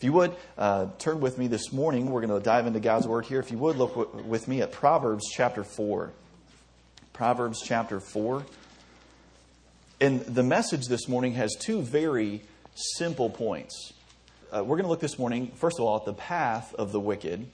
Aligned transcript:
If 0.00 0.04
you 0.04 0.14
would, 0.14 0.34
uh, 0.56 0.86
turn 0.96 1.20
with 1.20 1.36
me 1.36 1.46
this 1.46 1.74
morning. 1.74 2.10
We're 2.10 2.26
going 2.26 2.40
to 2.40 2.42
dive 2.42 2.66
into 2.66 2.80
God's 2.80 3.06
Word 3.06 3.26
here. 3.26 3.38
If 3.38 3.50
you 3.50 3.58
would, 3.58 3.76
look 3.76 3.94
w- 3.94 4.24
with 4.26 4.48
me 4.48 4.62
at 4.62 4.72
Proverbs 4.72 5.26
chapter 5.30 5.62
4. 5.62 6.10
Proverbs 7.12 7.60
chapter 7.62 8.00
4. 8.00 8.42
And 10.00 10.20
the 10.22 10.42
message 10.42 10.86
this 10.86 11.06
morning 11.06 11.34
has 11.34 11.54
two 11.54 11.82
very 11.82 12.40
simple 12.96 13.28
points. 13.28 13.92
Uh, 14.50 14.64
we're 14.64 14.76
going 14.76 14.84
to 14.84 14.88
look 14.88 15.00
this 15.00 15.18
morning, 15.18 15.48
first 15.56 15.78
of 15.78 15.84
all, 15.84 15.98
at 15.98 16.06
the 16.06 16.14
path 16.14 16.74
of 16.76 16.92
the 16.92 17.00
wicked, 17.00 17.46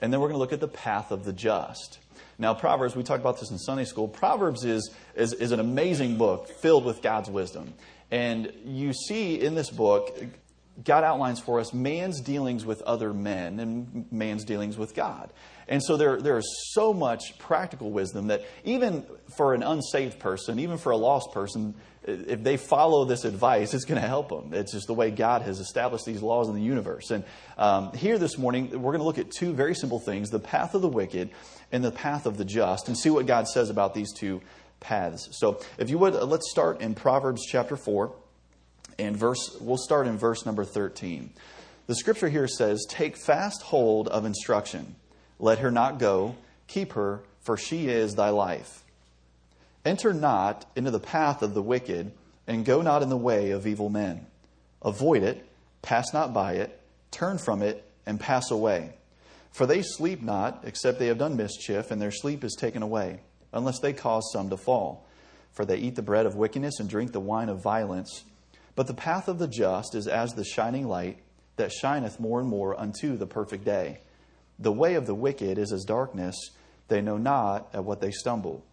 and 0.00 0.12
then 0.12 0.18
we're 0.18 0.26
going 0.26 0.34
to 0.34 0.40
look 0.40 0.52
at 0.52 0.58
the 0.58 0.66
path 0.66 1.12
of 1.12 1.24
the 1.24 1.32
just. 1.32 2.00
Now, 2.40 2.54
Proverbs, 2.54 2.96
we 2.96 3.04
talked 3.04 3.20
about 3.20 3.38
this 3.38 3.52
in 3.52 3.58
Sunday 3.58 3.84
school. 3.84 4.08
Proverbs 4.08 4.64
is, 4.64 4.92
is, 5.14 5.32
is 5.32 5.52
an 5.52 5.60
amazing 5.60 6.16
book 6.18 6.48
filled 6.60 6.86
with 6.86 7.02
God's 7.02 7.30
wisdom. 7.30 7.72
And 8.10 8.52
you 8.64 8.92
see 8.92 9.40
in 9.40 9.54
this 9.54 9.70
book, 9.70 10.20
God 10.82 11.04
outlines 11.04 11.38
for 11.38 11.60
us 11.60 11.72
man's 11.72 12.20
dealings 12.20 12.64
with 12.64 12.82
other 12.82 13.12
men 13.12 13.60
and 13.60 14.10
man's 14.10 14.44
dealings 14.44 14.76
with 14.76 14.94
God. 14.94 15.32
And 15.68 15.82
so 15.82 15.96
there, 15.96 16.20
there 16.20 16.36
is 16.36 16.72
so 16.72 16.92
much 16.92 17.38
practical 17.38 17.90
wisdom 17.90 18.26
that 18.26 18.44
even 18.64 19.06
for 19.36 19.54
an 19.54 19.62
unsaved 19.62 20.18
person, 20.18 20.58
even 20.58 20.78
for 20.78 20.90
a 20.90 20.96
lost 20.96 21.32
person, 21.32 21.74
if 22.02 22.42
they 22.42 22.56
follow 22.56 23.04
this 23.04 23.24
advice, 23.24 23.72
it's 23.72 23.84
going 23.84 24.00
to 24.00 24.06
help 24.06 24.28
them. 24.28 24.52
It's 24.52 24.72
just 24.72 24.86
the 24.86 24.94
way 24.94 25.10
God 25.10 25.42
has 25.42 25.60
established 25.60 26.04
these 26.04 26.22
laws 26.22 26.48
in 26.48 26.54
the 26.54 26.62
universe. 26.62 27.10
And 27.10 27.24
um, 27.56 27.92
here 27.92 28.18
this 28.18 28.36
morning, 28.36 28.70
we're 28.70 28.92
going 28.92 28.98
to 28.98 29.04
look 29.04 29.18
at 29.18 29.30
two 29.30 29.54
very 29.54 29.74
simple 29.74 30.00
things 30.00 30.30
the 30.30 30.38
path 30.38 30.74
of 30.74 30.82
the 30.82 30.88
wicked 30.88 31.30
and 31.72 31.82
the 31.82 31.92
path 31.92 32.26
of 32.26 32.36
the 32.36 32.44
just, 32.44 32.88
and 32.88 32.98
see 32.98 33.10
what 33.10 33.26
God 33.26 33.48
says 33.48 33.70
about 33.70 33.94
these 33.94 34.12
two 34.12 34.42
paths. 34.80 35.28
So 35.32 35.60
if 35.78 35.88
you 35.88 35.98
would, 35.98 36.14
uh, 36.14 36.24
let's 36.24 36.50
start 36.50 36.80
in 36.82 36.94
Proverbs 36.94 37.46
chapter 37.46 37.76
4. 37.76 38.12
And 38.98 39.16
verse, 39.16 39.56
we'll 39.60 39.76
start 39.76 40.06
in 40.06 40.18
verse 40.18 40.46
number 40.46 40.64
13. 40.64 41.30
The 41.86 41.94
scripture 41.94 42.28
here 42.28 42.48
says, 42.48 42.86
Take 42.88 43.16
fast 43.16 43.62
hold 43.62 44.08
of 44.08 44.24
instruction. 44.24 44.94
Let 45.38 45.58
her 45.58 45.70
not 45.70 45.98
go. 45.98 46.36
Keep 46.68 46.92
her, 46.92 47.20
for 47.42 47.56
she 47.56 47.88
is 47.88 48.14
thy 48.14 48.30
life. 48.30 48.84
Enter 49.84 50.14
not 50.14 50.64
into 50.76 50.90
the 50.90 51.00
path 51.00 51.42
of 51.42 51.52
the 51.52 51.62
wicked, 51.62 52.12
and 52.46 52.64
go 52.64 52.80
not 52.80 53.02
in 53.02 53.10
the 53.10 53.16
way 53.16 53.50
of 53.50 53.66
evil 53.66 53.90
men. 53.90 54.26
Avoid 54.82 55.22
it, 55.22 55.46
pass 55.82 56.12
not 56.14 56.32
by 56.32 56.54
it, 56.54 56.80
turn 57.10 57.38
from 57.38 57.62
it, 57.62 57.84
and 58.06 58.18
pass 58.20 58.50
away. 58.50 58.94
For 59.52 59.66
they 59.66 59.82
sleep 59.82 60.22
not, 60.22 60.62
except 60.64 60.98
they 60.98 61.06
have 61.06 61.18
done 61.18 61.36
mischief, 61.36 61.90
and 61.90 62.00
their 62.00 62.10
sleep 62.10 62.44
is 62.44 62.56
taken 62.58 62.82
away, 62.82 63.20
unless 63.52 63.78
they 63.80 63.92
cause 63.92 64.30
some 64.32 64.50
to 64.50 64.56
fall. 64.56 65.06
For 65.52 65.64
they 65.64 65.76
eat 65.76 65.94
the 65.94 66.02
bread 66.02 66.26
of 66.26 66.34
wickedness 66.34 66.80
and 66.80 66.88
drink 66.88 67.12
the 67.12 67.20
wine 67.20 67.48
of 67.48 67.62
violence. 67.62 68.24
But 68.74 68.86
the 68.86 68.94
path 68.94 69.28
of 69.28 69.38
the 69.38 69.48
just 69.48 69.94
is 69.94 70.08
as 70.08 70.34
the 70.34 70.44
shining 70.44 70.88
light 70.88 71.18
that 71.56 71.72
shineth 71.72 72.18
more 72.18 72.40
and 72.40 72.48
more 72.48 72.78
unto 72.78 73.16
the 73.16 73.26
perfect 73.26 73.64
day. 73.64 74.00
The 74.58 74.72
way 74.72 74.94
of 74.94 75.06
the 75.06 75.14
wicked 75.14 75.58
is 75.58 75.72
as 75.72 75.84
darkness, 75.84 76.36
they 76.88 77.00
know 77.00 77.16
not 77.16 77.68
at 77.72 77.84
what 77.84 78.00
they 78.00 78.10
stumble. 78.10 78.64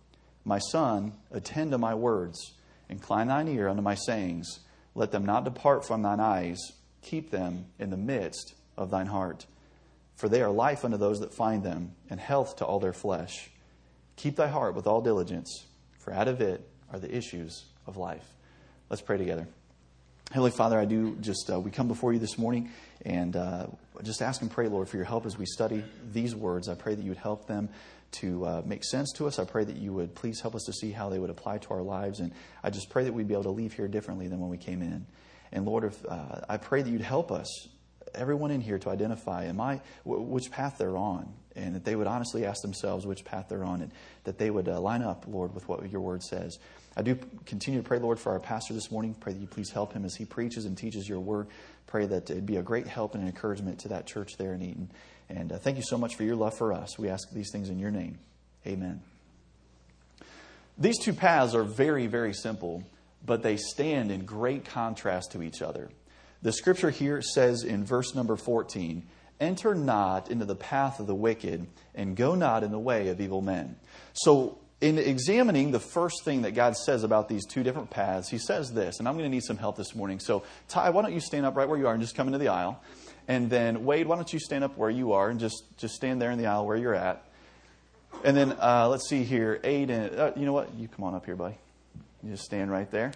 My 0.44 0.60
son, 0.60 1.14
attend 1.32 1.72
to 1.72 1.78
my 1.78 1.94
words, 1.94 2.54
incline 2.90 3.28
thine 3.28 3.48
ear 3.48 3.68
unto 3.68 3.82
my 3.82 3.96
sayings. 3.96 4.60
Let 4.96 5.12
them 5.12 5.26
not 5.26 5.46
depart 5.46 5.86
from 5.86 6.02
thine 6.02 6.20
eyes, 6.20 6.60
keep 7.02 7.30
them 7.30 7.66
in 7.80 7.92
the 7.92 7.98
midst 7.98 8.56
of 8.78 8.90
thine 8.90 9.06
heart. 9.08 9.46
For 10.16 10.28
they 10.28 10.42
are 10.42 10.52
life 10.52 10.84
unto 10.84 10.98
those 10.98 11.20
that 11.20 11.34
find 11.34 11.64
them, 11.64 11.94
and 12.10 12.20
health 12.20 12.58
to 12.58 12.66
all 12.66 12.80
their 12.80 12.94
flesh. 12.94 13.50
Keep 14.18 14.36
thy 14.36 14.48
heart 14.48 14.76
with 14.76 14.88
all 14.88 15.02
diligence, 15.02 15.66
for 16.00 16.14
out 16.14 16.28
of 16.28 16.42
it 16.42 16.68
are 16.92 17.00
the 17.00 17.16
issues 17.16 17.66
of 17.88 17.98
life. 17.98 18.26
Let's 18.90 19.02
pray 19.02 19.18
together. 19.18 19.48
Heavenly 20.32 20.52
Father, 20.52 20.80
I 20.80 20.86
do 20.86 21.18
just, 21.20 21.50
uh, 21.52 21.60
we 21.60 21.72
come 21.72 21.90
before 21.90 22.14
you 22.14 22.20
this 22.20 22.38
morning 22.38 22.70
and 23.04 23.36
uh, 23.36 23.68
just 24.02 24.22
ask 24.22 24.42
and 24.42 24.50
pray, 24.50 24.70
Lord, 24.70 24.88
for 24.88 24.96
your 24.96 25.06
help 25.06 25.26
as 25.26 25.38
we 25.38 25.46
study 25.46 25.84
these 26.10 26.34
words. 26.34 26.70
I 26.70 26.76
pray 26.76 26.96
that 26.96 27.04
you 27.04 27.10
would 27.10 27.18
help 27.18 27.48
them 27.48 27.68
to 28.12 28.46
uh, 28.46 28.62
make 28.66 28.86
sense 28.86 29.12
to 29.18 29.28
us. 29.28 29.40
I 29.40 29.44
pray 29.44 29.66
that 29.66 29.76
you 29.76 29.92
would 29.92 30.16
please 30.16 30.40
help 30.40 30.56
us 30.56 30.64
to 30.68 30.74
see 30.74 30.92
how 30.92 31.10
they 31.10 31.20
would 31.20 31.30
apply 31.30 31.58
to 31.58 31.74
our 31.74 31.82
lives. 31.82 32.22
And 32.22 32.32
I 32.64 32.70
just 32.70 32.90
pray 32.90 33.04
that 33.04 33.14
we'd 33.14 33.28
be 33.28 33.34
able 33.34 33.44
to 33.44 33.50
leave 33.50 33.74
here 33.74 33.90
differently 33.90 34.30
than 34.30 34.40
when 34.40 34.50
we 34.50 34.58
came 34.58 34.82
in. 34.82 35.06
And 35.52 35.66
Lord, 35.66 35.84
if, 35.84 36.06
uh, 36.06 36.40
I 36.48 36.56
pray 36.56 36.82
that 36.82 36.90
you'd 36.90 37.02
help 37.02 37.30
us, 37.30 37.68
everyone 38.16 38.52
in 38.52 38.62
here, 38.62 38.80
to 38.80 38.90
identify 38.90 39.46
am 39.46 39.60
I, 39.60 39.82
which 40.06 40.52
path 40.52 40.76
they're 40.78 40.98
on. 40.98 41.34
And 41.56 41.76
that 41.76 41.84
they 41.84 41.96
would 41.96 42.08
honestly 42.08 42.46
ask 42.46 42.62
themselves 42.62 43.06
which 43.06 43.26
path 43.26 43.48
they're 43.50 43.64
on. 43.64 43.82
And 43.82 43.92
that 44.24 44.38
they 44.38 44.50
would 44.50 44.70
uh, 44.70 44.80
line 44.80 45.02
up, 45.02 45.26
Lord, 45.28 45.54
with 45.54 45.68
what 45.68 45.90
your 45.92 46.02
word 46.02 46.24
says. 46.24 46.58
I 46.96 47.02
do 47.02 47.18
continue 47.46 47.82
to 47.82 47.88
pray, 47.88 48.00
Lord, 48.00 48.20
for 48.20 48.32
our 48.32 48.40
pastor 48.40 48.74
this 48.74 48.92
morning. 48.92 49.16
Pray 49.20 49.34
that 49.34 49.40
you 49.40 49.48
please 49.48 49.70
help 49.70 49.94
him 49.94 50.06
as 50.06 50.16
he 50.16 50.26
preaches 50.26 50.66
and 50.66 50.78
teaches 50.78 51.08
your 51.08 51.20
word. 51.20 51.48
Pray 51.88 52.06
that 52.06 52.30
it'd 52.30 52.46
be 52.46 52.58
a 52.58 52.64
great 52.64 52.88
help 52.88 53.16
and 53.16 53.24
an 53.24 53.30
encouragement 53.30 53.80
to 53.80 53.90
that 53.90 54.08
church 54.08 54.38
there 54.38 54.54
in 54.54 54.62
Eaton. 54.62 54.92
And 55.30 55.52
uh, 55.52 55.58
thank 55.58 55.78
you 55.78 55.84
so 55.84 55.98
much 55.98 56.16
for 56.16 56.24
your 56.24 56.36
love 56.36 56.58
for 56.58 56.74
us. 56.74 57.00
We 57.00 57.10
ask 57.10 57.32
these 57.32 57.52
things 57.52 57.70
in 57.70 57.80
your 57.80 57.92
name. 57.92 58.18
Amen. 58.68 59.02
These 60.78 61.00
two 61.00 61.14
paths 61.14 61.56
are 61.56 61.64
very, 61.64 62.08
very 62.08 62.34
simple, 62.34 62.84
but 63.26 63.44
they 63.44 63.56
stand 63.56 64.12
in 64.12 64.26
great 64.26 64.66
contrast 64.66 65.32
to 65.34 65.44
each 65.44 65.62
other. 65.62 65.90
The 66.42 66.52
scripture 66.52 66.90
here 66.90 67.22
says 67.22 67.64
in 67.64 67.86
verse 67.86 68.16
number 68.16 68.36
14, 68.36 69.04
Enter 69.40 69.74
not 69.74 70.30
into 70.30 70.46
the 70.46 70.56
path 70.56 71.00
of 71.00 71.08
the 71.08 71.16
wicked, 71.16 71.66
and 71.96 72.16
go 72.16 72.36
not 72.36 72.64
in 72.64 72.72
the 72.72 72.80
way 72.80 73.08
of 73.10 73.20
evil 73.20 73.42
men. 73.42 73.76
So, 74.14 74.60
in 74.80 74.98
examining 74.98 75.72
the 75.72 75.80
first 75.80 76.24
thing 76.24 76.42
that 76.42 76.52
God 76.52 76.76
says 76.76 77.04
about 77.04 77.28
these 77.30 77.46
two 77.46 77.62
different 77.62 77.92
paths, 77.92 78.30
he 78.30 78.40
says 78.40 78.72
this, 78.72 78.98
and 78.98 79.08
I'm 79.08 79.16
going 79.16 79.26
to 79.26 79.30
need 79.30 79.44
some 79.44 79.58
help 79.58 79.78
this 79.78 79.94
morning. 79.96 80.20
So, 80.20 80.44
Ty, 80.68 80.90
why 80.90 81.04
don't 81.04 81.14
you 81.14 81.20
stand 81.20 81.46
up 81.46 81.56
right 81.56 81.68
where 81.68 81.78
you 81.78 81.88
are 81.88 81.94
and 81.94 82.02
just 82.02 82.16
come 82.16 82.28
into 82.28 82.40
the 82.40 82.48
aisle? 82.48 82.82
And 83.28 83.50
then, 83.50 83.86
Wade, 83.86 84.08
why 84.08 84.16
don't 84.16 84.32
you 84.32 84.40
stand 84.40 84.64
up 84.64 84.78
where 84.78 84.90
you 84.90 85.14
are 85.14 85.30
and 85.30 85.40
just, 85.40 85.64
just 85.78 85.96
stand 85.96 86.22
there 86.22 86.32
in 86.32 86.40
the 86.40 86.48
aisle 86.48 86.66
where 86.66 86.78
you're 86.78 86.96
at? 86.96 87.24
And 88.24 88.36
then, 88.36 88.52
uh, 88.60 88.88
let's 88.90 89.08
see 89.08 89.24
here, 89.24 89.60
Aiden, 89.64 90.18
uh, 90.18 90.32
you 90.36 90.46
know 90.46 90.54
what? 90.54 90.74
You 90.76 90.88
come 90.88 91.06
on 91.06 91.16
up 91.16 91.26
here, 91.26 91.36
buddy. 91.36 91.58
You 92.24 92.32
just 92.32 92.44
stand 92.44 92.72
right 92.72 92.90
there. 92.90 93.12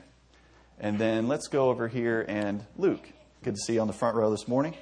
And 0.80 1.00
then 1.00 1.28
let's 1.28 1.48
go 1.48 1.70
over 1.70 1.88
here 1.88 2.26
and 2.28 2.66
Luke. 2.78 3.08
Good 3.46 3.54
to 3.54 3.62
see 3.62 3.74
you 3.74 3.82
on 3.82 3.86
the 3.86 3.94
front 3.94 4.18
row 4.18 4.32
this 4.32 4.48
morning. 4.48 4.74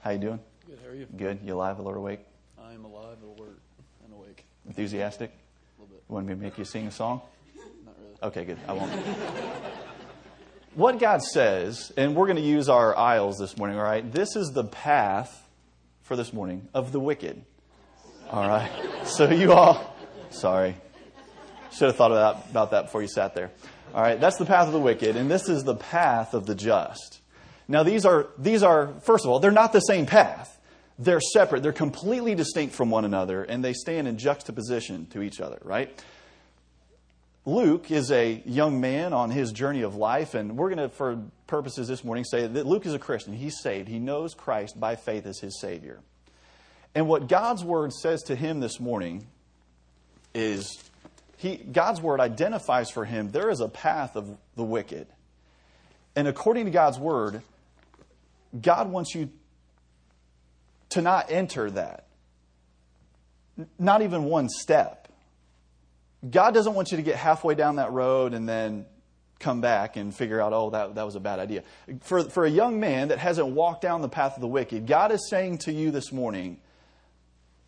How 0.00 0.12
you 0.12 0.18
doing? 0.18 0.40
Good. 0.66 0.78
How 0.82 0.88
are 0.88 0.94
you? 0.94 1.06
Good. 1.14 1.40
You 1.44 1.54
alive, 1.54 1.78
alert, 1.78 1.98
awake? 1.98 2.20
I 2.58 2.72
am 2.72 2.86
alive, 2.86 3.18
alert, 3.22 3.60
and 4.02 4.14
awake. 4.14 4.46
Enthusiastic? 4.66 5.30
A 5.30 5.82
little 5.82 5.94
bit. 5.94 6.04
You 6.08 6.14
want 6.14 6.26
me 6.26 6.32
to 6.32 6.40
make 6.40 6.56
you 6.56 6.64
sing 6.64 6.86
a 6.86 6.90
song? 6.90 7.20
Not 7.84 7.94
really. 8.00 8.16
Okay, 8.22 8.44
good. 8.46 8.56
I 8.66 8.72
won't. 8.72 8.90
what 10.74 10.98
God 10.98 11.22
says, 11.22 11.92
and 11.98 12.16
we're 12.16 12.24
going 12.24 12.38
to 12.38 12.42
use 12.42 12.70
our 12.70 12.96
aisles 12.96 13.36
this 13.36 13.58
morning, 13.58 13.76
all 13.76 13.84
right? 13.84 14.10
This 14.10 14.36
is 14.36 14.52
the 14.52 14.64
path 14.64 15.46
for 16.00 16.16
this 16.16 16.32
morning 16.32 16.66
of 16.72 16.92
the 16.92 17.00
wicked. 17.00 17.44
All 18.30 18.48
right? 18.48 18.70
So 19.04 19.28
you 19.28 19.52
all, 19.52 19.94
sorry. 20.30 20.76
Should 21.72 21.88
have 21.88 21.96
thought 21.96 22.12
about, 22.12 22.48
about 22.48 22.70
that 22.70 22.86
before 22.86 23.02
you 23.02 23.08
sat 23.08 23.34
there. 23.34 23.50
All 23.92 24.00
right, 24.00 24.18
that's 24.18 24.38
the 24.38 24.46
path 24.46 24.66
of 24.66 24.72
the 24.72 24.80
wicked, 24.80 25.14
and 25.14 25.30
this 25.30 25.50
is 25.50 25.64
the 25.64 25.76
path 25.76 26.32
of 26.32 26.46
the 26.46 26.54
just. 26.54 27.20
Now, 27.68 27.82
these 27.82 28.06
are, 28.06 28.28
these 28.38 28.62
are, 28.62 28.94
first 29.02 29.24
of 29.24 29.30
all, 29.30 29.40
they're 29.40 29.50
not 29.50 29.72
the 29.72 29.80
same 29.80 30.06
path. 30.06 30.58
They're 30.98 31.20
separate. 31.20 31.62
They're 31.62 31.72
completely 31.72 32.34
distinct 32.34 32.74
from 32.74 32.90
one 32.90 33.04
another, 33.04 33.44
and 33.44 33.62
they 33.62 33.74
stand 33.74 34.08
in 34.08 34.16
juxtaposition 34.16 35.06
to 35.08 35.22
each 35.22 35.40
other, 35.40 35.58
right? 35.62 36.02
Luke 37.44 37.90
is 37.90 38.10
a 38.10 38.42
young 38.44 38.80
man 38.80 39.12
on 39.12 39.30
his 39.30 39.52
journey 39.52 39.82
of 39.82 39.94
life, 39.94 40.34
and 40.34 40.56
we're 40.56 40.74
going 40.74 40.90
to, 40.90 40.94
for 40.94 41.22
purposes 41.46 41.88
this 41.88 42.02
morning, 42.04 42.24
say 42.24 42.46
that 42.46 42.66
Luke 42.66 42.84
is 42.84 42.94
a 42.94 42.98
Christian. 42.98 43.32
He's 43.32 43.60
saved. 43.60 43.88
He 43.88 43.98
knows 43.98 44.34
Christ 44.34 44.78
by 44.78 44.96
faith 44.96 45.24
as 45.24 45.38
his 45.38 45.60
Savior. 45.60 46.00
And 46.94 47.06
what 47.06 47.28
God's 47.28 47.62
Word 47.62 47.92
says 47.92 48.22
to 48.24 48.34
him 48.34 48.60
this 48.60 48.80
morning 48.80 49.26
is 50.34 50.82
he, 51.36 51.56
God's 51.56 52.00
Word 52.00 52.20
identifies 52.20 52.90
for 52.90 53.04
him 53.04 53.30
there 53.30 53.50
is 53.50 53.60
a 53.60 53.68
path 53.68 54.16
of 54.16 54.36
the 54.56 54.64
wicked. 54.64 55.06
And 56.16 56.26
according 56.26 56.64
to 56.64 56.70
God's 56.70 56.98
Word, 56.98 57.42
God 58.60 58.90
wants 58.90 59.14
you 59.14 59.30
to 60.90 61.02
not 61.02 61.30
enter 61.30 61.70
that. 61.70 62.06
Not 63.78 64.02
even 64.02 64.24
one 64.24 64.48
step. 64.48 65.08
God 66.28 66.54
doesn't 66.54 66.74
want 66.74 66.90
you 66.90 66.96
to 66.96 67.02
get 67.02 67.16
halfway 67.16 67.54
down 67.54 67.76
that 67.76 67.92
road 67.92 68.34
and 68.34 68.48
then 68.48 68.86
come 69.38 69.60
back 69.60 69.96
and 69.96 70.14
figure 70.14 70.40
out, 70.40 70.52
oh, 70.52 70.70
that, 70.70 70.94
that 70.96 71.04
was 71.04 71.14
a 71.14 71.20
bad 71.20 71.38
idea. 71.38 71.62
For, 72.00 72.24
for 72.24 72.44
a 72.44 72.50
young 72.50 72.80
man 72.80 73.08
that 73.08 73.18
hasn't 73.18 73.48
walked 73.48 73.82
down 73.82 74.02
the 74.02 74.08
path 74.08 74.34
of 74.34 74.40
the 74.40 74.48
wicked, 74.48 74.86
God 74.86 75.12
is 75.12 75.28
saying 75.28 75.58
to 75.58 75.72
you 75.72 75.90
this 75.90 76.12
morning, 76.12 76.58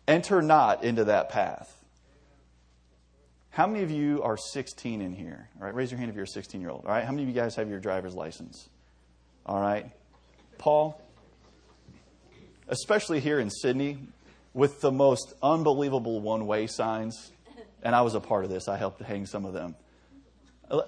enter 0.07 0.41
not 0.41 0.83
into 0.83 1.05
that 1.05 1.29
path. 1.29 1.77
How 3.51 3.67
many 3.67 3.83
of 3.83 3.91
you 3.91 4.21
are 4.23 4.37
16 4.37 5.01
in 5.01 5.13
here? 5.13 5.49
All 5.59 5.65
right, 5.65 5.73
raise 5.73 5.91
your 5.91 5.97
hand 5.97 6.09
if 6.09 6.15
you're 6.15 6.23
a 6.23 6.27
16 6.27 6.59
year 6.61 6.69
old. 6.69 6.85
All 6.85 6.91
right, 6.91 7.03
how 7.03 7.11
many 7.11 7.23
of 7.23 7.29
you 7.29 7.35
guys 7.35 7.55
have 7.55 7.69
your 7.69 7.79
driver's 7.79 8.15
license? 8.15 8.69
All 9.45 9.59
right, 9.59 9.91
Paul, 10.61 11.01
especially 12.69 13.19
here 13.19 13.39
in 13.39 13.49
Sydney, 13.49 13.97
with 14.53 14.79
the 14.79 14.91
most 14.91 15.33
unbelievable 15.43 16.21
one 16.21 16.47
way 16.47 16.67
signs. 16.67 17.31
And 17.83 17.93
I 17.95 18.01
was 18.01 18.15
a 18.15 18.19
part 18.19 18.45
of 18.45 18.49
this, 18.49 18.67
I 18.67 18.77
helped 18.77 19.01
hang 19.01 19.25
some 19.25 19.45
of 19.45 19.53
them. 19.53 19.75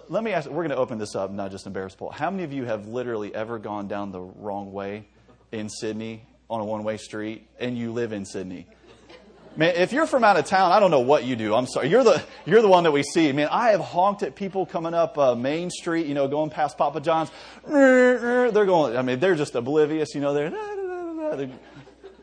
Let 0.08 0.24
me 0.24 0.32
ask, 0.32 0.50
we're 0.50 0.64
going 0.64 0.70
to 0.70 0.78
open 0.78 0.98
this 0.98 1.14
up, 1.14 1.30
not 1.32 1.52
just 1.52 1.68
embarrass 1.68 1.94
Paul. 1.94 2.12
How 2.12 2.32
many 2.32 2.44
of 2.44 2.54
you 2.54 2.64
have 2.64 2.88
literally 2.88 3.36
ever 3.36 3.60
gone 3.60 3.90
down 3.90 4.14
the 4.14 4.22
wrong 4.22 4.72
way 4.72 5.08
in 5.52 5.68
Sydney 5.70 6.26
on 6.50 6.62
a 6.62 6.66
one 6.66 6.84
way 6.84 6.98
street 6.98 7.48
and 7.60 7.78
you 7.78 7.92
live 7.92 8.12
in 8.12 8.26
Sydney. 8.26 8.68
Man, 9.56 9.76
if 9.76 9.94
you're 9.94 10.08
from 10.08 10.24
out 10.24 10.36
of 10.38 10.46
town, 10.46 10.72
I 10.72 10.80
don't 10.80 10.90
know 10.90 11.02
what 11.02 11.26
you 11.26 11.36
do. 11.36 11.54
I'm 11.54 11.68
sorry. 11.68 11.88
You're 11.88 12.04
the, 12.04 12.24
you're 12.46 12.64
the 12.64 12.68
one 12.68 12.86
that 12.86 12.92
we 12.92 13.04
see. 13.04 13.32
Man, 13.32 13.50
I 13.52 13.70
have 13.70 13.82
honked 13.82 14.24
at 14.24 14.36
people 14.36 14.66
coming 14.66 14.96
up 14.96 15.16
uh, 15.18 15.36
Main 15.36 15.70
Street, 15.70 16.08
you 16.08 16.16
know, 16.16 16.28
going 16.28 16.50
past 16.50 16.76
Papa 16.76 17.00
John's. 17.02 17.30
They're 17.68 18.50
going, 18.52 18.98
I 18.98 19.04
mean, 19.04 19.20
they're 19.20 19.36
just 19.36 19.54
oblivious, 19.54 20.16
you 20.16 20.22
know, 20.22 20.34
they're, 20.34 21.52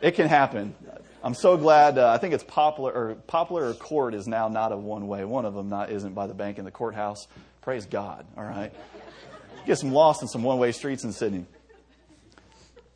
it 0.01 0.17
can 0.17 0.27
happen. 0.27 0.75
I'm 1.23 1.35
so 1.35 1.57
glad. 1.57 1.99
Uh, 1.99 2.11
I 2.11 2.19
think 2.19 2.35
it's 2.35 2.45
Poplar 2.45 2.93
or 2.93 3.15
Poplar 3.15 3.69
or 3.69 3.75
Court 3.75 4.15
is 4.15 4.27
now 4.27 4.49
not 4.49 4.73
a 4.73 4.77
one 4.77 5.07
way. 5.07 5.25
One 5.25 5.45
of 5.45 5.55
them 5.55 5.69
not 5.69 5.91
isn't 5.91 6.15
by 6.15 6.27
the 6.27 6.35
bank 6.35 6.59
in 6.59 6.65
the 6.65 6.71
courthouse. 6.71 7.29
Praise 7.61 7.85
God. 7.87 8.27
All 8.37 8.45
right. 8.45 8.73
Get 9.67 9.79
some 9.79 9.93
lost 9.93 10.23
in 10.23 10.29
some 10.29 10.43
one 10.43 10.59
way 10.59 10.73
streets 10.73 11.05
in 11.05 11.13
Sydney. 11.13 11.45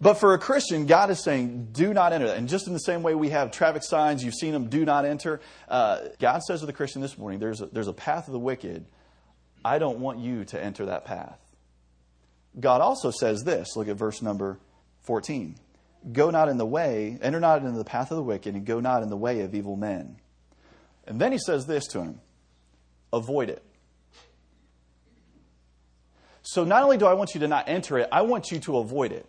But 0.05 0.19
for 0.19 0.35
a 0.35 0.39
Christian, 0.39 0.85
God 0.85 1.09
is 1.09 1.25
saying, 1.25 1.69
do 1.73 1.95
not 1.95 2.13
enter 2.13 2.27
that. 2.27 2.37
And 2.37 2.47
just 2.47 2.67
in 2.67 2.75
the 2.75 2.79
same 2.79 3.03
way 3.03 3.15
we 3.15 3.31
have 3.31 3.51
traffic 3.51 3.83
signs, 3.83 4.23
you've 4.23 4.35
seen 4.35 4.53
them, 4.53 4.69
do 4.69 4.85
not 4.85 5.07
enter. 5.07 5.41
Uh, 5.67 6.01
God 6.21 6.43
says 6.43 6.61
to 6.61 6.67
the 6.67 6.75
Christian 6.75 7.01
this 7.01 7.17
morning, 7.17 7.41
there's 7.41 7.63
a, 7.63 7.67
there's 7.69 7.89
a 7.89 7.95
path 7.95 8.29
of 8.29 8.35
the 8.35 8.39
wicked. 8.39 8.85
I 9.65 9.79
don't 9.79 10.01
want 10.01 10.19
you 10.19 10.45
to 10.45 10.63
enter 10.63 10.85
that 10.85 11.07
path. 11.07 11.39
God 12.61 12.83
also 12.83 13.11
says 13.11 13.45
this. 13.45 13.77
Look 13.77 13.89
at 13.89 13.97
verse 13.97 14.21
number 14.21 14.59
14. 15.05 15.57
Go 16.13 16.29
not 16.29 16.51
in 16.51 16.59
the 16.59 16.67
way, 16.67 17.19
enter 17.23 17.41
not 17.41 17.63
into 17.63 17.79
the 17.79 17.83
path 17.83 18.11
of 18.11 18.19
the 18.19 18.23
wicked, 18.23 18.55
and 18.55 18.67
go 18.67 18.81
not 18.81 19.03
in 19.03 19.09
the 19.09 19.17
way 19.17 19.41
of 19.41 19.55
evil 19.55 19.75
men. 19.75 20.17
And 21.07 21.19
then 21.19 21.33
he 21.33 21.39
says 21.39 21.65
this 21.65 21.87
to 21.87 22.01
him 22.01 22.21
avoid 23.11 23.49
it. 23.49 23.63
So 26.43 26.63
not 26.63 26.83
only 26.83 26.99
do 26.99 27.07
I 27.07 27.15
want 27.15 27.33
you 27.33 27.41
to 27.41 27.49
not 27.49 27.71
enter 27.71 27.97
it, 27.97 28.09
I 28.13 28.21
want 28.21 28.51
you 28.51 28.59
to 28.61 28.77
avoid 28.77 29.11
it. 29.11 29.25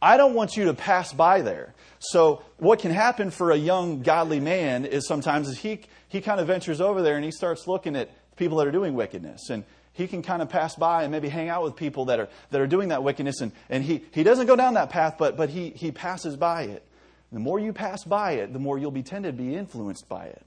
I 0.00 0.16
don't 0.16 0.34
want 0.34 0.56
you 0.56 0.66
to 0.66 0.74
pass 0.74 1.12
by 1.12 1.42
there. 1.42 1.74
So 1.98 2.42
what 2.58 2.78
can 2.78 2.92
happen 2.92 3.30
for 3.30 3.50
a 3.50 3.56
young 3.56 4.02
godly 4.02 4.40
man 4.40 4.84
is 4.84 5.06
sometimes 5.06 5.48
is 5.48 5.58
he 5.58 5.80
he 6.08 6.20
kind 6.20 6.40
of 6.40 6.46
ventures 6.46 6.80
over 6.80 7.02
there 7.02 7.16
and 7.16 7.24
he 7.24 7.30
starts 7.30 7.66
looking 7.66 7.96
at 7.96 8.10
people 8.36 8.58
that 8.58 8.66
are 8.66 8.72
doing 8.72 8.94
wickedness 8.94 9.50
and 9.50 9.64
he 9.92 10.06
can 10.06 10.22
kind 10.22 10.40
of 10.40 10.48
pass 10.48 10.76
by 10.76 11.02
and 11.02 11.10
maybe 11.10 11.28
hang 11.28 11.48
out 11.48 11.64
with 11.64 11.74
people 11.74 12.04
that 12.06 12.20
are 12.20 12.28
that 12.50 12.60
are 12.60 12.66
doing 12.68 12.88
that 12.90 13.02
wickedness 13.02 13.40
and, 13.40 13.50
and 13.68 13.82
he, 13.82 14.04
he 14.12 14.22
doesn't 14.22 14.46
go 14.46 14.54
down 14.54 14.74
that 14.74 14.90
path 14.90 15.16
but 15.18 15.36
but 15.36 15.50
he 15.50 15.70
he 15.70 15.90
passes 15.90 16.36
by 16.36 16.62
it. 16.62 16.84
The 17.32 17.40
more 17.40 17.58
you 17.58 17.72
pass 17.72 18.04
by 18.04 18.32
it, 18.32 18.52
the 18.52 18.58
more 18.58 18.78
you'll 18.78 18.90
be 18.90 19.02
tended 19.02 19.36
to 19.36 19.42
be 19.42 19.54
influenced 19.54 20.08
by 20.08 20.26
it. 20.26 20.42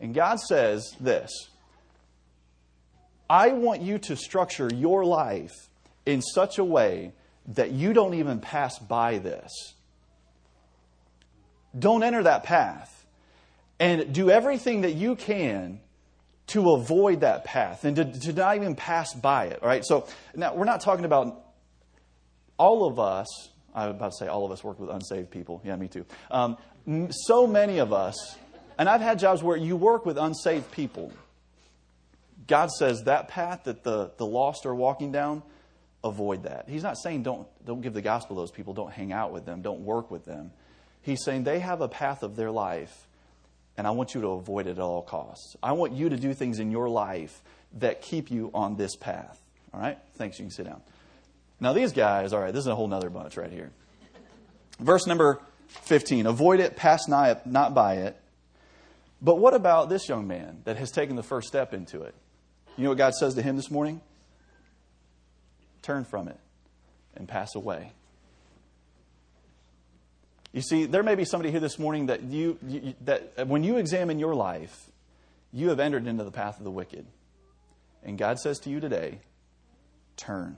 And 0.00 0.14
God 0.14 0.38
says 0.40 0.94
this 1.00 1.30
I 3.28 3.48
want 3.48 3.82
you 3.82 3.98
to 3.98 4.16
structure 4.16 4.70
your 4.72 5.04
life 5.04 5.68
in 6.06 6.22
such 6.22 6.58
a 6.58 6.64
way 6.64 7.12
that 7.48 7.70
you 7.72 7.92
don't 7.92 8.14
even 8.14 8.40
pass 8.40 8.78
by 8.78 9.18
this. 9.18 9.74
Don't 11.78 12.02
enter 12.02 12.22
that 12.22 12.44
path. 12.44 12.92
And 13.78 14.12
do 14.14 14.30
everything 14.30 14.82
that 14.82 14.94
you 14.94 15.16
can 15.16 15.80
to 16.48 16.72
avoid 16.72 17.20
that 17.20 17.44
path 17.44 17.84
and 17.84 17.96
to, 17.96 18.04
to 18.04 18.32
not 18.32 18.56
even 18.56 18.74
pass 18.74 19.12
by 19.12 19.46
it. 19.46 19.58
All 19.62 19.68
right? 19.68 19.84
So 19.84 20.06
now 20.34 20.54
we're 20.54 20.64
not 20.64 20.80
talking 20.80 21.04
about 21.04 21.44
all 22.56 22.86
of 22.86 22.98
us. 22.98 23.26
I 23.74 23.86
was 23.86 23.96
about 23.96 24.12
to 24.12 24.16
say 24.18 24.28
all 24.28 24.46
of 24.46 24.52
us 24.52 24.64
work 24.64 24.78
with 24.78 24.88
unsaved 24.88 25.30
people. 25.30 25.60
Yeah, 25.64 25.76
me 25.76 25.88
too. 25.88 26.06
Um, 26.30 26.56
so 27.10 27.46
many 27.46 27.78
of 27.78 27.92
us, 27.92 28.36
and 28.78 28.88
I've 28.88 29.00
had 29.00 29.18
jobs 29.18 29.42
where 29.42 29.56
you 29.56 29.76
work 29.76 30.06
with 30.06 30.16
unsaved 30.16 30.70
people. 30.70 31.12
God 32.46 32.70
says 32.70 33.02
that 33.04 33.28
path 33.28 33.64
that 33.64 33.82
the, 33.82 34.12
the 34.16 34.26
lost 34.26 34.66
are 34.66 34.74
walking 34.74 35.10
down, 35.12 35.42
avoid 36.06 36.44
that. 36.44 36.66
He's 36.68 36.82
not 36.82 36.96
saying 36.98 37.22
don't, 37.22 37.46
don't 37.64 37.80
give 37.80 37.94
the 37.94 38.02
gospel 38.02 38.36
to 38.36 38.42
those 38.42 38.50
people, 38.50 38.74
don't 38.74 38.92
hang 38.92 39.12
out 39.12 39.32
with 39.32 39.44
them, 39.44 39.62
don't 39.62 39.80
work 39.80 40.10
with 40.10 40.24
them. 40.24 40.50
He's 41.02 41.22
saying 41.22 41.44
they 41.44 41.60
have 41.60 41.80
a 41.80 41.88
path 41.88 42.22
of 42.22 42.36
their 42.36 42.50
life, 42.50 43.06
and 43.76 43.86
I 43.86 43.90
want 43.90 44.14
you 44.14 44.20
to 44.22 44.28
avoid 44.28 44.66
it 44.66 44.72
at 44.72 44.78
all 44.78 45.02
costs. 45.02 45.56
I 45.62 45.72
want 45.72 45.92
you 45.92 46.08
to 46.08 46.16
do 46.16 46.34
things 46.34 46.58
in 46.58 46.70
your 46.70 46.88
life 46.88 47.42
that 47.78 48.02
keep 48.02 48.30
you 48.30 48.50
on 48.54 48.76
this 48.76 48.96
path. 48.96 49.40
All 49.72 49.80
right? 49.80 49.98
Thanks. 50.14 50.38
You 50.38 50.46
can 50.46 50.50
sit 50.50 50.66
down. 50.66 50.80
Now, 51.60 51.72
these 51.72 51.92
guys, 51.92 52.32
all 52.32 52.40
right, 52.40 52.52
this 52.52 52.62
is 52.62 52.66
a 52.66 52.74
whole 52.74 52.92
other 52.92 53.10
bunch 53.10 53.36
right 53.36 53.50
here. 53.50 53.70
Verse 54.78 55.06
number 55.06 55.40
15 55.68 56.26
Avoid 56.26 56.60
it, 56.60 56.76
pass 56.76 57.08
not 57.08 57.74
by 57.74 57.96
it. 57.96 58.20
But 59.22 59.38
what 59.38 59.54
about 59.54 59.88
this 59.88 60.08
young 60.08 60.26
man 60.26 60.60
that 60.64 60.76
has 60.76 60.90
taken 60.90 61.16
the 61.16 61.22
first 61.22 61.48
step 61.48 61.72
into 61.72 62.02
it? 62.02 62.14
You 62.76 62.84
know 62.84 62.90
what 62.90 62.98
God 62.98 63.14
says 63.14 63.34
to 63.34 63.42
him 63.42 63.56
this 63.56 63.70
morning? 63.70 64.00
Turn 65.86 66.04
from 66.04 66.28
it 66.28 66.38
and 67.16 67.28
pass 67.28 67.54
away. 67.54 67.92
You 70.52 70.62
see, 70.62 70.86
there 70.86 71.02
may 71.02 71.14
be 71.14 71.24
somebody 71.24 71.50
here 71.50 71.60
this 71.60 71.78
morning 71.78 72.06
that 72.06 72.22
you, 72.22 72.58
you, 72.66 72.94
that 73.02 73.32
uh, 73.38 73.44
when 73.44 73.62
you 73.62 73.76
examine 73.76 74.18
your 74.18 74.34
life, 74.34 74.90
you 75.52 75.68
have 75.68 75.80
entered 75.80 76.06
into 76.06 76.24
the 76.24 76.30
path 76.30 76.58
of 76.58 76.64
the 76.64 76.70
wicked. 76.70 77.06
And 78.02 78.18
God 78.18 78.38
says 78.38 78.58
to 78.60 78.70
you 78.70 78.80
today, 78.80 79.20
turn. 80.16 80.56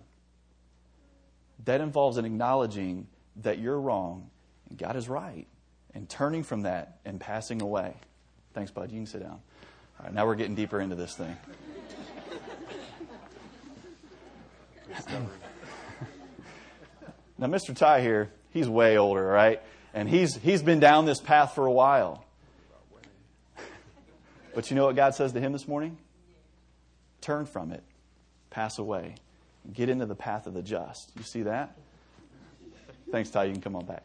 That 1.65 1.81
involves 1.81 2.17
an 2.17 2.25
acknowledging 2.25 3.09
that 3.43 3.59
you're 3.59 3.81
wrong 3.81 4.31
and 4.69 4.79
God 4.79 4.97
is 4.97 5.09
right, 5.09 5.47
and 5.95 6.09
turning 6.09 6.43
from 6.43 6.63
that 6.63 6.99
and 7.05 7.19
passing 7.19 7.63
away. 7.63 7.95
Thanks, 8.55 8.71
bud. 8.71 8.91
You 8.91 8.99
can 8.99 9.07
sit 9.07 9.23
down. 9.23 9.41
All 9.99 10.05
right, 10.05 10.15
now 10.15 10.27
we're 10.27 10.35
getting 10.35 10.55
deeper 10.55 10.81
into 10.81 10.95
this 10.95 11.15
thing. 11.15 11.37
Now, 17.39 17.47
Mr. 17.47 17.77
Ty 17.77 18.01
here, 18.01 18.31
he's 18.51 18.69
way 18.69 18.99
older, 18.99 19.25
right? 19.25 19.63
And 19.95 20.09
he's, 20.09 20.37
he's 20.37 20.63
been 20.63 20.81
down 20.81 21.07
this 21.07 21.21
path 21.21 21.55
for 21.55 21.67
a 21.67 21.73
while. 21.73 22.25
But 24.55 24.71
you 24.71 24.77
know 24.77 24.87
what 24.87 24.97
God 24.97 25.15
says 25.15 25.33
to 25.33 25.41
him 25.41 25.53
this 25.53 25.69
morning? 25.69 25.99
Turn 27.21 27.47
from 27.47 27.73
it, 27.73 27.83
pass 28.51 28.79
away, 28.79 29.15
get 29.73 29.89
into 29.89 30.07
the 30.07 30.15
path 30.15 30.47
of 30.47 30.55
the 30.55 30.63
just. 30.63 31.13
You 31.17 31.23
see 31.23 31.43
that? 31.43 31.77
Thanks, 33.11 33.31
Ty. 33.31 33.45
You 33.45 33.53
can 33.53 33.63
come 33.63 33.77
on 33.77 33.87
back. 33.87 34.05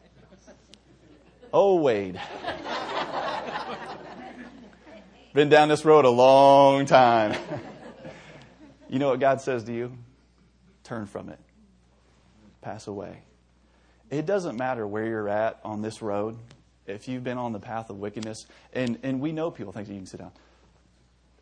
Oh, 1.52 1.80
Wade. 1.80 2.20
Been 5.34 5.48
down 5.48 5.68
this 5.68 5.84
road 5.84 6.04
a 6.04 6.10
long 6.10 6.86
time. 6.86 7.36
you 8.88 8.98
know 8.98 9.08
what 9.08 9.20
God 9.20 9.40
says 9.40 9.64
to 9.64 9.72
you? 9.72 9.92
Turn 10.84 11.06
from 11.06 11.28
it, 11.28 11.38
pass 12.62 12.86
away. 12.86 13.22
It 14.10 14.26
doesn't 14.26 14.56
matter 14.56 14.86
where 14.86 15.06
you're 15.06 15.28
at 15.28 15.58
on 15.64 15.82
this 15.82 16.02
road. 16.02 16.36
If 16.86 17.08
you've 17.08 17.24
been 17.24 17.38
on 17.38 17.52
the 17.52 17.58
path 17.58 17.90
of 17.90 17.98
wickedness, 17.98 18.46
and, 18.72 18.98
and 19.02 19.20
we 19.20 19.32
know 19.32 19.50
people, 19.50 19.72
thank 19.72 19.88
you, 19.88 19.94
you 19.94 20.00
can 20.00 20.06
sit 20.06 20.20
down. 20.20 20.32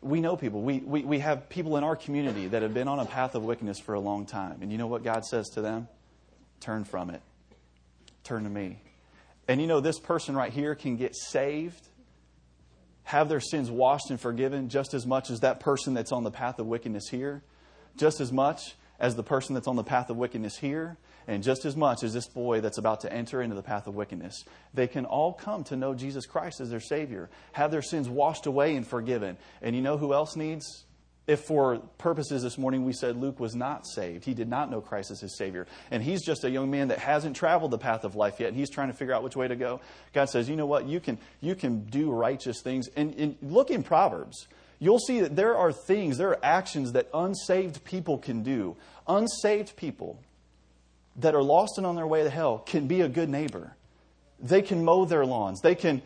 We 0.01 0.21
know 0.21 0.35
people. 0.35 0.61
We, 0.61 0.79
we, 0.79 1.03
we 1.03 1.19
have 1.19 1.49
people 1.49 1.77
in 1.77 1.83
our 1.83 1.95
community 1.95 2.47
that 2.47 2.61
have 2.61 2.73
been 2.73 2.87
on 2.87 2.99
a 2.99 3.05
path 3.05 3.35
of 3.35 3.43
wickedness 3.43 3.79
for 3.79 3.93
a 3.93 3.99
long 3.99 4.25
time. 4.25 4.59
And 4.61 4.71
you 4.71 4.77
know 4.77 4.87
what 4.87 5.03
God 5.03 5.25
says 5.25 5.49
to 5.49 5.61
them? 5.61 5.87
Turn 6.59 6.83
from 6.83 7.09
it. 7.09 7.21
Turn 8.23 8.43
to 8.43 8.49
me. 8.49 8.79
And 9.47 9.59
you 9.59 9.67
know, 9.67 9.81
this 9.81 9.99
person 9.99 10.35
right 10.35 10.51
here 10.51 10.75
can 10.75 10.95
get 10.95 11.15
saved, 11.15 11.87
have 13.03 13.27
their 13.27 13.41
sins 13.41 13.69
washed 13.69 14.09
and 14.09 14.19
forgiven 14.19 14.69
just 14.69 14.93
as 14.93 15.05
much 15.05 15.29
as 15.29 15.41
that 15.41 15.59
person 15.59 15.93
that's 15.93 16.11
on 16.11 16.23
the 16.23 16.31
path 16.31 16.59
of 16.59 16.67
wickedness 16.67 17.09
here, 17.09 17.43
just 17.97 18.21
as 18.21 18.31
much 18.31 18.75
as 19.03 19.17
the 19.17 19.23
person 19.23 19.53
that's 19.53 19.67
on 19.67 19.75
the 19.75 19.83
path 19.83 20.09
of 20.09 20.15
wickedness 20.15 20.57
here, 20.57 20.97
and 21.27 21.43
just 21.43 21.65
as 21.65 21.75
much 21.75 22.03
as 22.03 22.13
this 22.13 22.25
boy 22.25 22.61
that's 22.61 22.77
about 22.77 23.01
to 23.01 23.11
enter 23.11 23.41
into 23.41 23.53
the 23.53 23.61
path 23.61 23.85
of 23.85 23.95
wickedness. 23.95 24.45
They 24.73 24.87
can 24.87 25.03
all 25.03 25.33
come 25.33 25.65
to 25.65 25.75
know 25.75 25.93
Jesus 25.93 26.25
Christ 26.25 26.61
as 26.61 26.69
their 26.69 26.79
Savior, 26.79 27.29
have 27.51 27.69
their 27.69 27.81
sins 27.81 28.07
washed 28.07 28.45
away 28.45 28.77
and 28.77 28.87
forgiven. 28.87 29.35
And 29.61 29.75
you 29.75 29.81
know 29.81 29.97
who 29.97 30.13
else 30.13 30.37
needs? 30.37 30.85
If 31.27 31.41
for 31.41 31.79
purposes 31.97 32.43
this 32.43 32.57
morning 32.57 32.85
we 32.85 32.93
said 32.93 33.17
Luke 33.17 33.41
was 33.41 33.55
not 33.55 33.85
saved, 33.85 34.23
he 34.23 34.33
did 34.33 34.47
not 34.47 34.71
know 34.71 34.79
Christ 34.79 35.11
as 35.11 35.19
his 35.19 35.37
Savior, 35.37 35.67
and 35.91 36.01
he's 36.01 36.23
just 36.23 36.45
a 36.45 36.49
young 36.49 36.71
man 36.71 36.87
that 36.87 36.99
hasn't 36.99 37.35
traveled 37.35 37.71
the 37.71 37.77
path 37.77 38.05
of 38.05 38.15
life 38.15 38.39
yet, 38.39 38.49
and 38.49 38.57
he's 38.57 38.69
trying 38.69 38.87
to 38.87 38.93
figure 38.93 39.13
out 39.13 39.21
which 39.21 39.35
way 39.35 39.49
to 39.49 39.55
go. 39.57 39.81
God 40.13 40.29
says, 40.29 40.47
you 40.47 40.55
know 40.55 40.65
what? 40.65 40.87
You 40.87 41.01
can, 41.01 41.17
you 41.41 41.55
can 41.55 41.83
do 41.83 42.09
righteous 42.09 42.61
things. 42.61 42.87
And, 42.95 43.13
and 43.15 43.35
look 43.41 43.69
in 43.69 43.83
Proverbs 43.83 44.47
you'll 44.83 44.99
see 44.99 45.21
that 45.21 45.35
there 45.35 45.55
are 45.55 45.71
things, 45.71 46.17
there 46.17 46.29
are 46.29 46.39
actions 46.43 46.91
that 46.91 47.07
unsaved 47.13 47.83
people 47.83 48.17
can 48.17 48.43
do. 48.43 48.75
Unsaved 49.07 49.75
people 49.75 50.19
that 51.15 51.35
are 51.35 51.43
lost 51.43 51.77
and 51.77 51.85
on 51.85 51.95
their 51.95 52.07
way 52.07 52.23
to 52.23 52.29
hell 52.29 52.59
can 52.59 52.87
be 52.87 53.01
a 53.01 53.07
good 53.07 53.29
neighbor. 53.29 53.75
They 54.39 54.61
can 54.61 54.83
mow 54.83 55.05
their 55.05 55.25
lawns. 55.25 55.61
They 55.61 55.75
can 55.75 56.01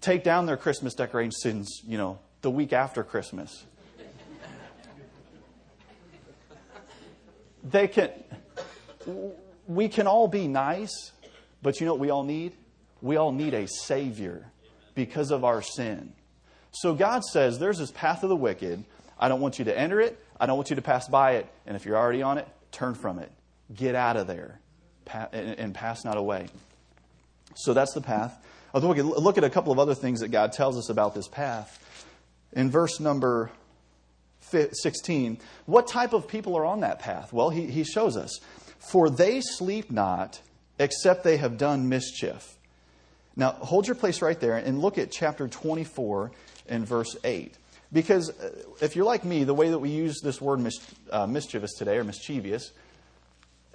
take 0.00 0.24
down 0.24 0.46
their 0.46 0.56
Christmas 0.56 0.94
decorations, 0.94 1.80
you 1.86 1.96
know, 1.96 2.18
the 2.42 2.50
week 2.50 2.72
after 2.72 3.02
Christmas. 3.02 3.64
They 7.64 7.86
can 7.86 8.10
we 9.66 9.88
can 9.88 10.06
all 10.06 10.28
be 10.28 10.48
nice, 10.48 11.12
but 11.62 11.80
you 11.80 11.86
know 11.86 11.92
what 11.92 12.00
we 12.00 12.10
all 12.10 12.24
need? 12.24 12.52
We 13.00 13.16
all 13.16 13.32
need 13.32 13.54
a 13.54 13.66
savior 13.66 14.50
because 14.94 15.30
of 15.30 15.44
our 15.44 15.62
sin. 15.62 16.12
So 16.72 16.94
God 16.94 17.22
says, 17.24 17.58
there's 17.58 17.78
this 17.78 17.90
path 17.90 18.22
of 18.22 18.28
the 18.28 18.36
wicked. 18.36 18.84
I 19.18 19.28
don't 19.28 19.40
want 19.40 19.58
you 19.58 19.66
to 19.66 19.78
enter 19.78 20.00
it. 20.00 20.18
I 20.40 20.46
don't 20.46 20.56
want 20.56 20.70
you 20.70 20.76
to 20.76 20.82
pass 20.82 21.06
by 21.06 21.32
it. 21.32 21.46
And 21.66 21.76
if 21.76 21.84
you're 21.84 21.96
already 21.96 22.22
on 22.22 22.38
it, 22.38 22.48
turn 22.72 22.94
from 22.94 23.18
it. 23.18 23.30
Get 23.74 23.94
out 23.94 24.16
of 24.16 24.26
there. 24.26 24.58
and, 25.32 25.74
pass 25.74 26.04
not 26.04 26.16
away. 26.16 26.48
So 27.54 27.74
that's 27.74 27.92
the 27.92 28.00
path. 28.00 28.36
I'll 28.74 28.80
look 28.80 28.98
at, 28.98 29.04
look 29.04 29.38
at 29.38 29.44
a 29.44 29.50
couple 29.50 29.72
of 29.72 29.78
other 29.78 29.94
things 29.94 30.20
that 30.20 30.28
God 30.28 30.52
tells 30.52 30.78
us 30.78 30.88
about 30.88 31.14
this 31.14 31.28
path. 31.28 31.78
In 32.52 32.70
verse 32.70 33.00
number 33.00 33.50
16, 34.40 35.38
what 35.66 35.86
type 35.86 36.12
of 36.12 36.28
people 36.28 36.56
are 36.56 36.64
on 36.64 36.80
that 36.80 36.98
path? 36.98 37.32
Well, 37.32 37.50
he, 37.50 37.66
he 37.66 37.84
shows 37.84 38.16
us. 38.16 38.40
For 38.78 39.08
they 39.10 39.40
sleep 39.40 39.90
not, 39.90 40.40
except 40.78 41.24
they 41.24 41.36
have 41.36 41.58
done 41.58 41.88
mischief. 41.88 42.56
Now, 43.36 43.52
hold 43.52 43.86
your 43.86 43.94
place 43.94 44.20
right 44.20 44.38
there 44.38 44.56
and 44.56 44.80
look 44.80 44.98
at 44.98 45.10
chapter 45.10 45.48
24 45.48 46.32
and 46.68 46.86
verse 46.86 47.16
8. 47.24 47.56
Because 47.92 48.30
uh, 48.30 48.50
if 48.80 48.96
you're 48.96 49.04
like 49.04 49.24
me, 49.24 49.44
the 49.44 49.54
way 49.54 49.70
that 49.70 49.78
we 49.78 49.90
use 49.90 50.20
this 50.22 50.40
word 50.40 50.60
mis- 50.60 50.80
uh, 51.10 51.26
mischievous 51.26 51.74
today, 51.74 51.98
or 51.98 52.04
mischievous, 52.04 52.72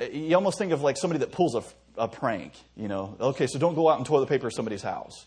uh, 0.01 0.05
you 0.05 0.35
almost 0.35 0.57
think 0.57 0.71
of 0.71 0.81
like 0.81 0.97
somebody 0.97 1.19
that 1.19 1.31
pulls 1.31 1.55
a, 1.55 1.63
a 1.97 2.07
prank. 2.07 2.53
You 2.75 2.87
know, 2.87 3.15
okay, 3.19 3.47
so 3.47 3.59
don't 3.59 3.75
go 3.75 3.89
out 3.89 3.97
and 3.97 4.05
toilet 4.05 4.29
paper 4.29 4.49
somebody's 4.49 4.81
house. 4.81 5.25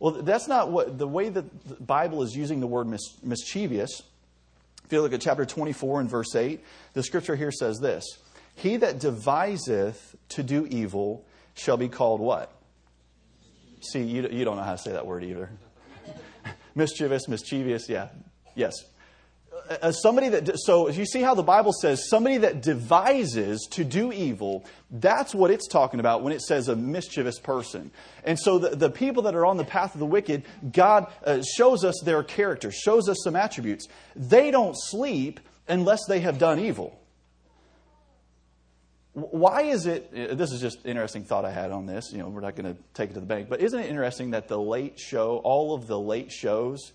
Well, 0.00 0.22
that's 0.22 0.48
not 0.48 0.72
what 0.72 0.98
the 0.98 1.06
way 1.06 1.28
that 1.28 1.68
the 1.68 1.74
Bible 1.76 2.22
is 2.24 2.34
using 2.34 2.58
the 2.58 2.66
word 2.66 2.88
mis- 2.88 3.22
mischievous. 3.22 4.02
If 4.84 4.92
you 4.92 5.00
look 5.00 5.12
at 5.12 5.20
chapter 5.20 5.46
24 5.46 6.00
and 6.00 6.10
verse 6.10 6.34
8, 6.34 6.60
the 6.94 7.02
scripture 7.04 7.36
here 7.36 7.52
says 7.52 7.78
this 7.78 8.04
He 8.56 8.76
that 8.78 8.98
deviseth 8.98 10.16
to 10.30 10.42
do 10.42 10.66
evil 10.66 11.24
shall 11.54 11.76
be 11.76 11.88
called 11.88 12.20
what? 12.20 12.52
See, 13.80 14.02
you, 14.02 14.28
you 14.28 14.44
don't 14.44 14.56
know 14.56 14.62
how 14.64 14.72
to 14.72 14.78
say 14.78 14.92
that 14.92 15.06
word 15.06 15.22
either. 15.22 15.50
Mischievous, 16.74 17.28
mischievous, 17.28 17.88
yeah. 17.88 18.08
Yes. 18.54 18.74
As 19.80 20.00
somebody 20.02 20.28
that, 20.30 20.58
so 20.58 20.88
you 20.88 21.06
see 21.06 21.20
how 21.20 21.34
the 21.34 21.42
Bible 21.42 21.72
says 21.72 22.08
somebody 22.08 22.38
that 22.38 22.62
devises 22.62 23.66
to 23.72 23.84
do 23.84 24.12
evil, 24.12 24.64
that's 24.90 25.34
what 25.34 25.50
it's 25.50 25.68
talking 25.68 26.00
about 26.00 26.22
when 26.22 26.32
it 26.32 26.40
says 26.40 26.68
a 26.68 26.76
mischievous 26.76 27.38
person. 27.38 27.90
And 28.24 28.38
so 28.38 28.58
the, 28.58 28.70
the 28.70 28.90
people 28.90 29.24
that 29.24 29.34
are 29.34 29.46
on 29.46 29.56
the 29.56 29.64
path 29.64 29.94
of 29.94 30.00
the 30.00 30.06
wicked, 30.06 30.44
God 30.72 31.12
uh, 31.24 31.42
shows 31.56 31.84
us 31.84 32.00
their 32.04 32.22
character, 32.22 32.70
shows 32.72 33.08
us 33.08 33.18
some 33.22 33.36
attributes. 33.36 33.86
They 34.16 34.50
don't 34.50 34.74
sleep 34.76 35.38
unless 35.68 36.06
they 36.06 36.20
have 36.20 36.38
done 36.38 36.58
evil. 36.58 36.98
Why 39.14 39.62
is 39.62 39.86
it, 39.86 40.10
uh, 40.16 40.34
this 40.34 40.52
is 40.52 40.60
just 40.60 40.86
interesting 40.86 41.24
thought 41.24 41.44
I 41.44 41.50
had 41.50 41.70
on 41.70 41.86
this, 41.86 42.12
you 42.12 42.18
know, 42.18 42.28
we're 42.28 42.40
not 42.40 42.56
going 42.56 42.74
to 42.74 42.80
take 42.94 43.10
it 43.10 43.14
to 43.14 43.20
the 43.20 43.26
bank, 43.26 43.48
but 43.48 43.60
isn't 43.60 43.78
it 43.78 43.90
interesting 43.90 44.30
that 44.30 44.48
the 44.48 44.58
late 44.58 44.98
show, 44.98 45.38
all 45.44 45.74
of 45.74 45.86
the 45.86 45.98
late 45.98 46.32
shows, 46.32 46.92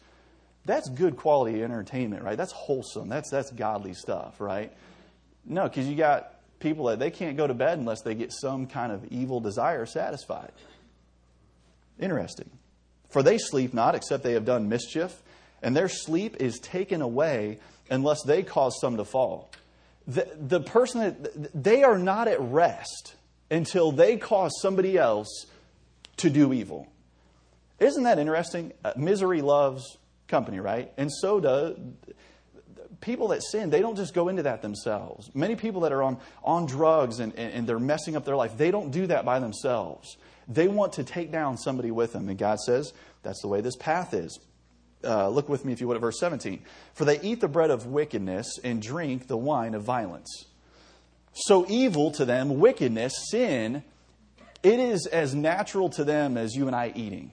that's 0.65 0.89
good 0.89 1.15
quality 1.15 1.63
entertainment, 1.63 2.24
right? 2.24 2.38
That's 2.38 2.51
wholesome. 2.51 3.07
That's 3.07 3.29
that's 3.29 3.51
godly 3.51 3.93
stuff, 3.93 4.41
right? 4.41 4.71
No, 5.45 5.63
because 5.63 5.88
you 5.88 5.95
got 5.95 6.33
people 6.59 6.86
that 6.86 7.00
they 7.00 7.12
can't 7.12 7.38
go 7.38 7.47
to 7.47 7.53
bed 7.53 7.77
unless 7.77 8.01
they 8.01 8.15
get 8.15 8.33
some 8.33 8.67
kind 8.67 8.91
of 8.91 9.05
evil 9.05 9.39
desire 9.39 9.86
satisfied. 9.86 10.51
Interesting. 12.00 12.50
For 13.09 13.24
they 13.24 13.38
sleep 13.38 13.74
not, 13.74 13.95
except 13.95 14.24
they 14.24 14.33
have 14.33 14.43
done 14.43 14.67
mischief, 14.67 15.21
and 15.62 15.75
their 15.75 15.88
sleep 15.88 16.38
is 16.39 16.59
taken 16.59 17.01
away 17.01 17.59
unless 17.89 18.24
they 18.24 18.43
cause 18.43 18.77
some 18.81 18.97
to 18.97 19.05
fall. 19.05 19.50
The, 20.08 20.28
the 20.40 20.62
person 20.62 21.02
that 21.02 21.64
they 21.64 21.84
are 21.84 21.98
not 21.98 22.28
at 22.28 22.40
rest 22.40 23.16
until 23.52 23.92
they 23.92 24.18
cause 24.18 24.52
somebody 24.62 24.98
else 24.98 25.46
to 26.18 26.30
do 26.30 26.54
evil. 26.54 26.88
Isn't 27.80 28.04
that 28.04 28.18
interesting? 28.18 28.74
Uh, 28.84 28.94
misery 28.96 29.42
loves 29.42 29.98
company, 30.28 30.60
right? 30.60 30.92
And 30.98 31.12
so 31.12 31.40
do 31.40 31.76
people 33.02 33.30
that 33.30 33.44
sin, 33.44 33.70
they 33.70 33.82
don't 33.82 33.96
just 33.96 34.14
go 34.14 34.28
into 34.28 34.44
that 34.44 34.62
themselves. 34.62 35.30
Many 35.34 35.56
people 35.56 35.82
that 35.82 35.92
are 35.92 36.04
on, 36.04 36.18
on 36.44 36.66
drugs 36.66 37.20
and, 37.20 37.34
and, 37.36 37.54
and, 37.54 37.68
they're 37.68 37.80
messing 37.80 38.16
up 38.16 38.26
their 38.26 38.36
life, 38.36 38.58
they 38.58 38.72
don't 38.72 38.92
do 38.92 39.08
that 39.08 39.26
by 39.26 39.40
themselves. 39.40 40.18
They 40.48 40.68
want 40.68 40.94
to 40.94 41.04
take 41.04 41.32
down 41.32 41.58
somebody 41.58 41.92
with 41.92 42.14
them. 42.14 42.30
And 42.30 42.38
God 42.38 42.60
says 42.60 42.94
that's 43.24 43.42
the 43.42 43.48
way 43.48 43.62
this 43.62 43.76
path 43.76 44.14
is. 44.14 44.40
Uh, 45.08 45.30
look 45.30 45.48
with 45.48 45.64
me, 45.64 45.72
if 45.72 45.80
you 45.80 45.88
would, 45.88 45.96
at 45.96 46.02
verse 46.02 46.20
17. 46.20 46.62
For 46.94 47.06
they 47.06 47.22
eat 47.22 47.40
the 47.40 47.48
bread 47.48 47.72
of 47.72 47.86
wickedness 47.86 48.60
and 48.64 48.82
drink 48.82 49.28
the 49.28 49.38
wine 49.38 49.74
of 49.74 49.84
violence. 49.84 50.46
So 51.34 51.66
evil 51.70 52.12
to 52.12 52.26
them, 52.26 52.60
wickedness, 52.60 53.14
sin, 53.32 53.84
it 54.64 54.80
is 54.80 55.06
as 55.08 55.34
natural 55.34 55.90
to 55.92 56.04
them 56.04 56.36
as 56.36 56.56
you 56.56 56.68
and 56.68 56.76
I 56.76 56.92
eating. 56.96 57.32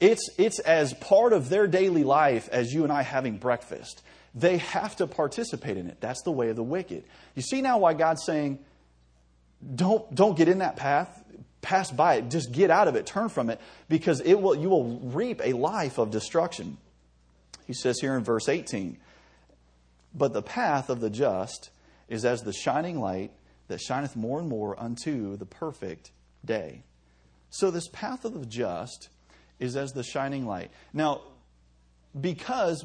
It's, 0.00 0.30
it's 0.38 0.58
as 0.60 0.94
part 0.94 1.32
of 1.32 1.48
their 1.48 1.66
daily 1.66 2.02
life 2.02 2.48
as 2.50 2.72
you 2.72 2.84
and 2.84 2.92
I 2.92 3.02
having 3.02 3.36
breakfast. 3.36 4.02
They 4.34 4.58
have 4.58 4.96
to 4.96 5.06
participate 5.06 5.76
in 5.76 5.86
it. 5.88 5.98
That's 6.00 6.22
the 6.22 6.30
way 6.30 6.48
of 6.48 6.56
the 6.56 6.62
wicked. 6.62 7.04
You 7.34 7.42
see 7.42 7.60
now 7.62 7.78
why 7.78 7.94
God's 7.94 8.24
saying, 8.24 8.58
don't, 9.74 10.12
don't 10.14 10.36
get 10.36 10.48
in 10.48 10.58
that 10.58 10.76
path, 10.76 11.21
pass 11.72 11.90
by 11.90 12.16
it, 12.16 12.28
just 12.28 12.52
get 12.52 12.70
out 12.70 12.86
of 12.86 12.96
it, 12.96 13.06
turn 13.06 13.30
from 13.30 13.48
it, 13.48 13.58
because 13.88 14.20
it 14.20 14.34
will, 14.34 14.54
you 14.54 14.68
will 14.68 15.00
reap 15.00 15.40
a 15.42 15.54
life 15.54 15.96
of 15.96 16.10
destruction. 16.10 16.76
He 17.66 17.72
says 17.72 17.98
here 17.98 18.14
in 18.14 18.22
verse 18.22 18.46
18, 18.46 18.98
But 20.14 20.34
the 20.34 20.42
path 20.42 20.90
of 20.90 21.00
the 21.00 21.08
just 21.08 21.70
is 22.08 22.26
as 22.26 22.42
the 22.42 22.52
shining 22.52 23.00
light 23.00 23.30
that 23.68 23.80
shineth 23.80 24.14
more 24.16 24.38
and 24.38 24.50
more 24.50 24.78
unto 24.78 25.38
the 25.38 25.46
perfect 25.46 26.10
day. 26.44 26.82
So, 27.48 27.70
this 27.70 27.88
path 27.88 28.26
of 28.26 28.38
the 28.38 28.44
just 28.44 29.08
is 29.58 29.74
as 29.74 29.92
the 29.92 30.02
shining 30.02 30.46
light. 30.46 30.70
Now, 30.92 31.22
because 32.18 32.84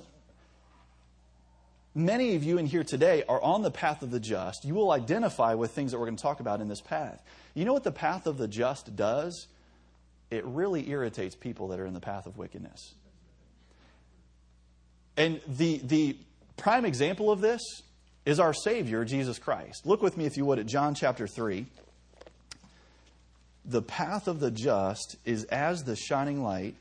many 1.98 2.36
of 2.36 2.44
you 2.44 2.58
in 2.58 2.66
here 2.66 2.84
today 2.84 3.24
are 3.28 3.42
on 3.42 3.64
the 3.64 3.72
path 3.72 4.02
of 4.02 4.12
the 4.12 4.20
just, 4.20 4.64
you 4.64 4.74
will 4.74 4.92
identify 4.92 5.54
with 5.54 5.72
things 5.72 5.92
that 5.92 6.00
we're 6.00 6.06
going 6.06 6.18
to 6.18 6.22
talk 6.22 6.40
about 6.40 6.62
in 6.62 6.68
this 6.68 6.82
path. 6.82 7.22
You 7.54 7.66
know 7.66 7.74
what 7.74 7.84
the 7.84 7.92
path 7.92 8.28
of 8.28 8.38
the 8.38 8.48
just 8.48 8.96
does? 8.96 9.48
It 10.30 10.46
really 10.46 10.90
irritates 10.90 11.36
people 11.36 11.70
that 11.70 11.80
are 11.80 11.86
in 11.86 11.94
the 11.94 12.00
path 12.00 12.26
of 12.26 12.38
wickedness. 12.38 12.94
And 15.16 15.42
the, 15.48 15.82
the 15.84 16.18
prime 16.58 16.86
example 16.86 17.32
of 17.32 17.42
this 17.42 17.62
is 18.26 18.40
our 18.40 18.54
Savior, 18.54 19.04
Jesus 19.04 19.40
Christ. 19.40 19.86
Look 19.86 20.02
with 20.02 20.18
me, 20.18 20.26
if 20.26 20.38
you 20.38 20.46
would, 20.46 20.60
at 20.60 20.68
John 20.68 20.94
chapter 20.94 21.28
3 21.28 21.66
the 23.68 23.82
path 23.82 24.28
of 24.28 24.40
the 24.40 24.50
just 24.50 25.18
is 25.26 25.44
as 25.46 25.84
the 25.84 25.96
shining 25.96 26.42
light 26.42 26.76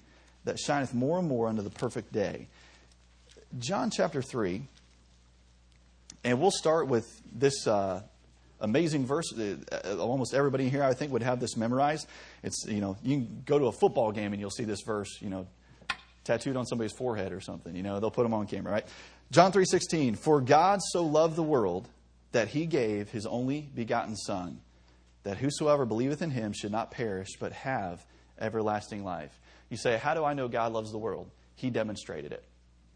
that 0.44 0.58
shineth 0.58 0.94
more 0.94 1.18
and 1.18 1.26
more 1.26 1.48
unto 1.48 1.62
the 1.62 1.70
perfect 1.70 2.12
day. 2.12 2.46
John 3.58 3.90
chapter 3.90 4.22
3, 4.22 4.62
and 6.26 6.40
we'll 6.40 6.50
start 6.50 6.88
with 6.88 7.22
this 7.32 7.68
uh, 7.68 8.02
amazing 8.60 9.06
verse. 9.06 9.32
Uh, 9.32 9.96
almost 9.98 10.34
everybody 10.34 10.68
here, 10.68 10.82
I 10.82 10.92
think, 10.92 11.12
would 11.12 11.22
have 11.22 11.38
this 11.38 11.56
memorized. 11.56 12.08
It's, 12.42 12.66
you 12.66 12.80
know, 12.80 12.96
you 13.04 13.18
can 13.18 13.42
go 13.46 13.60
to 13.60 13.66
a 13.66 13.72
football 13.72 14.10
game 14.10 14.32
and 14.32 14.40
you'll 14.40 14.50
see 14.50 14.64
this 14.64 14.80
verse, 14.84 15.22
you 15.22 15.30
know, 15.30 15.46
tattooed 16.24 16.56
on 16.56 16.66
somebody's 16.66 16.92
forehead 16.92 17.30
or 17.30 17.40
something. 17.40 17.76
You 17.76 17.84
know, 17.84 18.00
they'll 18.00 18.10
put 18.10 18.24
them 18.24 18.34
on 18.34 18.48
camera, 18.48 18.72
right? 18.72 18.86
John 19.30 19.52
3.16, 19.52 20.18
For 20.18 20.40
God 20.40 20.80
so 20.82 21.04
loved 21.04 21.36
the 21.36 21.44
world 21.44 21.88
that 22.32 22.48
he 22.48 22.66
gave 22.66 23.08
his 23.08 23.24
only 23.24 23.70
begotten 23.72 24.16
Son, 24.16 24.60
that 25.22 25.36
whosoever 25.36 25.86
believeth 25.86 26.22
in 26.22 26.30
him 26.30 26.52
should 26.52 26.72
not 26.72 26.90
perish, 26.90 27.28
but 27.38 27.52
have 27.52 28.04
everlasting 28.40 29.04
life. 29.04 29.38
You 29.70 29.76
say, 29.76 29.96
How 29.96 30.14
do 30.14 30.24
I 30.24 30.34
know 30.34 30.48
God 30.48 30.72
loves 30.72 30.90
the 30.90 30.98
world? 30.98 31.30
He 31.54 31.70
demonstrated 31.70 32.32
it. 32.32 32.42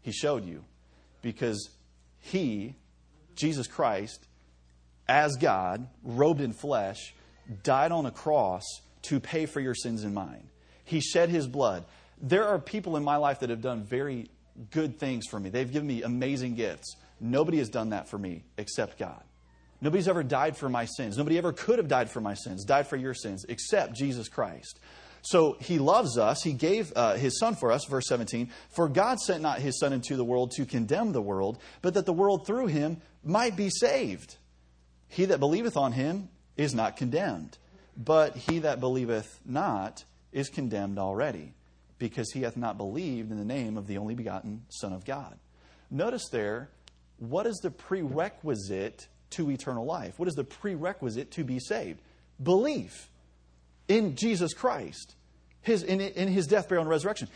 He 0.01 0.11
showed 0.11 0.45
you. 0.45 0.65
Because 1.21 1.69
he, 2.19 2.75
Jesus 3.41 3.65
Christ, 3.65 4.27
as 5.07 5.35
God, 5.35 5.87
robed 6.03 6.41
in 6.41 6.53
flesh, 6.53 7.13
died 7.63 7.91
on 7.91 8.05
a 8.05 8.11
cross 8.11 8.63
to 9.03 9.19
pay 9.19 9.47
for 9.47 9.59
your 9.59 9.73
sins 9.73 10.03
and 10.03 10.13
mine. 10.13 10.47
He 10.85 11.01
shed 11.01 11.29
his 11.29 11.47
blood. 11.47 11.85
There 12.21 12.47
are 12.47 12.59
people 12.59 12.97
in 12.97 13.03
my 13.03 13.15
life 13.15 13.39
that 13.39 13.49
have 13.49 13.61
done 13.61 13.83
very 13.83 14.29
good 14.69 14.99
things 14.99 15.25
for 15.27 15.39
me. 15.39 15.49
They've 15.49 15.71
given 15.71 15.87
me 15.87 16.03
amazing 16.03 16.53
gifts. 16.53 16.95
Nobody 17.19 17.57
has 17.57 17.69
done 17.69 17.89
that 17.89 18.07
for 18.07 18.19
me 18.19 18.43
except 18.57 18.99
God. 18.99 19.23
Nobody's 19.81 20.07
ever 20.07 20.21
died 20.21 20.55
for 20.55 20.69
my 20.69 20.85
sins. 20.85 21.17
Nobody 21.17 21.39
ever 21.39 21.51
could 21.51 21.79
have 21.79 21.87
died 21.87 22.11
for 22.11 22.21
my 22.21 22.35
sins, 22.35 22.63
died 22.63 22.87
for 22.87 22.95
your 22.95 23.15
sins, 23.15 23.43
except 23.49 23.95
Jesus 23.95 24.29
Christ. 24.29 24.79
So 25.21 25.57
he 25.59 25.77
loves 25.77 26.17
us. 26.17 26.41
He 26.41 26.53
gave 26.53 26.91
uh, 26.95 27.15
his 27.15 27.39
son 27.39 27.55
for 27.55 27.71
us, 27.71 27.85
verse 27.85 28.07
17. 28.07 28.49
For 28.69 28.89
God 28.89 29.19
sent 29.19 29.41
not 29.41 29.59
his 29.59 29.79
son 29.79 29.93
into 29.93 30.15
the 30.15 30.25
world 30.25 30.51
to 30.57 30.65
condemn 30.65 31.11
the 31.11 31.21
world, 31.21 31.59
but 31.81 31.93
that 31.93 32.05
the 32.05 32.13
world 32.13 32.45
through 32.47 32.67
him 32.67 33.01
might 33.23 33.55
be 33.55 33.69
saved. 33.69 34.37
He 35.07 35.25
that 35.25 35.39
believeth 35.39 35.77
on 35.77 35.91
him 35.91 36.29
is 36.57 36.73
not 36.73 36.97
condemned, 36.97 37.57
but 37.95 38.35
he 38.35 38.59
that 38.59 38.79
believeth 38.79 39.39
not 39.45 40.05
is 40.31 40.49
condemned 40.49 40.97
already, 40.97 41.53
because 41.99 42.31
he 42.31 42.41
hath 42.41 42.57
not 42.57 42.77
believed 42.77 43.31
in 43.31 43.37
the 43.37 43.45
name 43.45 43.77
of 43.77 43.87
the 43.87 43.97
only 43.97 44.15
begotten 44.15 44.63
Son 44.69 44.93
of 44.93 45.05
God. 45.05 45.37
Notice 45.89 46.29
there, 46.29 46.69
what 47.19 47.45
is 47.45 47.57
the 47.57 47.69
prerequisite 47.69 49.07
to 49.31 49.51
eternal 49.51 49.85
life? 49.85 50.17
What 50.17 50.29
is 50.29 50.35
the 50.35 50.43
prerequisite 50.43 51.31
to 51.31 51.43
be 51.43 51.59
saved? 51.59 52.01
Belief 52.41 53.10
in 53.87 54.15
Jesus 54.15 54.53
Christ, 54.53 55.15
his, 55.61 55.83
in, 55.83 56.01
in 56.01 56.27
his 56.27 56.47
death, 56.47 56.69
burial, 56.69 56.83
and 56.83 56.89
resurrection. 56.89 57.27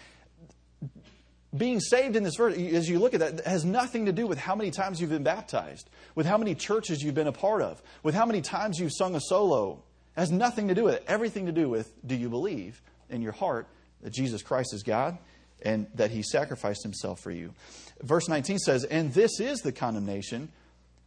being 1.55 1.79
saved 1.79 2.15
in 2.15 2.23
this 2.23 2.35
verse, 2.35 2.55
as 2.55 2.89
you 2.89 2.99
look 2.99 3.13
at 3.13 3.19
that, 3.19 3.45
has 3.45 3.65
nothing 3.65 4.05
to 4.05 4.11
do 4.11 4.27
with 4.27 4.37
how 4.37 4.55
many 4.55 4.71
times 4.71 4.99
you've 4.99 5.09
been 5.09 5.23
baptized, 5.23 5.89
with 6.15 6.25
how 6.25 6.37
many 6.37 6.55
churches 6.55 7.01
you've 7.01 7.15
been 7.15 7.27
a 7.27 7.31
part 7.31 7.61
of, 7.61 7.81
with 8.03 8.15
how 8.15 8.25
many 8.25 8.41
times 8.41 8.79
you've 8.79 8.93
sung 8.93 9.15
a 9.15 9.21
solo. 9.21 9.83
It 10.15 10.19
has 10.19 10.31
nothing 10.31 10.67
to 10.69 10.75
do 10.75 10.83
with 10.83 10.95
it. 10.95 11.03
Everything 11.07 11.45
to 11.45 11.51
do 11.51 11.69
with 11.69 11.91
do 12.05 12.15
you 12.15 12.29
believe 12.29 12.81
in 13.09 13.21
your 13.21 13.33
heart 13.33 13.67
that 14.01 14.13
Jesus 14.13 14.41
Christ 14.41 14.73
is 14.73 14.83
God 14.83 15.17
and 15.61 15.87
that 15.95 16.11
he 16.11 16.21
sacrificed 16.21 16.83
himself 16.83 17.19
for 17.19 17.31
you. 17.31 17.53
Verse 18.01 18.27
19 18.27 18.59
says, 18.59 18.83
And 18.83 19.13
this 19.13 19.39
is 19.39 19.59
the 19.59 19.71
condemnation 19.71 20.49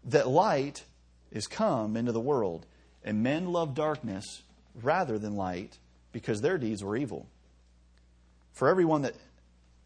that 0.04 0.28
light 0.28 0.85
is 1.30 1.47
come 1.47 1.97
into 1.97 2.12
the 2.12 2.21
world, 2.21 2.66
and 3.04 3.23
men 3.23 3.52
love 3.52 3.75
darkness 3.75 4.42
rather 4.83 5.19
than 5.19 5.37
light 5.37 5.79
because 6.13 6.41
their 6.41 6.59
deeds 6.59 6.83
were 6.83 6.97
evil. 6.97 7.27
For 8.53 8.69
everyone 8.69 9.03
that 9.03 9.15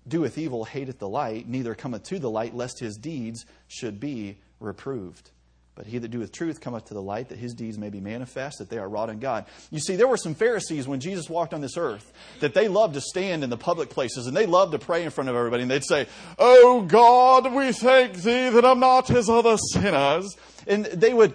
doeth 0.06 0.38
evil 0.38 0.64
hateth 0.64 0.98
the 0.98 1.08
light, 1.08 1.48
neither 1.48 1.74
cometh 1.74 2.04
to 2.04 2.18
the 2.18 2.30
light, 2.30 2.54
lest 2.54 2.80
his 2.80 2.96
deeds 2.96 3.44
should 3.68 4.00
be 4.00 4.38
reproved. 4.60 5.30
But 5.74 5.86
he 5.86 5.96
that 5.98 6.08
doeth 6.08 6.32
truth 6.32 6.60
cometh 6.60 6.86
to 6.86 6.94
the 6.94 7.00
light, 7.00 7.30
that 7.30 7.38
his 7.38 7.54
deeds 7.54 7.78
may 7.78 7.88
be 7.88 8.00
manifest, 8.00 8.58
that 8.58 8.68
they 8.68 8.76
are 8.76 8.88
wrought 8.88 9.08
in 9.08 9.20
God. 9.20 9.46
You 9.70 9.80
see, 9.80 9.96
there 9.96 10.06
were 10.06 10.18
some 10.18 10.34
Pharisees 10.34 10.86
when 10.86 11.00
Jesus 11.00 11.30
walked 11.30 11.54
on 11.54 11.62
this 11.62 11.78
earth 11.78 12.12
that 12.40 12.52
they 12.52 12.68
loved 12.68 12.94
to 12.94 13.00
stand 13.00 13.42
in 13.42 13.48
the 13.48 13.56
public 13.56 13.88
places 13.88 14.26
and 14.26 14.36
they 14.36 14.44
loved 14.44 14.72
to 14.72 14.78
pray 14.78 15.02
in 15.02 15.10
front 15.10 15.30
of 15.30 15.36
everybody. 15.36 15.62
And 15.62 15.70
they'd 15.70 15.84
say, 15.84 16.06
Oh 16.38 16.82
God, 16.82 17.54
we 17.54 17.72
thank 17.72 18.16
thee 18.16 18.50
that 18.50 18.66
I'm 18.66 18.80
not 18.80 19.10
as 19.10 19.30
other 19.30 19.56
sinners. 19.56 20.36
And 20.66 20.84
they 20.84 21.14
would, 21.14 21.32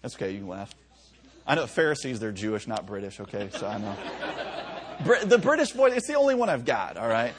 that's 0.00 0.14
okay, 0.16 0.32
you 0.32 0.38
can 0.38 0.48
laugh. 0.48 0.74
I 1.46 1.54
know 1.54 1.66
Pharisees, 1.66 2.18
they're 2.18 2.32
Jewish, 2.32 2.66
not 2.66 2.86
British, 2.86 3.20
okay? 3.20 3.48
So 3.52 3.66
I 3.66 3.78
know. 3.78 3.96
the 5.24 5.38
British 5.38 5.72
voice, 5.72 5.92
it's 5.94 6.08
the 6.08 6.14
only 6.14 6.34
one 6.34 6.48
I've 6.48 6.64
got, 6.64 6.96
all 6.96 7.08
right? 7.08 7.32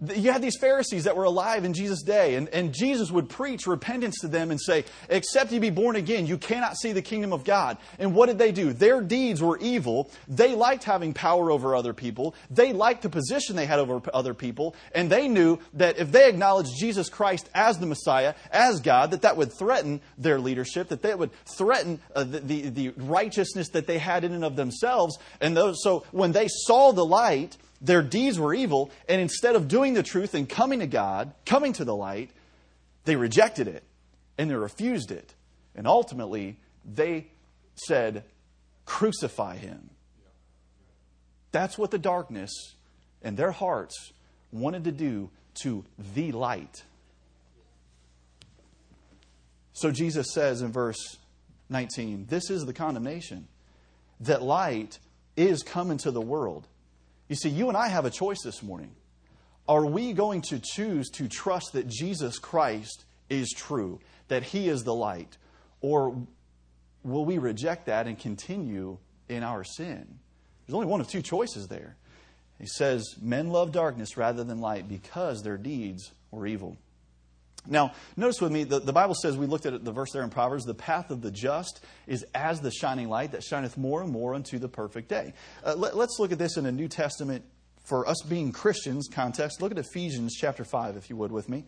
You 0.00 0.30
had 0.30 0.42
these 0.42 0.56
Pharisees 0.56 1.04
that 1.04 1.16
were 1.16 1.24
alive 1.24 1.64
in 1.64 1.72
Jesus' 1.74 2.02
day, 2.02 2.36
and, 2.36 2.48
and 2.50 2.72
Jesus 2.72 3.10
would 3.10 3.28
preach 3.28 3.66
repentance 3.66 4.20
to 4.20 4.28
them 4.28 4.52
and 4.52 4.60
say, 4.60 4.84
Except 5.08 5.50
you 5.50 5.58
be 5.58 5.70
born 5.70 5.96
again, 5.96 6.26
you 6.26 6.38
cannot 6.38 6.76
see 6.76 6.92
the 6.92 7.02
kingdom 7.02 7.32
of 7.32 7.42
God. 7.42 7.78
And 7.98 8.14
what 8.14 8.26
did 8.26 8.38
they 8.38 8.52
do? 8.52 8.72
Their 8.72 9.00
deeds 9.00 9.42
were 9.42 9.58
evil. 9.58 10.10
They 10.28 10.54
liked 10.54 10.84
having 10.84 11.14
power 11.14 11.50
over 11.50 11.74
other 11.74 11.92
people. 11.92 12.36
They 12.48 12.72
liked 12.72 13.02
the 13.02 13.08
position 13.08 13.56
they 13.56 13.66
had 13.66 13.80
over 13.80 14.00
other 14.14 14.34
people. 14.34 14.76
And 14.94 15.10
they 15.10 15.26
knew 15.26 15.58
that 15.74 15.98
if 15.98 16.12
they 16.12 16.28
acknowledged 16.28 16.70
Jesus 16.78 17.08
Christ 17.08 17.50
as 17.52 17.78
the 17.78 17.86
Messiah, 17.86 18.34
as 18.52 18.80
God, 18.80 19.10
that 19.10 19.22
that 19.22 19.36
would 19.36 19.52
threaten 19.52 20.00
their 20.16 20.38
leadership, 20.38 20.88
that 20.88 21.02
that 21.02 21.18
would 21.18 21.30
threaten 21.44 22.00
uh, 22.14 22.22
the, 22.22 22.38
the, 22.38 22.68
the 22.68 22.88
righteousness 22.96 23.70
that 23.70 23.88
they 23.88 23.98
had 23.98 24.22
in 24.22 24.32
and 24.32 24.44
of 24.44 24.54
themselves. 24.54 25.18
And 25.40 25.56
those, 25.56 25.82
so 25.82 26.06
when 26.12 26.30
they 26.30 26.46
saw 26.46 26.92
the 26.92 27.04
light, 27.04 27.56
their 27.80 28.02
deeds 28.02 28.38
were 28.38 28.54
evil, 28.54 28.90
and 29.08 29.20
instead 29.20 29.54
of 29.54 29.68
doing 29.68 29.94
the 29.94 30.02
truth 30.02 30.34
and 30.34 30.48
coming 30.48 30.80
to 30.80 30.86
God, 30.86 31.32
coming 31.46 31.72
to 31.74 31.84
the 31.84 31.94
light, 31.94 32.30
they 33.04 33.16
rejected 33.16 33.68
it 33.68 33.84
and 34.36 34.50
they 34.50 34.54
refused 34.54 35.10
it. 35.10 35.34
And 35.74 35.86
ultimately, 35.86 36.58
they 36.84 37.28
said, 37.74 38.24
Crucify 38.84 39.56
him. 39.56 39.90
That's 41.52 41.78
what 41.78 41.90
the 41.90 41.98
darkness 41.98 42.50
and 43.22 43.36
their 43.36 43.52
hearts 43.52 44.12
wanted 44.50 44.84
to 44.84 44.92
do 44.92 45.30
to 45.62 45.84
the 46.14 46.32
light. 46.32 46.84
So 49.72 49.90
Jesus 49.90 50.32
says 50.32 50.62
in 50.62 50.72
verse 50.72 51.18
19, 51.68 52.26
This 52.28 52.50
is 52.50 52.66
the 52.66 52.72
condemnation 52.72 53.46
that 54.20 54.42
light 54.42 54.98
is 55.36 55.62
come 55.62 55.90
into 55.90 56.10
the 56.10 56.20
world 56.20 56.66
you 57.28 57.36
see, 57.36 57.50
you 57.50 57.68
and 57.68 57.76
I 57.76 57.88
have 57.88 58.04
a 58.04 58.10
choice 58.10 58.42
this 58.42 58.62
morning. 58.62 58.90
Are 59.68 59.84
we 59.84 60.14
going 60.14 60.40
to 60.42 60.58
choose 60.58 61.10
to 61.10 61.28
trust 61.28 61.74
that 61.74 61.86
Jesus 61.86 62.38
Christ 62.38 63.04
is 63.28 63.52
true, 63.54 64.00
that 64.28 64.42
He 64.42 64.68
is 64.68 64.82
the 64.82 64.94
light? 64.94 65.36
Or 65.80 66.16
will 67.04 67.24
we 67.24 67.38
reject 67.38 67.86
that 67.86 68.06
and 68.06 68.18
continue 68.18 68.98
in 69.28 69.42
our 69.42 69.62
sin? 69.64 70.18
There's 70.66 70.74
only 70.74 70.86
one 70.86 71.00
of 71.00 71.08
two 71.08 71.22
choices 71.22 71.68
there. 71.68 71.96
He 72.58 72.66
says, 72.66 73.16
Men 73.20 73.50
love 73.50 73.72
darkness 73.72 74.16
rather 74.16 74.42
than 74.42 74.60
light 74.60 74.88
because 74.88 75.42
their 75.42 75.58
deeds 75.58 76.12
were 76.30 76.46
evil. 76.46 76.76
Now, 77.66 77.92
notice 78.16 78.40
with 78.40 78.52
me, 78.52 78.64
the, 78.64 78.80
the, 78.80 78.92
Bible 78.92 79.14
says, 79.14 79.36
we 79.36 79.46
looked 79.46 79.66
at 79.66 79.84
the 79.84 79.92
verse 79.92 80.12
there 80.12 80.22
in 80.22 80.30
Proverbs, 80.30 80.64
the 80.64 80.74
path 80.74 81.10
of 81.10 81.20
the 81.20 81.30
just 81.30 81.84
is 82.06 82.24
as 82.34 82.60
the 82.60 82.70
shining 82.70 83.08
light 83.08 83.32
that 83.32 83.42
shineth 83.42 83.76
more 83.76 84.02
and 84.02 84.10
more 84.10 84.34
unto 84.34 84.58
the 84.58 84.68
perfect 84.68 85.08
day. 85.08 85.34
Uh, 85.64 85.74
let, 85.76 85.96
let's 85.96 86.18
look 86.18 86.32
at 86.32 86.38
this 86.38 86.56
in 86.56 86.64
a 86.64 86.72
New 86.72 86.88
Testament, 86.88 87.44
for 87.88 88.06
us 88.06 88.18
being 88.28 88.52
Christians 88.52 89.08
context. 89.10 89.62
Look 89.62 89.72
at 89.72 89.78
Ephesians 89.78 90.36
chapter 90.38 90.62
5, 90.62 90.96
if 90.96 91.08
you 91.08 91.16
would, 91.16 91.32
with 91.32 91.48
me. 91.48 91.64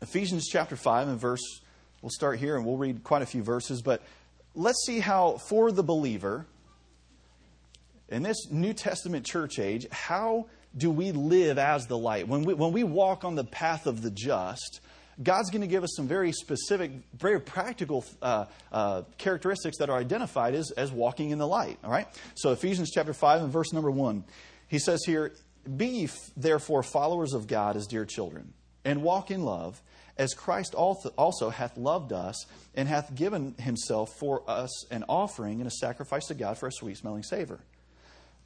Ephesians 0.00 0.46
chapter 0.48 0.76
5 0.76 1.08
and 1.08 1.20
verse, 1.20 1.42
we'll 2.02 2.10
start 2.10 2.38
here 2.38 2.56
and 2.56 2.64
we'll 2.64 2.76
read 2.76 3.02
quite 3.02 3.22
a 3.22 3.26
few 3.26 3.42
verses, 3.42 3.82
but 3.82 4.02
let's 4.54 4.84
see 4.86 5.00
how, 5.00 5.38
for 5.48 5.72
the 5.72 5.82
believer, 5.82 6.46
in 8.08 8.22
this 8.22 8.48
New 8.50 8.72
Testament 8.72 9.26
church 9.26 9.58
age, 9.58 9.86
how 9.90 10.46
do 10.76 10.90
we 10.90 11.12
live 11.12 11.58
as 11.58 11.86
the 11.86 11.98
light? 11.98 12.28
When 12.28 12.44
we, 12.44 12.54
when 12.54 12.72
we 12.72 12.84
walk 12.84 13.24
on 13.24 13.34
the 13.34 13.44
path 13.44 13.86
of 13.86 14.02
the 14.02 14.10
just, 14.10 14.80
God's 15.22 15.50
going 15.50 15.60
to 15.60 15.66
give 15.66 15.84
us 15.84 15.94
some 15.96 16.08
very 16.08 16.32
specific, 16.32 16.92
very 17.14 17.40
practical 17.40 18.04
uh, 18.22 18.46
uh, 18.72 19.02
characteristics 19.18 19.78
that 19.78 19.90
are 19.90 19.98
identified 19.98 20.54
as, 20.54 20.70
as 20.72 20.90
walking 20.90 21.30
in 21.30 21.38
the 21.38 21.46
light. 21.46 21.78
All 21.84 21.90
right? 21.90 22.06
So, 22.34 22.52
Ephesians 22.52 22.90
chapter 22.90 23.12
5 23.12 23.42
and 23.42 23.52
verse 23.52 23.72
number 23.72 23.90
1, 23.90 24.24
he 24.68 24.78
says 24.78 25.02
here, 25.04 25.32
Be 25.76 26.08
therefore 26.36 26.82
followers 26.82 27.34
of 27.34 27.46
God 27.46 27.76
as 27.76 27.86
dear 27.86 28.06
children, 28.06 28.54
and 28.84 29.02
walk 29.02 29.30
in 29.30 29.44
love, 29.44 29.82
as 30.16 30.32
Christ 30.32 30.74
also 30.74 31.50
hath 31.50 31.76
loved 31.76 32.12
us, 32.12 32.46
and 32.74 32.88
hath 32.88 33.14
given 33.14 33.54
himself 33.58 34.14
for 34.18 34.42
us 34.48 34.90
an 34.90 35.04
offering 35.08 35.60
and 35.60 35.66
a 35.66 35.70
sacrifice 35.70 36.26
to 36.26 36.34
God 36.34 36.56
for 36.56 36.66
a 36.66 36.72
sweet 36.72 36.96
smelling 36.96 37.22
savor. 37.22 37.60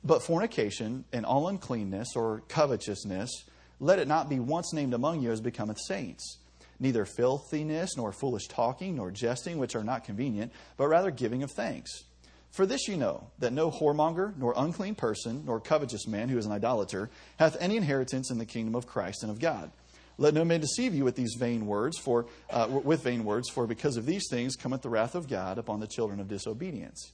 But 0.05 0.23
fornication 0.23 1.05
and 1.13 1.25
all 1.25 1.49
uncleanness 1.49 2.15
or 2.15 2.43
covetousness, 2.49 3.45
let 3.81 3.99
it 3.99 4.09
not 4.09 4.29
be 4.29 4.39
once 4.39 4.73
named 4.73 4.95
among 4.95 5.23
you 5.23 5.33
as 5.33 5.41
becometh 5.41 5.79
saints. 5.81 6.39
Neither 6.79 7.05
filthiness, 7.05 7.97
nor 7.97 8.13
foolish 8.13 8.49
talking, 8.49 8.97
nor 8.97 9.11
jesting, 9.11 9.59
which 9.59 9.75
are 9.75 9.85
not 9.85 10.05
convenient, 10.05 10.53
but 10.77 10.89
rather 10.89 11.11
giving 11.11 11.43
of 11.43 11.51
thanks. 11.51 12.05
For 12.51 12.67
this 12.67 12.87
you 12.87 12.97
know, 12.97 13.29
that 13.39 13.53
no 13.53 13.71
whoremonger, 13.71 14.37
nor 14.37 14.55
unclean 14.57 14.95
person, 14.95 15.45
nor 15.47 15.61
covetous 15.61 16.07
man 16.07 16.29
who 16.29 16.39
is 16.39 16.47
an 16.47 16.53
idolater, 16.53 17.11
hath 17.39 17.57
any 17.59 17.77
inheritance 17.77 18.31
in 18.31 18.39
the 18.39 18.47
kingdom 18.47 18.75
of 18.75 18.87
Christ 18.87 19.23
and 19.23 19.31
of 19.31 19.41
God. 19.41 19.71
Let 20.19 20.35
no 20.35 20.45
man 20.45 20.61
deceive 20.61 20.95
you 20.95 21.05
with 21.05 21.17
these 21.17 21.35
vain 21.37 21.67
words, 21.67 21.99
for 21.99 22.27
uh, 22.51 22.69
with 22.71 23.03
vain 23.03 23.25
words, 23.25 23.49
for 23.49 23.67
because 23.67 23.97
of 23.97 24.07
these 24.07 24.29
things 24.31 24.55
cometh 24.55 24.83
the 24.83 24.89
wrath 24.89 25.17
of 25.17 25.29
God 25.29 25.59
upon 25.59 25.81
the 25.81 25.89
children 25.89 26.21
of 26.21 26.29
disobedience. 26.29 27.13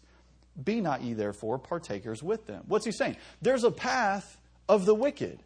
Be 0.62 0.80
not 0.80 1.02
ye 1.02 1.14
therefore 1.14 1.58
partakers 1.58 2.22
with 2.22 2.46
them. 2.46 2.64
What's 2.66 2.84
he 2.84 2.92
saying? 2.92 3.16
There's 3.40 3.64
a 3.64 3.70
path 3.70 4.38
of 4.68 4.84
the 4.86 4.94
wicked. 4.94 5.38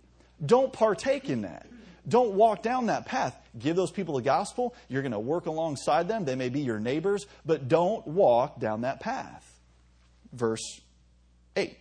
Don't 0.44 0.72
partake 0.72 1.30
in 1.30 1.42
that. 1.42 1.66
Don't 2.06 2.32
walk 2.32 2.62
down 2.62 2.86
that 2.86 3.06
path. 3.06 3.38
Give 3.58 3.76
those 3.76 3.90
people 3.90 4.16
the 4.16 4.22
gospel. 4.22 4.74
You're 4.88 5.02
going 5.02 5.12
to 5.12 5.18
work 5.18 5.46
alongside 5.46 6.08
them. 6.08 6.24
They 6.24 6.34
may 6.34 6.50
be 6.50 6.60
your 6.60 6.78
neighbors, 6.78 7.26
but 7.46 7.68
don't 7.68 8.06
walk 8.06 8.60
down 8.60 8.82
that 8.82 9.00
path. 9.00 9.50
Verse 10.32 10.80
8 11.56 11.76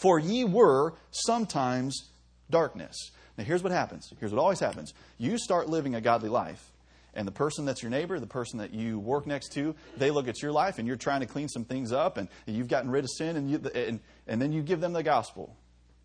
For 0.00 0.18
ye 0.18 0.44
were 0.44 0.94
sometimes 1.10 2.10
darkness. 2.50 3.10
Now, 3.38 3.44
here's 3.44 3.62
what 3.62 3.72
happens. 3.72 4.12
Here's 4.20 4.32
what 4.32 4.40
always 4.40 4.60
happens. 4.60 4.92
You 5.16 5.38
start 5.38 5.68
living 5.68 5.94
a 5.94 6.00
godly 6.00 6.28
life, 6.28 6.71
and 7.14 7.28
the 7.28 7.32
person 7.32 7.64
that's 7.64 7.82
your 7.82 7.90
neighbor, 7.90 8.18
the 8.18 8.26
person 8.26 8.58
that 8.58 8.72
you 8.72 8.98
work 8.98 9.26
next 9.26 9.52
to, 9.52 9.74
they 9.96 10.10
look 10.10 10.28
at 10.28 10.40
your 10.40 10.52
life 10.52 10.78
and 10.78 10.88
you're 10.88 10.96
trying 10.96 11.20
to 11.20 11.26
clean 11.26 11.48
some 11.48 11.64
things 11.64 11.92
up 11.92 12.16
and 12.16 12.28
you've 12.46 12.68
gotten 12.68 12.90
rid 12.90 13.04
of 13.04 13.10
sin 13.10 13.36
and, 13.36 13.50
you, 13.50 13.60
and, 13.74 14.00
and 14.26 14.40
then 14.40 14.52
you 14.52 14.62
give 14.62 14.80
them 14.80 14.92
the 14.92 15.02
gospel. 15.02 15.56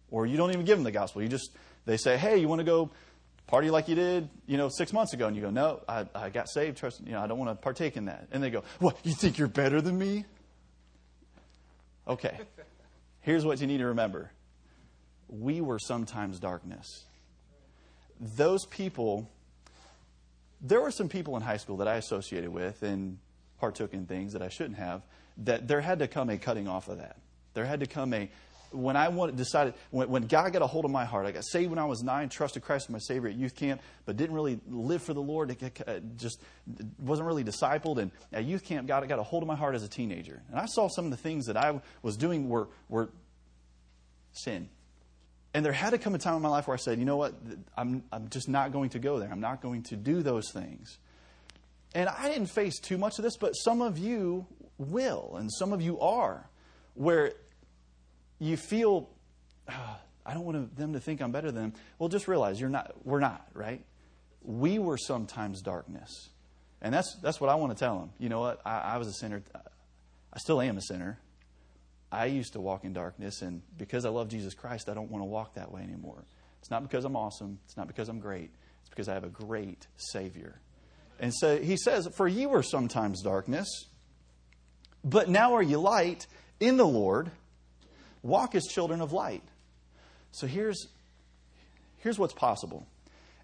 Or 0.10 0.26
you 0.26 0.38
don't 0.38 0.52
even 0.52 0.66
give 0.66 0.78
them 0.78 0.84
the 0.84 0.92
gospel. 0.92 1.22
You 1.22 1.28
just, 1.30 1.52
they 1.86 1.98
say, 1.98 2.18
hey, 2.18 2.38
you 2.38 2.48
want 2.48 2.60
to 2.60 2.66
go 2.66 2.92
party 3.48 3.70
like 3.70 3.88
you 3.88 3.96
did, 3.96 4.30
you 4.46 4.58
know, 4.58 4.70
six 4.70 4.92
months 4.94 5.14
ago? 5.14 5.28
And 5.28 5.36
you 5.36 5.42
go, 5.42 5.50
no, 5.50 5.82
I, 5.88 6.06
I 6.14 6.30
got 6.30 6.50
saved. 6.50 6.78
Trust, 6.78 7.02
you 7.06 7.14
know, 7.14 7.22
I 7.22 7.28
don't 7.28 7.40
want 7.40 7.52
to 7.52 7.56
partake 7.56 7.98
in 7.98 8.06
that. 8.06 8.28
And 8.32 8.44
they 8.44 8.50
go, 8.50 8.64
what, 8.80 8.98
you 9.04 9.14
think 9.14 9.38
you're 9.38 9.48
better 9.48 9.82
than 9.82 9.98
me? 9.98 10.26
Okay. 12.08 12.38
Here's 13.22 13.46
what 13.46 13.60
you 13.60 13.68
need 13.68 13.80
to 13.80 13.88
remember. 13.88 14.32
We 15.30 15.60
were 15.60 15.80
sometimes 15.80 16.40
darkness. 16.40 17.04
Those 18.20 18.66
people 18.66 19.30
there 20.62 20.82
were 20.82 20.92
some 20.92 21.10
people 21.10 21.36
in 21.36 21.42
high 21.42 21.58
school 21.58 21.78
that 21.78 21.88
I 21.88 21.96
associated 21.96 22.50
with 22.50 22.84
and 22.84 23.18
partook 23.60 23.94
in 23.94 24.06
things 24.06 24.34
that 24.34 24.42
I 24.42 24.50
shouldn't 24.50 24.78
have, 24.78 25.02
that 25.38 25.68
there 25.68 25.82
had 25.82 26.00
to 26.00 26.08
come 26.08 26.30
a 26.30 26.38
cutting 26.38 26.68
off 26.68 26.88
of 26.88 26.98
that. 26.98 27.18
There 27.54 27.66
had 27.66 27.80
to 27.80 27.88
come 27.88 28.14
a, 28.14 28.30
when 28.72 28.96
I 28.96 29.08
wanted, 29.10 29.36
decided, 29.36 29.76
when, 29.92 30.10
when 30.10 30.28
God 30.28 30.52
got 30.54 30.62
a 30.62 30.68
hold 30.68 30.86
of 30.86 30.92
my 30.92 31.06
heart, 31.06 31.26
I 31.26 31.32
got 31.32 31.46
saved 31.46 31.70
when 31.70 31.80
I 31.80 31.86
was 31.86 32.04
nine, 32.04 32.30
trusted 32.30 32.64
Christ 32.64 32.86
as 32.86 32.90
my 32.90 33.00
Savior 33.00 33.30
at 33.30 33.36
youth 33.36 33.56
camp, 33.56 33.82
but 34.06 34.18
didn't 34.18 34.36
really 34.36 34.60
live 34.68 35.02
for 35.02 35.14
the 35.14 35.22
Lord, 35.22 35.56
just 36.18 36.42
wasn't 37.00 37.28
really 37.28 37.44
discipled. 37.44 37.98
And 37.98 38.12
at 38.34 38.46
youth 38.46 38.64
camp, 38.64 38.88
God 38.88 39.08
got 39.08 39.20
a 39.20 39.24
hold 39.24 39.44
of 39.44 39.48
my 39.48 39.56
heart 39.56 39.76
as 39.76 39.84
a 39.84 39.88
teenager. 39.88 40.42
And 40.50 40.60
I 40.60 40.66
saw 40.66 40.88
some 40.88 41.06
of 41.06 41.12
the 41.12 41.18
things 41.18 41.46
that 41.46 41.58
I 41.58 41.80
was 42.02 42.18
doing 42.18 42.50
were, 42.50 42.68
were 42.90 43.10
sin. 44.34 44.70
And 45.58 45.66
there 45.66 45.74
had 45.74 45.90
to 45.90 45.98
come 45.98 46.14
a 46.14 46.20
time 46.20 46.36
in 46.36 46.44
my 46.44 46.50
life 46.50 46.68
where 46.68 46.76
I 46.76 46.78
said, 46.78 47.00
you 47.00 47.06
know 47.06 47.18
what, 47.18 47.34
I'm, 47.76 48.04
I'm 48.12 48.30
just 48.30 48.48
not 48.48 48.72
going 48.72 48.92
to 48.92 49.00
go 49.00 49.18
there. 49.18 49.32
I'm 49.32 49.40
not 49.40 49.60
going 49.60 49.82
to 49.86 49.96
do 49.96 50.22
those 50.22 50.52
things. 50.52 51.00
And 51.96 52.08
I 52.08 52.30
didn't 52.30 52.52
face 52.52 52.78
too 52.78 53.00
much 53.00 53.18
of 53.18 53.24
this, 53.24 53.38
but 53.38 53.54
some 53.54 53.82
of 53.82 53.98
you 53.98 54.46
will, 54.78 55.36
and 55.36 55.52
some 55.52 55.74
of 55.74 55.82
you 55.82 56.00
are, 56.00 56.48
where 56.94 57.32
you 58.38 58.56
feel, 58.56 59.10
oh, 59.68 59.98
I 60.24 60.36
don't 60.36 60.46
want 60.46 60.78
them 60.78 60.94
to 60.94 61.00
think 61.00 61.24
I'm 61.24 61.32
better 61.32 61.52
than 61.52 61.72
them. 61.72 61.74
Well, 61.98 62.10
just 62.10 62.28
realize 62.28 62.62
you're 62.62 62.70
not, 62.70 62.94
we're 63.04 63.20
not, 63.20 63.48
right? 63.56 63.84
We 64.44 64.78
were 64.78 65.00
sometimes 65.00 65.64
darkness. 65.64 66.30
And 66.84 66.94
that's, 66.94 67.18
that's 67.24 67.42
what 67.42 67.50
I 67.50 67.56
want 67.56 67.76
to 67.76 67.84
tell 67.84 67.98
them. 67.98 68.12
You 68.20 68.30
know 68.30 68.42
what? 68.42 68.62
I, 68.64 68.78
I 68.78 68.98
was 68.98 69.08
a 69.08 69.14
sinner. 69.14 69.42
I 70.32 70.38
still 70.38 70.62
am 70.62 70.78
a 70.78 70.82
sinner. 70.82 71.18
I 72.12 72.26
used 72.26 72.54
to 72.54 72.62
walk 72.62 72.86
in 72.86 72.94
darkness, 72.94 73.42
and 73.42 73.62
because 73.78 74.06
I 74.06 74.10
love 74.10 74.30
Jesus 74.30 74.54
Christ, 74.54 74.90
I 74.90 74.94
don't 74.94 75.12
want 75.12 75.22
to 75.22 75.26
walk 75.26 75.56
that 75.56 75.72
way 75.72 75.82
anymore. 75.82 76.24
It's 76.60 76.72
not 76.72 76.84
because 76.84 77.06
I'm 77.06 77.16
awesome. 77.16 77.60
It's 77.66 77.78
not 77.78 77.88
because 77.88 78.10
I'm 78.10 78.20
great. 78.20 78.50
It's 78.82 78.90
because 78.90 79.10
I 79.10 79.14
have 79.14 79.24
a 79.24 79.30
great 79.30 79.88
Savior. 79.98 80.60
And 81.20 81.34
so 81.34 81.58
he 81.58 81.78
says, 81.78 82.08
For 82.16 82.28
ye 82.28 82.46
were 82.46 82.64
sometimes 82.64 83.22
darkness, 83.22 83.68
but 85.04 85.30
now 85.30 85.56
are 85.56 85.62
you 85.62 85.80
light 85.80 86.28
in 86.60 86.78
the 86.78 86.88
Lord. 86.88 87.32
Walk 88.24 88.56
as 88.56 88.64
children 88.64 89.02
of 89.02 89.14
light. 89.14 89.44
So 90.32 90.48
here's, 90.48 90.88
here's 92.00 92.20
what's 92.20 92.34
possible 92.34 92.86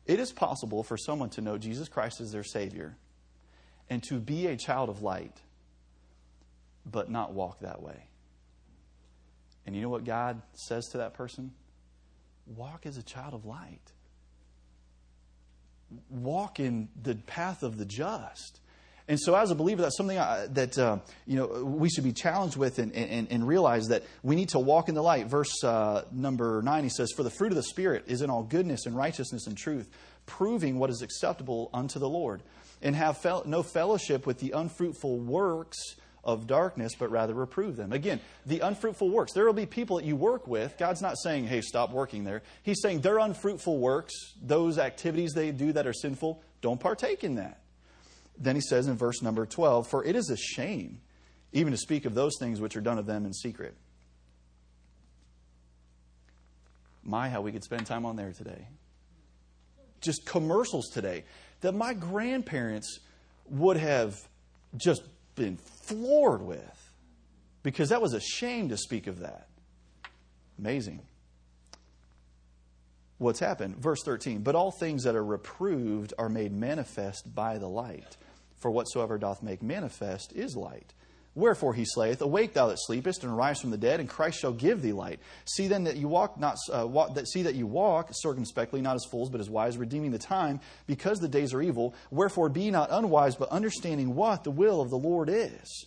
it 0.05 0.19
is 0.19 0.31
possible 0.31 0.83
for 0.83 0.97
someone 0.97 1.29
to 1.31 1.41
know 1.41 1.57
Jesus 1.57 1.87
Christ 1.87 2.19
as 2.19 2.31
their 2.31 2.43
Savior 2.43 2.97
and 3.89 4.03
to 4.03 4.19
be 4.19 4.47
a 4.47 4.57
child 4.57 4.89
of 4.89 5.01
light, 5.01 5.35
but 6.85 7.09
not 7.09 7.33
walk 7.33 7.59
that 7.61 7.81
way. 7.81 8.07
And 9.65 9.75
you 9.75 9.81
know 9.81 9.89
what 9.89 10.03
God 10.03 10.41
says 10.53 10.87
to 10.89 10.99
that 10.99 11.13
person? 11.13 11.51
Walk 12.45 12.85
as 12.85 12.97
a 12.97 13.03
child 13.03 13.33
of 13.33 13.45
light. 13.45 13.91
Walk 16.09 16.59
in 16.59 16.89
the 17.01 17.15
path 17.15 17.63
of 17.63 17.77
the 17.77 17.85
just. 17.85 18.59
And 19.07 19.19
so, 19.19 19.35
as 19.35 19.51
a 19.51 19.55
believer, 19.55 19.81
that's 19.81 19.97
something 19.97 20.17
I, 20.17 20.47
that 20.51 20.77
uh, 20.77 20.99
you 21.27 21.35
know 21.35 21.63
we 21.63 21.89
should 21.89 22.05
be 22.05 22.13
challenged 22.13 22.55
with, 22.55 22.79
and, 22.79 22.93
and, 22.93 23.27
and, 23.29 23.45
realize 23.45 23.89
that 23.89 24.03
we 24.23 24.35
need 24.35 24.49
to 24.49 24.59
walk 24.59 24.87
in 24.87 24.95
the 24.95 25.03
light. 25.03 25.27
Verse 25.27 25.61
uh, 25.61 26.03
number 26.13 26.61
nine, 26.61 26.83
he 26.83 26.89
says, 26.89 27.11
"For 27.11 27.23
the 27.23 27.29
fruit 27.29 27.51
of 27.51 27.57
the 27.57 27.63
spirit 27.63 28.05
is 28.07 28.21
in 28.21 28.29
all 28.29 28.43
goodness 28.43 28.85
and 28.85 28.95
righteousness 28.95 29.45
and 29.45 29.57
truth, 29.57 29.89
proving 30.25 30.79
what 30.79 30.89
is 30.89 31.01
acceptable 31.01 31.69
unto 31.73 31.99
the 31.99 32.07
Lord, 32.07 32.43
and 32.81 32.95
have 32.95 33.17
fel- 33.17 33.43
no 33.45 33.61
fellowship 33.61 34.25
with 34.25 34.39
the 34.39 34.51
unfruitful 34.51 35.19
works 35.19 35.77
of 36.23 36.47
darkness, 36.47 36.93
but 36.97 37.11
rather 37.11 37.33
reprove 37.33 37.75
them. 37.75 37.91
Again, 37.91 38.21
the 38.45 38.61
unfruitful 38.61 39.09
works. 39.09 39.33
There 39.33 39.45
will 39.45 39.53
be 39.53 39.65
people 39.65 39.97
that 39.97 40.05
you 40.05 40.15
work 40.15 40.47
with. 40.47 40.77
God's 40.77 41.01
not 41.01 41.17
saying, 41.17 41.47
hey, 41.47 41.61
stop 41.61 41.91
working 41.91 42.23
there. 42.23 42.41
He's 42.63 42.81
saying 42.81 43.01
their 43.01 43.19
unfruitful 43.19 43.77
works, 43.77 44.13
those 44.41 44.77
activities 44.77 45.33
they 45.33 45.51
do 45.51 45.73
that 45.73 45.85
are 45.85 45.93
sinful, 45.93 46.41
don't 46.61 46.79
partake 46.79 47.23
in 47.23 47.35
that. 47.35 47.59
Then 48.37 48.55
he 48.55 48.61
says 48.61 48.87
in 48.87 48.95
verse 48.95 49.21
number 49.21 49.45
12, 49.45 49.87
For 49.87 50.03
it 50.03 50.15
is 50.15 50.29
a 50.29 50.37
shame 50.37 51.01
even 51.53 51.71
to 51.71 51.77
speak 51.77 52.05
of 52.05 52.15
those 52.15 52.33
things 52.39 52.59
which 52.59 52.75
are 52.75 52.81
done 52.81 52.97
of 52.97 53.05
them 53.05 53.25
in 53.25 53.33
secret. 53.33 53.75
My, 57.03 57.29
how 57.29 57.41
we 57.41 57.51
could 57.51 57.63
spend 57.63 57.85
time 57.85 58.05
on 58.05 58.15
there 58.15 58.31
today. 58.31 58.67
Just 60.01 60.25
commercials 60.25 60.89
today 60.89 61.25
that 61.61 61.73
my 61.73 61.93
grandparents 61.93 62.99
would 63.49 63.77
have 63.77 64.17
just 64.75 65.03
been 65.35 65.57
floored 65.83 66.41
with 66.41 66.91
because 67.61 67.89
that 67.89 68.01
was 68.01 68.13
a 68.13 68.19
shame 68.19 68.69
to 68.69 68.77
speak 68.77 69.07
of 69.07 69.19
that. 69.19 69.47
Amazing. 70.59 71.01
What's 73.17 73.39
happened? 73.39 73.77
Verse 73.77 74.03
13. 74.03 74.41
But 74.41 74.55
all 74.55 74.71
things 74.71 75.03
that 75.03 75.15
are 75.15 75.23
reproved 75.23 76.13
are 76.17 76.29
made 76.29 76.51
manifest 76.51 77.33
by 77.33 77.57
the 77.57 77.69
light. 77.69 78.17
For 78.57 78.69
whatsoever 78.71 79.17
doth 79.17 79.43
make 79.43 79.63
manifest 79.63 80.33
is 80.33 80.55
light. 80.55 80.93
Wherefore 81.35 81.73
he 81.73 81.85
saith, 81.85 82.21
Awake, 82.21 82.53
thou 82.53 82.67
that 82.67 82.77
sleepest, 82.79 83.23
and 83.23 83.33
arise 83.33 83.59
from 83.59 83.71
the 83.71 83.77
dead, 83.77 83.99
and 83.99 84.07
Christ 84.07 84.39
shall 84.39 84.53
give 84.53 84.81
thee 84.81 84.93
light. 84.93 85.19
See 85.45 85.67
then 85.67 85.85
that 85.85 85.97
you 85.97 86.07
walk 86.07 86.39
not 86.39 86.57
uh, 86.71 86.85
walk, 86.85 87.15
that, 87.15 87.27
see 87.27 87.43
that 87.43 87.55
you 87.55 87.65
walk 87.65 88.09
circumspectly, 88.11 88.81
not 88.81 88.95
as 88.95 89.05
fools, 89.05 89.29
but 89.29 89.41
as 89.41 89.49
wise, 89.49 89.77
redeeming 89.77 90.11
the 90.11 90.19
time, 90.19 90.59
because 90.85 91.19
the 91.19 91.27
days 91.27 91.53
are 91.53 91.61
evil. 91.61 91.95
Wherefore 92.11 92.49
be 92.49 92.69
not 92.69 92.89
unwise, 92.91 93.35
but 93.35 93.49
understanding 93.49 94.15
what 94.15 94.43
the 94.43 94.51
will 94.51 94.79
of 94.79 94.91
the 94.91 94.97
Lord 94.97 95.29
is. 95.29 95.85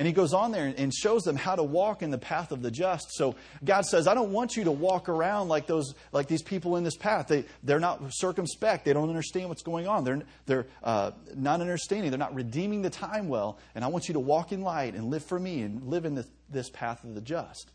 And 0.00 0.06
he 0.06 0.14
goes 0.14 0.32
on 0.32 0.50
there 0.50 0.72
and 0.78 0.94
shows 0.94 1.24
them 1.24 1.36
how 1.36 1.54
to 1.54 1.62
walk 1.62 2.00
in 2.00 2.10
the 2.10 2.16
path 2.16 2.52
of 2.52 2.62
the 2.62 2.70
just. 2.70 3.12
So 3.12 3.34
God 3.62 3.84
says, 3.84 4.06
I 4.06 4.14
don't 4.14 4.32
want 4.32 4.56
you 4.56 4.64
to 4.64 4.72
walk 4.72 5.10
around 5.10 5.48
like 5.48 5.66
those, 5.66 5.94
like 6.10 6.26
these 6.26 6.40
people 6.40 6.76
in 6.76 6.84
this 6.84 6.96
path. 6.96 7.28
They, 7.28 7.44
they're 7.62 7.78
not 7.78 8.00
circumspect. 8.08 8.86
They 8.86 8.94
don't 8.94 9.10
understand 9.10 9.50
what's 9.50 9.60
going 9.60 9.86
on. 9.86 10.04
They're, 10.04 10.22
they're 10.46 10.66
uh, 10.82 11.10
not 11.36 11.60
understanding. 11.60 12.10
They're 12.10 12.18
not 12.18 12.34
redeeming 12.34 12.80
the 12.80 12.88
time 12.88 13.28
well. 13.28 13.58
And 13.74 13.84
I 13.84 13.88
want 13.88 14.08
you 14.08 14.14
to 14.14 14.20
walk 14.20 14.52
in 14.52 14.62
light 14.62 14.94
and 14.94 15.10
live 15.10 15.22
for 15.22 15.38
me 15.38 15.60
and 15.60 15.86
live 15.86 16.06
in 16.06 16.14
this, 16.14 16.28
this 16.48 16.70
path 16.70 17.04
of 17.04 17.14
the 17.14 17.20
just. 17.20 17.70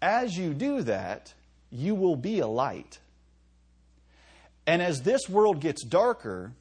As 0.00 0.38
you 0.38 0.54
do 0.54 0.82
that, 0.82 1.34
you 1.72 1.96
will 1.96 2.14
be 2.14 2.38
a 2.38 2.46
light. 2.46 3.00
And 4.68 4.80
as 4.80 5.02
this 5.02 5.28
world 5.28 5.60
gets 5.60 5.84
darker, 5.84 6.52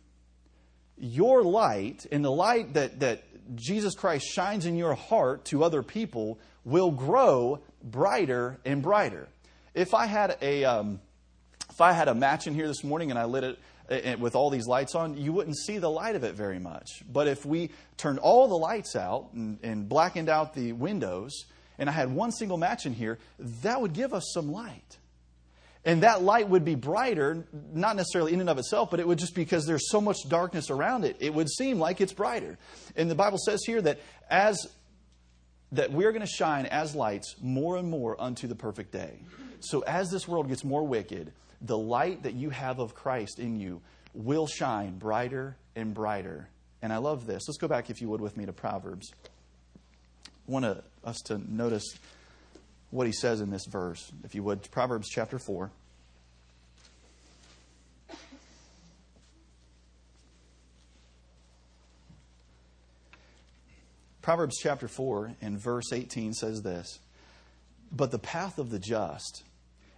your 0.98 1.44
light 1.44 2.08
and 2.12 2.26
the 2.26 2.32
light 2.32 2.74
that, 2.74 3.02
that 3.02 3.24
Jesus 3.56 3.96
Christ 3.96 4.26
shines 4.28 4.66
in 4.66 4.76
your 4.76 4.96
heart 4.96 5.46
to 5.46 5.64
other 5.64 5.84
people 5.84 6.40
will 6.66 6.92
grow 6.92 7.60
brighter 7.84 8.60
and 8.66 8.82
brighter. 8.82 9.28
If 9.74 9.94
I 9.94 10.06
had 10.06 10.38
a, 10.42 10.66
um, 10.66 11.00
if 11.70 11.82
I 11.82 11.94
had 11.94 12.08
a 12.08 12.16
match 12.16 12.48
in 12.48 12.54
here 12.54 12.68
this 12.68 12.84
morning 12.84 13.10
and 13.10 13.20
I 13.20 13.26
lit 13.26 13.44
it 13.44 13.60
uh, 13.90 13.94
uh, 13.94 14.18
with 14.18 14.36
all 14.36 14.50
these 14.50 14.68
lights 14.68 14.94
on, 14.96 15.18
you 15.18 15.34
wouldn't 15.34 15.58
see 15.58 15.78
the 15.78 15.90
light 15.90 16.16
of 16.16 16.24
it 16.24 16.36
very 16.36 16.60
much. 16.60 17.04
But 17.12 17.28
if 17.28 17.46
we 17.46 17.72
turned 17.98 18.20
all 18.20 18.48
the 18.48 18.58
lights 18.58 18.96
out 18.96 19.30
and, 19.34 19.58
and 19.64 19.90
blackened 19.90 20.30
out 20.30 20.54
the 20.54 20.74
windows, 20.74 21.46
and 21.78 21.90
I 21.90 21.94
had 21.94 22.12
one 22.12 22.32
single 22.32 22.58
match 22.58 22.86
in 22.86 22.94
here, 22.94 23.18
that 23.40 23.82
would 23.82 23.94
give 23.94 24.14
us 24.14 24.30
some 24.34 24.52
light. 24.52 24.99
And 25.86 26.04
that 26.04 26.22
light 26.22 26.50
would 26.50 26.66
be 26.66 26.76
brighter, 26.76 27.48
not 27.74 27.96
necessarily 27.96 28.34
in 28.34 28.42
and 28.42 28.50
of 28.50 28.58
itself, 28.58 28.92
but 28.92 29.00
it 29.00 29.08
would 29.08 29.18
just 29.18 29.34
because 29.34 29.66
there's 29.66 29.90
so 29.90 30.02
much 30.02 30.18
darkness 30.28 30.70
around 30.70 31.06
it, 31.06 31.16
it 31.20 31.34
would 31.34 31.50
seem 31.50 31.80
like 31.80 32.02
it's 32.02 32.14
brighter. 32.14 32.58
And 32.96 33.10
the 33.10 33.16
Bible 33.16 33.38
says 33.38 33.62
here 33.66 33.82
that 33.82 34.00
as 34.30 34.68
that 35.72 35.92
we're 35.92 36.12
going 36.12 36.26
to 36.26 36.28
shine 36.28 36.66
as 36.66 36.96
lights 36.96 37.36
more 37.42 37.78
and 37.78 37.90
more 37.90 38.20
unto 38.20 38.48
the 38.48 38.56
perfect 38.56 38.92
day. 38.92 39.20
So 39.60 39.82
as 39.82 40.10
this 40.10 40.28
world 40.28 40.48
gets 40.48 40.64
more 40.64 40.86
wicked, 40.86 41.32
the 41.62 41.78
light 41.78 42.24
that 42.24 42.34
you 42.34 42.50
have 42.50 42.80
of 42.80 42.96
Christ 42.96 43.40
in 43.40 43.60
you 43.60 43.82
will 44.14 44.48
shine 44.48 44.98
brighter 44.98 45.58
and 45.76 45.94
brighter. 45.94 46.50
And 46.82 46.92
I 46.92 46.98
love 46.98 47.28
this. 47.28 47.48
Let's 47.48 47.58
go 47.58 47.68
back, 47.68 47.90
if 47.90 48.02
you 48.02 48.10
would, 48.10 48.22
with 48.22 48.38
me 48.38 48.46
to 48.46 48.54
Proverbs. 48.54 49.12
I 50.26 50.52
want 50.52 50.66
us 50.66 51.18
to 51.26 51.38
notice 51.54 51.84
what 52.92 53.08
he 53.08 53.14
says 53.14 53.42
in 53.42 53.50
this 53.50 53.66
verse, 53.66 54.12
if 54.24 54.34
you 54.34 54.44
would. 54.44 54.70
Proverbs 54.72 55.10
chapter 55.10 55.38
4. 55.38 55.72
Proverbs 64.22 64.58
chapter 64.62 64.88
4 64.88 65.34
and 65.42 65.58
verse 65.58 65.92
18 65.92 66.34
says 66.34 66.62
this 66.62 67.00
But 67.92 68.12
the 68.12 68.20
path 68.20 68.60
of 68.60 68.70
the 68.70 68.80
just 68.80 69.44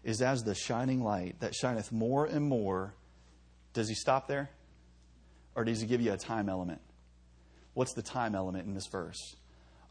is 0.03 0.21
as 0.21 0.43
the 0.43 0.55
shining 0.55 1.03
light 1.03 1.39
that 1.39 1.53
shineth 1.53 1.91
more 1.91 2.25
and 2.25 2.45
more. 2.45 2.93
Does 3.73 3.87
he 3.87 3.95
stop 3.95 4.27
there? 4.27 4.49
Or 5.55 5.63
does 5.63 5.81
he 5.81 5.87
give 5.87 6.01
you 6.01 6.13
a 6.13 6.17
time 6.17 6.49
element? 6.49 6.81
What's 7.73 7.93
the 7.93 8.01
time 8.01 8.35
element 8.35 8.67
in 8.67 8.73
this 8.73 8.87
verse? 8.87 9.35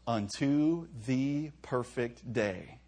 Unto 0.07 0.87
the 1.05 1.51
perfect 1.61 2.31
day 2.33 2.79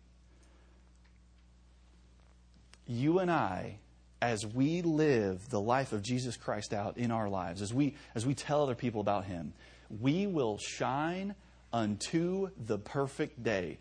you 2.88 3.20
and 3.20 3.32
I, 3.32 3.78
as 4.22 4.46
we 4.46 4.82
live 4.82 5.50
the 5.50 5.60
life 5.60 5.92
of 5.92 6.02
Jesus 6.02 6.38
Christ 6.38 6.74
out 6.74 6.98
in 6.98 7.12
our 7.12 7.30
lives, 7.30 7.62
as 7.62 7.74
we, 7.74 7.96
as 8.16 8.26
we 8.26 8.34
tell 8.34 8.64
other 8.64 8.76
people 8.76 9.02
about 9.02 9.26
Him, 9.26 9.54
we 10.02 10.28
will 10.28 10.58
shine 10.58 11.36
unto 11.72 12.50
the 12.58 12.78
perfect 12.78 13.44
day. 13.44 13.78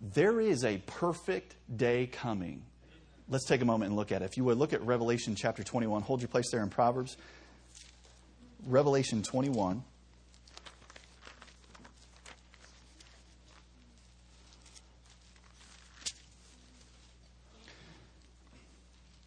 There 0.00 0.40
is 0.40 0.64
a 0.64 0.78
perfect 0.86 1.54
day 1.74 2.06
coming. 2.06 2.62
Let's 3.28 3.46
take 3.46 3.62
a 3.62 3.64
moment 3.64 3.88
and 3.88 3.96
look 3.96 4.12
at 4.12 4.22
it. 4.22 4.26
If 4.26 4.36
you 4.36 4.44
would 4.44 4.58
look 4.58 4.72
at 4.72 4.82
Revelation 4.82 5.34
chapter 5.34 5.62
21, 5.62 6.02
hold 6.02 6.20
your 6.20 6.28
place 6.28 6.50
there 6.50 6.62
in 6.62 6.68
Proverbs. 6.68 7.16
Revelation 8.66 9.22
21. 9.22 9.82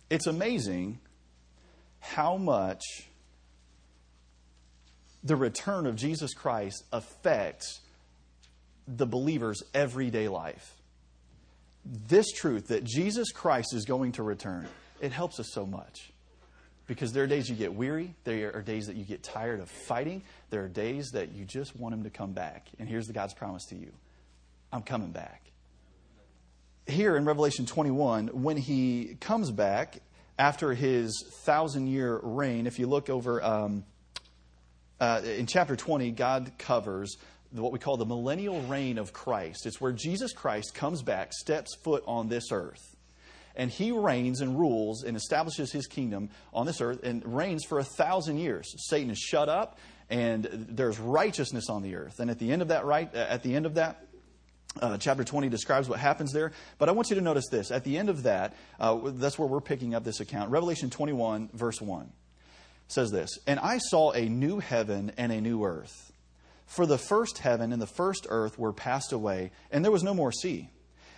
It's 0.10 0.28
amazing 0.28 1.00
how 2.00 2.38
much 2.38 2.84
the 5.24 5.36
return 5.36 5.86
of 5.86 5.96
Jesus 5.96 6.34
Christ 6.34 6.84
affects 6.92 7.82
the 8.88 9.06
believer's 9.06 9.62
everyday 9.74 10.28
life. 10.28 10.76
this 11.86 12.32
truth 12.32 12.68
that 12.68 12.84
Jesus 12.84 13.32
Christ 13.32 13.74
is 13.74 13.86
going 13.86 14.12
to 14.14 14.24
return, 14.24 14.68
it 15.02 15.12
helps 15.12 15.40
us 15.40 15.50
so 15.54 15.66
much. 15.66 16.12
Because 16.88 17.14
there 17.14 17.24
are 17.24 17.28
days 17.28 17.50
you 17.50 17.56
get 17.56 17.74
weary, 17.74 18.14
there 18.26 18.56
are 18.56 18.62
days 18.62 18.88
that 18.88 18.96
you 18.96 19.06
get 19.06 19.24
tired 19.24 19.60
of 19.60 19.70
fighting, 19.70 20.22
there 20.50 20.64
are 20.64 20.68
days 20.68 21.12
that 21.14 21.32
you 21.32 21.46
just 21.46 21.76
want 21.76 21.94
him 21.94 22.04
to 22.04 22.10
come 22.10 22.34
back. 22.34 22.68
And 22.80 22.90
here's 22.90 23.08
the 23.08 23.14
God's 23.14 23.34
promise 23.34 23.66
to 23.66 23.76
you 23.76 23.92
I'm 24.74 24.82
coming 24.82 25.12
back. 25.12 25.44
Here 26.90 27.16
in 27.16 27.24
Revelation 27.24 27.68
21, 27.68 28.30
when 28.30 28.58
he 28.58 29.16
comes 29.20 29.52
back 29.52 30.00
after 30.40 30.74
his 30.74 31.24
thousand 31.44 31.86
year 31.86 32.20
reign, 32.24 32.66
if 32.66 32.80
you 32.80 32.88
look 32.88 33.12
over 33.12 33.44
um, 33.44 33.86
uh, 35.00 35.22
in 35.24 35.46
chapter 35.46 35.76
20, 35.76 36.10
God 36.12 36.52
covers 36.58 37.16
what 37.52 37.72
we 37.72 37.78
call 37.78 37.98
the 37.98 38.08
millennial 38.08 38.60
reign 38.64 38.98
of 38.98 39.14
Christ. 39.14 39.68
It's 39.68 39.80
where 39.80 39.92
Jesus 39.92 40.34
Christ 40.34 40.74
comes 40.74 41.04
back, 41.04 41.32
steps 41.32 41.76
foot 41.76 42.04
on 42.08 42.28
this 42.28 42.52
earth. 42.52 42.96
And 43.56 43.70
he 43.70 43.92
reigns 43.92 44.42
and 44.42 44.58
rules 44.58 45.04
and 45.04 45.16
establishes 45.16 45.72
his 45.72 45.86
kingdom 45.86 46.32
on 46.52 46.66
this 46.66 46.82
earth 46.82 47.04
and 47.04 47.24
reigns 47.24 47.66
for 47.66 47.78
a 47.78 47.84
thousand 47.84 48.40
years. 48.40 48.74
Satan 48.90 49.12
is 49.12 49.20
shut 49.20 49.48
up 49.48 49.78
and 50.10 50.48
there's 50.52 50.98
righteousness 50.98 51.70
on 51.70 51.84
the 51.84 51.96
earth. 51.98 52.20
And 52.20 52.32
at 52.32 52.40
the 52.40 52.52
end 52.52 52.64
of 52.64 52.70
that, 52.70 52.84
right, 52.84 53.14
at 53.14 53.44
the 53.44 53.56
end 53.56 53.68
of 53.68 53.76
that, 53.76 54.08
uh, 54.82 54.98
chapter 54.98 55.24
20 55.24 55.50
describes 55.50 55.90
what 55.90 56.00
happens 56.00 56.32
there. 56.32 56.52
But 56.78 56.90
I 56.90 56.92
want 56.92 57.10
you 57.10 57.16
to 57.16 57.22
notice 57.22 57.48
this. 57.50 57.72
At 57.72 57.84
the 57.84 57.98
end 57.98 58.10
of 58.10 58.24
that, 58.24 58.56
uh, 58.80 58.98
that's 59.06 59.38
where 59.38 59.48
we're 59.48 59.62
picking 59.62 59.96
up 59.96 60.04
this 60.04 60.20
account. 60.20 60.52
Revelation 60.52 60.90
21, 60.90 61.50
verse 61.54 61.82
1 61.82 62.12
says 62.88 63.12
this 63.12 63.40
And 63.48 63.60
I 63.60 63.78
saw 63.78 64.12
a 64.12 64.28
new 64.28 64.60
heaven 64.60 65.12
and 65.18 65.32
a 65.32 65.42
new 65.42 65.64
earth. 65.64 66.12
For 66.66 66.86
the 66.86 67.00
first 67.00 67.40
heaven 67.40 67.74
and 67.74 67.82
the 67.82 67.88
first 67.88 68.28
earth 68.30 68.60
were 68.60 68.74
passed 68.74 69.12
away, 69.12 69.52
and 69.72 69.84
there 69.84 69.92
was 69.92 70.04
no 70.04 70.14
more 70.14 70.32
sea. 70.32 70.70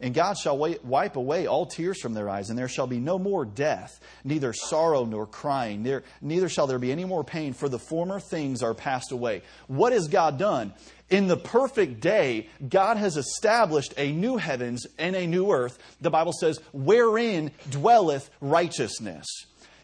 And 0.00 0.14
God 0.14 0.38
shall 0.38 0.56
wipe 0.56 1.16
away 1.16 1.46
all 1.46 1.66
tears 1.66 2.00
from 2.00 2.14
their 2.14 2.28
eyes, 2.28 2.50
and 2.50 2.58
there 2.58 2.68
shall 2.68 2.86
be 2.86 3.00
no 3.00 3.18
more 3.18 3.44
death, 3.44 3.98
neither 4.22 4.52
sorrow 4.52 5.04
nor 5.04 5.26
crying, 5.26 5.82
neither 6.20 6.48
shall 6.48 6.68
there 6.68 6.78
be 6.78 6.92
any 6.92 7.04
more 7.04 7.24
pain, 7.24 7.52
for 7.52 7.68
the 7.68 7.80
former 7.80 8.20
things 8.20 8.62
are 8.62 8.74
passed 8.74 9.10
away. 9.10 9.42
What 9.66 9.92
has 9.92 10.06
God 10.06 10.38
done? 10.38 10.72
In 11.10 11.26
the 11.26 11.36
perfect 11.36 12.00
day, 12.00 12.48
God 12.68 12.96
has 12.96 13.16
established 13.16 13.94
a 13.96 14.12
new 14.12 14.36
heavens 14.36 14.86
and 14.98 15.16
a 15.16 15.26
new 15.26 15.50
earth. 15.50 15.78
The 16.00 16.10
Bible 16.10 16.32
says, 16.32 16.60
wherein 16.72 17.50
dwelleth 17.70 18.30
righteousness. 18.40 19.26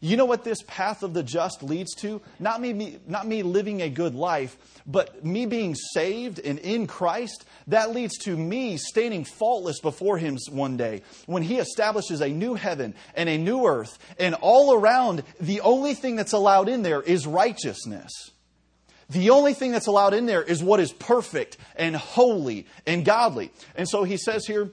You 0.05 0.19
know 0.19 0.27
what 0.27 0.45
this 0.45 0.61
path 0.67 1.03
of 1.03 1.15
the 1.15 1.23
just 1.23 1.63
leads 1.63 1.95
to? 1.95 2.21
Not 2.39 2.61
me, 2.61 2.75
me, 2.75 2.99
not 3.07 3.27
me 3.27 3.43
living 3.43 3.81
a 3.81 3.89
good 3.89 4.15
life, 4.15 4.55
but 4.87 5.25
me 5.25 5.47
being 5.47 5.75
saved 5.75 6.39
and 6.39 6.59
in 6.59 6.87
Christ. 6.87 7.47
That 7.69 7.93
leads 7.93 8.19
to 8.25 8.37
me 8.37 8.77
standing 8.77 9.25
faultless 9.25 9.81
before 9.81 10.19
Him 10.19 10.37
one 10.51 10.77
day 10.77 11.01
when 11.25 11.43
He 11.43 11.57
establishes 11.57 12.21
a 12.21 12.29
new 12.29 12.53
heaven 12.53 12.95
and 13.15 13.31
a 13.31 13.39
new 13.39 13.65
earth. 13.65 13.99
And 14.19 14.35
all 14.43 14.75
around, 14.75 15.23
the 15.41 15.63
only 15.63 15.95
thing 15.95 16.17
that's 16.17 16.35
allowed 16.35 16.69
in 16.69 16.83
there 16.83 17.01
is 17.01 17.27
righteousness. 17.27 18.13
The 19.09 19.31
only 19.31 19.55
thing 19.55 19.73
that's 19.73 19.87
allowed 19.87 20.13
in 20.13 20.27
there 20.27 20.43
is 20.43 20.63
what 20.63 20.81
is 20.81 20.93
perfect 20.93 21.57
and 21.77 21.97
holy 21.97 22.67
and 22.87 23.07
godly. 23.07 23.53
And 23.75 23.89
so 23.89 24.05
He 24.05 24.19
says 24.19 24.45
here, 24.45 24.71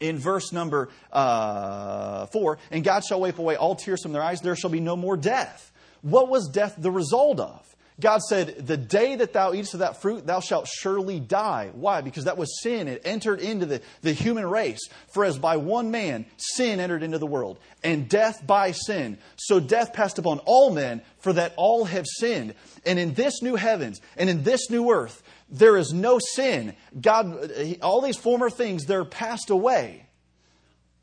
in 0.00 0.18
verse 0.18 0.52
number 0.52 0.88
uh, 1.12 2.26
4 2.26 2.58
and 2.70 2.84
God 2.84 3.04
shall 3.04 3.20
wipe 3.20 3.38
away 3.38 3.56
all 3.56 3.74
tears 3.74 4.02
from 4.02 4.12
their 4.12 4.22
eyes, 4.22 4.40
there 4.40 4.56
shall 4.56 4.70
be 4.70 4.80
no 4.80 4.96
more 4.96 5.16
death. 5.16 5.72
What 6.02 6.28
was 6.28 6.48
death 6.48 6.74
the 6.78 6.90
result 6.90 7.40
of? 7.40 7.66
God 7.98 8.20
said, 8.20 8.66
The 8.66 8.76
day 8.76 9.16
that 9.16 9.32
thou 9.32 9.54
eatest 9.54 9.74
of 9.74 9.80
that 9.80 10.02
fruit, 10.02 10.26
thou 10.26 10.40
shalt 10.40 10.68
surely 10.68 11.18
die. 11.18 11.70
Why? 11.72 12.02
Because 12.02 12.24
that 12.24 12.36
was 12.36 12.60
sin. 12.62 12.88
It 12.88 13.02
entered 13.06 13.40
into 13.40 13.64
the, 13.64 13.80
the 14.02 14.12
human 14.12 14.44
race. 14.44 14.88
For 15.08 15.24
as 15.24 15.38
by 15.38 15.56
one 15.56 15.90
man 15.90 16.26
sin 16.36 16.78
entered 16.78 17.02
into 17.02 17.18
the 17.18 17.26
world, 17.26 17.58
and 17.82 18.08
death 18.08 18.46
by 18.46 18.72
sin. 18.72 19.16
So 19.36 19.60
death 19.60 19.94
passed 19.94 20.18
upon 20.18 20.40
all 20.44 20.70
men, 20.70 21.00
for 21.18 21.32
that 21.32 21.54
all 21.56 21.86
have 21.86 22.04
sinned. 22.06 22.54
And 22.84 22.98
in 22.98 23.14
this 23.14 23.40
new 23.40 23.56
heavens 23.56 24.00
and 24.16 24.28
in 24.28 24.42
this 24.42 24.68
new 24.68 24.90
earth, 24.90 25.22
there 25.48 25.76
is 25.76 25.92
no 25.92 26.18
sin. 26.18 26.74
God, 27.00 27.52
all 27.82 28.00
these 28.00 28.16
former 28.16 28.50
things, 28.50 28.84
they're 28.84 29.04
passed 29.04 29.50
away. 29.50 30.06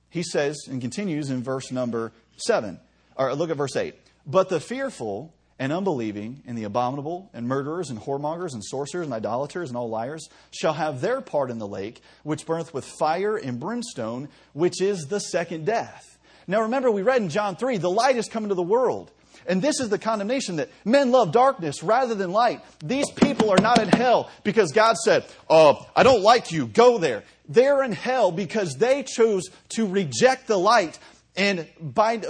He 0.09 0.23
says 0.23 0.67
and 0.69 0.81
continues 0.81 1.29
in 1.29 1.43
verse 1.43 1.71
number 1.71 2.11
7, 2.37 2.79
or 3.15 3.33
look 3.35 3.49
at 3.49 3.57
verse 3.57 3.75
8. 3.75 3.95
But 4.25 4.49
the 4.49 4.59
fearful 4.59 5.33
and 5.59 5.71
unbelieving, 5.71 6.43
and 6.45 6.57
the 6.57 6.63
abominable, 6.63 7.29
and 7.33 7.47
murderers, 7.47 7.89
and 7.89 7.99
whoremongers, 7.99 8.53
and 8.53 8.63
sorcerers, 8.63 9.05
and 9.05 9.13
idolaters, 9.13 9.69
and 9.69 9.77
all 9.77 9.89
liars 9.89 10.27
shall 10.51 10.73
have 10.73 10.99
their 10.99 11.21
part 11.21 11.51
in 11.51 11.59
the 11.59 11.67
lake, 11.67 12.01
which 12.23 12.45
burneth 12.45 12.73
with 12.73 12.83
fire 12.83 13.37
and 13.37 13.59
brimstone, 13.59 14.29
which 14.53 14.81
is 14.81 15.05
the 15.05 15.19
second 15.19 15.65
death. 15.65 16.17
Now 16.47 16.61
remember, 16.63 16.91
we 16.91 17.01
read 17.01 17.21
in 17.21 17.29
John 17.29 17.55
3 17.55 17.77
the 17.77 17.89
light 17.89 18.17
is 18.17 18.27
come 18.27 18.43
into 18.43 18.55
the 18.55 18.63
world. 18.63 19.11
And 19.47 19.61
this 19.61 19.79
is 19.79 19.89
the 19.89 19.97
condemnation 19.97 20.57
that 20.57 20.69
men 20.85 21.11
love 21.11 21.31
darkness 21.31 21.83
rather 21.83 22.15
than 22.15 22.31
light. 22.31 22.61
These 22.83 23.11
people 23.11 23.49
are 23.49 23.61
not 23.61 23.81
in 23.81 23.89
hell 23.89 24.29
because 24.43 24.71
God 24.71 24.97
said, 24.97 25.25
Oh, 25.49 25.85
I 25.95 26.03
don't 26.03 26.21
like 26.21 26.51
you, 26.51 26.67
go 26.67 26.97
there. 26.97 27.23
They're 27.47 27.83
in 27.83 27.91
hell 27.91 28.31
because 28.31 28.75
they 28.75 29.03
chose 29.03 29.49
to 29.69 29.87
reject 29.87 30.47
the 30.47 30.57
light. 30.57 30.97
And 31.35 31.67
by, 31.79 32.21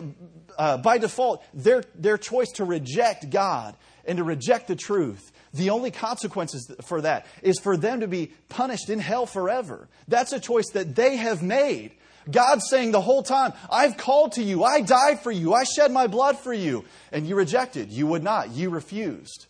uh, 0.57 0.77
by 0.77 0.97
default, 0.97 1.43
their, 1.53 1.83
their 1.95 2.17
choice 2.17 2.49
to 2.53 2.65
reject 2.65 3.29
God 3.29 3.75
and 4.05 4.17
to 4.17 4.23
reject 4.23 4.67
the 4.67 4.75
truth 4.75 5.31
the 5.53 5.69
only 5.69 5.91
consequences 5.91 6.71
for 6.81 7.01
that 7.01 7.27
is 7.41 7.59
for 7.59 7.77
them 7.77 7.99
to 7.99 8.07
be 8.07 8.31
punished 8.49 8.89
in 8.89 8.99
hell 8.99 9.25
forever. 9.25 9.87
That's 10.07 10.33
a 10.33 10.39
choice 10.39 10.69
that 10.73 10.95
they 10.95 11.17
have 11.17 11.43
made. 11.43 11.91
God's 12.29 12.69
saying 12.69 12.91
the 12.91 13.01
whole 13.01 13.23
time, 13.23 13.53
I've 13.69 13.97
called 13.97 14.33
to 14.33 14.43
you. 14.43 14.63
I 14.63 14.81
died 14.81 15.19
for 15.21 15.31
you. 15.31 15.53
I 15.53 15.63
shed 15.63 15.91
my 15.91 16.07
blood 16.07 16.37
for 16.37 16.53
you. 16.53 16.85
And 17.11 17.27
you 17.27 17.35
rejected. 17.35 17.91
You 17.91 18.07
would 18.07 18.23
not. 18.23 18.51
You 18.51 18.69
refused. 18.69 19.47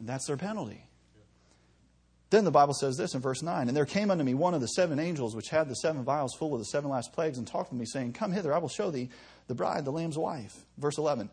That's 0.00 0.26
their 0.26 0.36
penalty. 0.36 0.84
Then 2.30 2.44
the 2.44 2.50
Bible 2.50 2.74
says 2.74 2.96
this 2.96 3.14
in 3.14 3.20
verse 3.20 3.42
9 3.42 3.68
And 3.68 3.76
there 3.76 3.84
came 3.84 4.10
unto 4.10 4.24
me 4.24 4.34
one 4.34 4.54
of 4.54 4.60
the 4.60 4.68
seven 4.68 4.98
angels 4.98 5.34
which 5.34 5.48
had 5.48 5.68
the 5.68 5.74
seven 5.74 6.04
vials 6.04 6.34
full 6.38 6.54
of 6.54 6.60
the 6.60 6.64
seven 6.66 6.90
last 6.90 7.12
plagues 7.12 7.38
and 7.38 7.46
talked 7.46 7.72
with 7.72 7.80
me, 7.80 7.86
saying, 7.86 8.12
Come 8.12 8.32
hither, 8.32 8.54
I 8.54 8.58
will 8.58 8.68
show 8.68 8.90
thee 8.90 9.10
the 9.48 9.54
bride, 9.54 9.84
the 9.84 9.90
Lamb's 9.90 10.16
wife. 10.16 10.64
Verse 10.78 10.96
11 10.96 11.28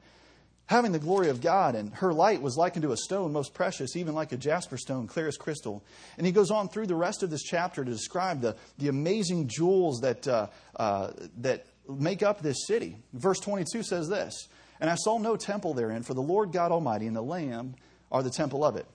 having 0.67 0.91
the 0.91 0.99
glory 0.99 1.30
of 1.30 1.41
God, 1.41 1.75
and 1.75 1.93
her 1.95 2.13
light 2.13 2.41
was 2.41 2.58
likened 2.58 2.84
to 2.84 2.91
a 2.91 2.97
stone 2.97 3.32
most 3.34 3.53
precious, 3.53 3.95
even 3.95 4.13
like 4.13 4.32
a 4.32 4.38
jasper 4.38 4.77
stone, 4.77 5.08
clear 5.08 5.27
as 5.27 5.38
crystal. 5.38 5.84
And 6.17 6.25
he 6.25 6.32
goes 6.32 6.51
on 6.51 6.69
through 6.69 6.88
the 6.88 6.95
rest 6.95 7.23
of 7.23 7.30
this 7.30 7.43
chapter 7.43 7.84
to 7.84 7.91
describe 7.91 8.41
the, 8.41 8.56
the 8.77 8.89
amazing 8.89 9.47
jewels 9.47 10.01
that, 10.01 10.27
uh, 10.27 10.47
uh, 10.75 11.12
that 11.38 11.65
make 11.89 12.21
up 12.21 12.41
this 12.41 12.67
city. 12.67 12.97
Verse 13.13 13.39
22 13.39 13.84
says 13.84 14.10
this 14.10 14.47
And 14.80 14.89
I 14.89 14.95
saw 14.95 15.17
no 15.17 15.38
temple 15.38 15.73
therein, 15.73 16.03
for 16.03 16.13
the 16.13 16.21
Lord 16.21 16.51
God 16.51 16.71
Almighty 16.71 17.08
and 17.08 17.15
the 17.15 17.21
Lamb 17.21 17.75
are 18.12 18.21
the 18.21 18.30
temple 18.30 18.63
of 18.63 18.75
it. 18.75 18.86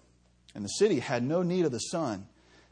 And 0.55 0.65
the 0.65 0.69
city 0.69 1.01
had 1.01 1.23
no 1.23 1.43
need 1.43 1.65
of 1.65 1.73
the 1.73 1.79
sun, 1.79 2.27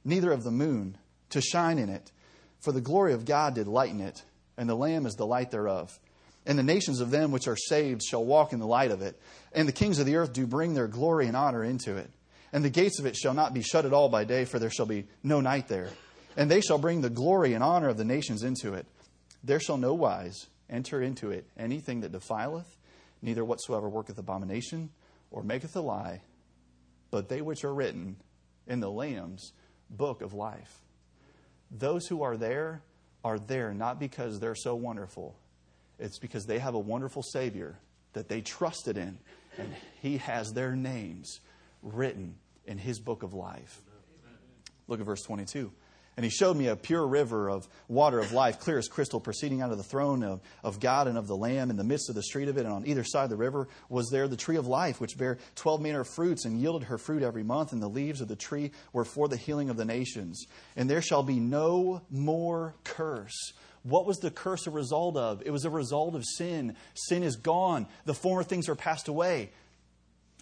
neither 0.05 0.31
of 0.31 0.45
the 0.45 0.51
moon, 0.51 0.99
to 1.31 1.41
shine 1.41 1.79
in 1.79 1.89
it, 1.89 2.13
for 2.61 2.73
the 2.73 2.81
glory 2.83 3.15
of 3.15 3.25
God 3.25 3.55
did 3.55 3.67
lighten 3.67 4.01
it, 4.01 4.23
and 4.59 4.69
the 4.69 4.75
Lamb 4.75 5.07
is 5.07 5.15
the 5.15 5.27
light 5.27 5.51
thereof. 5.51 5.99
And 6.51 6.59
the 6.59 6.65
nations 6.65 6.99
of 6.99 7.13
them 7.13 7.31
which 7.31 7.47
are 7.47 7.55
saved 7.55 8.03
shall 8.03 8.25
walk 8.25 8.53
in 8.53 8.59
the 8.59 8.67
light 8.67 8.91
of 8.91 9.03
it. 9.03 9.17
And 9.53 9.69
the 9.69 9.73
kings 9.73 10.01
of 10.01 10.07
the 10.07 10.17
earth 10.17 10.33
do 10.33 10.49
bring 10.49 10.75
their 10.75 10.89
glory 10.89 11.29
and 11.29 11.37
honor 11.37 11.63
into 11.63 11.97
it. 11.97 12.11
And 12.53 12.65
the 12.65 12.71
gates 12.71 12.99
of 12.99 13.07
it 13.07 13.15
shall 13.15 13.35
not 13.35 13.55
be 13.55 13.63
shut 13.63 13.85
at 13.85 13.93
all 13.93 14.09
by 14.09 14.25
day, 14.25 14.45
for 14.45 14.59
there 14.59 14.69
shall 14.69 14.85
be 14.85 15.07
no 15.23 15.41
night 15.41 15.69
there. 15.69 15.91
And 16.37 16.51
they 16.51 16.61
shall 16.61 16.79
bring 16.79 17.03
the 17.03 17.09
glory 17.09 17.55
and 17.55 17.63
honor 17.63 17.89
of 17.89 17.99
the 17.99 18.05
nations 18.05 18.43
into 18.43 18.75
it. 18.75 18.85
There 19.45 19.61
shall 19.61 19.77
no 19.77 19.95
wise 19.95 20.49
enter 20.69 21.01
into 21.01 21.31
it 21.31 21.47
anything 21.57 22.01
that 22.01 22.11
defileth, 22.11 22.67
neither 23.23 23.45
whatsoever 23.45 23.89
worketh 23.89 24.19
abomination, 24.19 24.91
or 25.31 25.45
maketh 25.45 25.77
a 25.77 25.81
lie, 25.81 26.21
but 27.13 27.29
they 27.29 27.43
which 27.43 27.65
are 27.65 27.73
written 27.73 28.17
in 28.67 28.81
the 28.81 28.91
Lamb's 28.91 29.53
book 29.89 30.21
of 30.21 30.35
life. 30.35 30.81
Those 31.71 32.09
who 32.09 32.25
are 32.25 32.37
there 32.37 32.83
are 33.23 33.39
there 33.39 33.73
not 33.73 34.01
because 34.01 34.41
they're 34.41 34.57
so 34.57 34.75
wonderful, 34.75 35.37
it's 36.01 36.19
because 36.19 36.47
they 36.47 36.59
have 36.59 36.75
a 36.75 36.79
wonderful 36.79 37.23
Savior 37.23 37.79
that 38.13 38.29
they 38.29 38.41
trusted 38.41 38.97
in, 38.97 39.19
and 39.59 39.73
He 40.01 40.17
has 40.19 40.53
their 40.53 40.75
names 40.75 41.41
written 41.83 42.37
in 42.67 42.79
His 42.79 42.99
book 42.99 43.23
of 43.23 43.35
life. 43.35 43.81
Look 44.89 45.01
at 45.01 45.07
verse 45.07 45.23
22. 45.23 45.71
And 46.17 46.25
he 46.25 46.31
showed 46.31 46.57
me 46.57 46.67
a 46.67 46.77
pure 46.77 47.07
river 47.07 47.49
of 47.49 47.67
water 47.89 48.19
of 48.19 48.33
life, 48.33 48.59
clear 48.59 48.77
as 48.77 48.89
crystal, 48.89 49.21
proceeding 49.21 49.63
out 49.63 49.71
of 49.71 49.79
the 49.79 49.85
throne 49.85 50.23
of, 50.23 50.41
of 50.63 50.79
God 50.79 51.09
and 51.09 51.17
of 51.17 51.27
the 51.27 51.37
Lamb. 51.37 51.71
In 51.71 51.77
the 51.77 51.85
midst 51.85 52.11
of 52.11 52.15
the 52.15 52.23
street 52.23 52.49
of 52.49 52.59
it, 52.59 52.67
and 52.67 52.75
on 52.75 52.87
either 52.87 53.05
side 53.05 53.25
of 53.25 53.31
the 53.31 53.37
river, 53.37 53.69
was 53.89 54.11
there 54.11 54.29
the 54.29 54.37
tree 54.37 54.57
of 54.57 54.67
life, 54.67 55.01
which 55.01 55.17
bare 55.17 55.39
twelve 55.55 55.81
manner 55.81 56.01
of 56.01 56.09
fruits, 56.09 56.45
and 56.45 56.61
yielded 56.61 56.89
her 56.89 56.99
fruit 56.99 57.23
every 57.23 57.43
month. 57.43 57.73
And 57.73 57.81
the 57.81 57.89
leaves 57.89 58.21
of 58.21 58.29
the 58.29 58.37
tree 58.37 58.73
were 58.93 59.07
for 59.07 59.29
the 59.29 59.37
healing 59.39 59.71
of 59.71 59.79
the 59.79 59.87
nations. 59.87 60.45
And 60.77 60.91
there 60.91 61.01
shall 61.01 61.23
be 61.23 61.41
no 61.41 62.03
more 62.11 62.75
curse. 62.85 63.55
What 63.83 64.07
was 64.07 64.19
the 64.19 64.31
curse 64.31 64.66
a 64.66 64.71
result 64.71 65.16
of? 65.16 65.43
It 65.45 65.51
was 65.51 65.64
a 65.64 65.71
result 65.71 66.14
of 66.14 66.25
sin. 66.25 66.77
Sin 66.95 67.23
is 67.23 67.37
gone. 67.37 67.87
The 68.05 68.14
former 68.14 68.43
things 68.43 68.69
are 68.69 68.75
passed 68.75 69.09
away. 69.09 69.51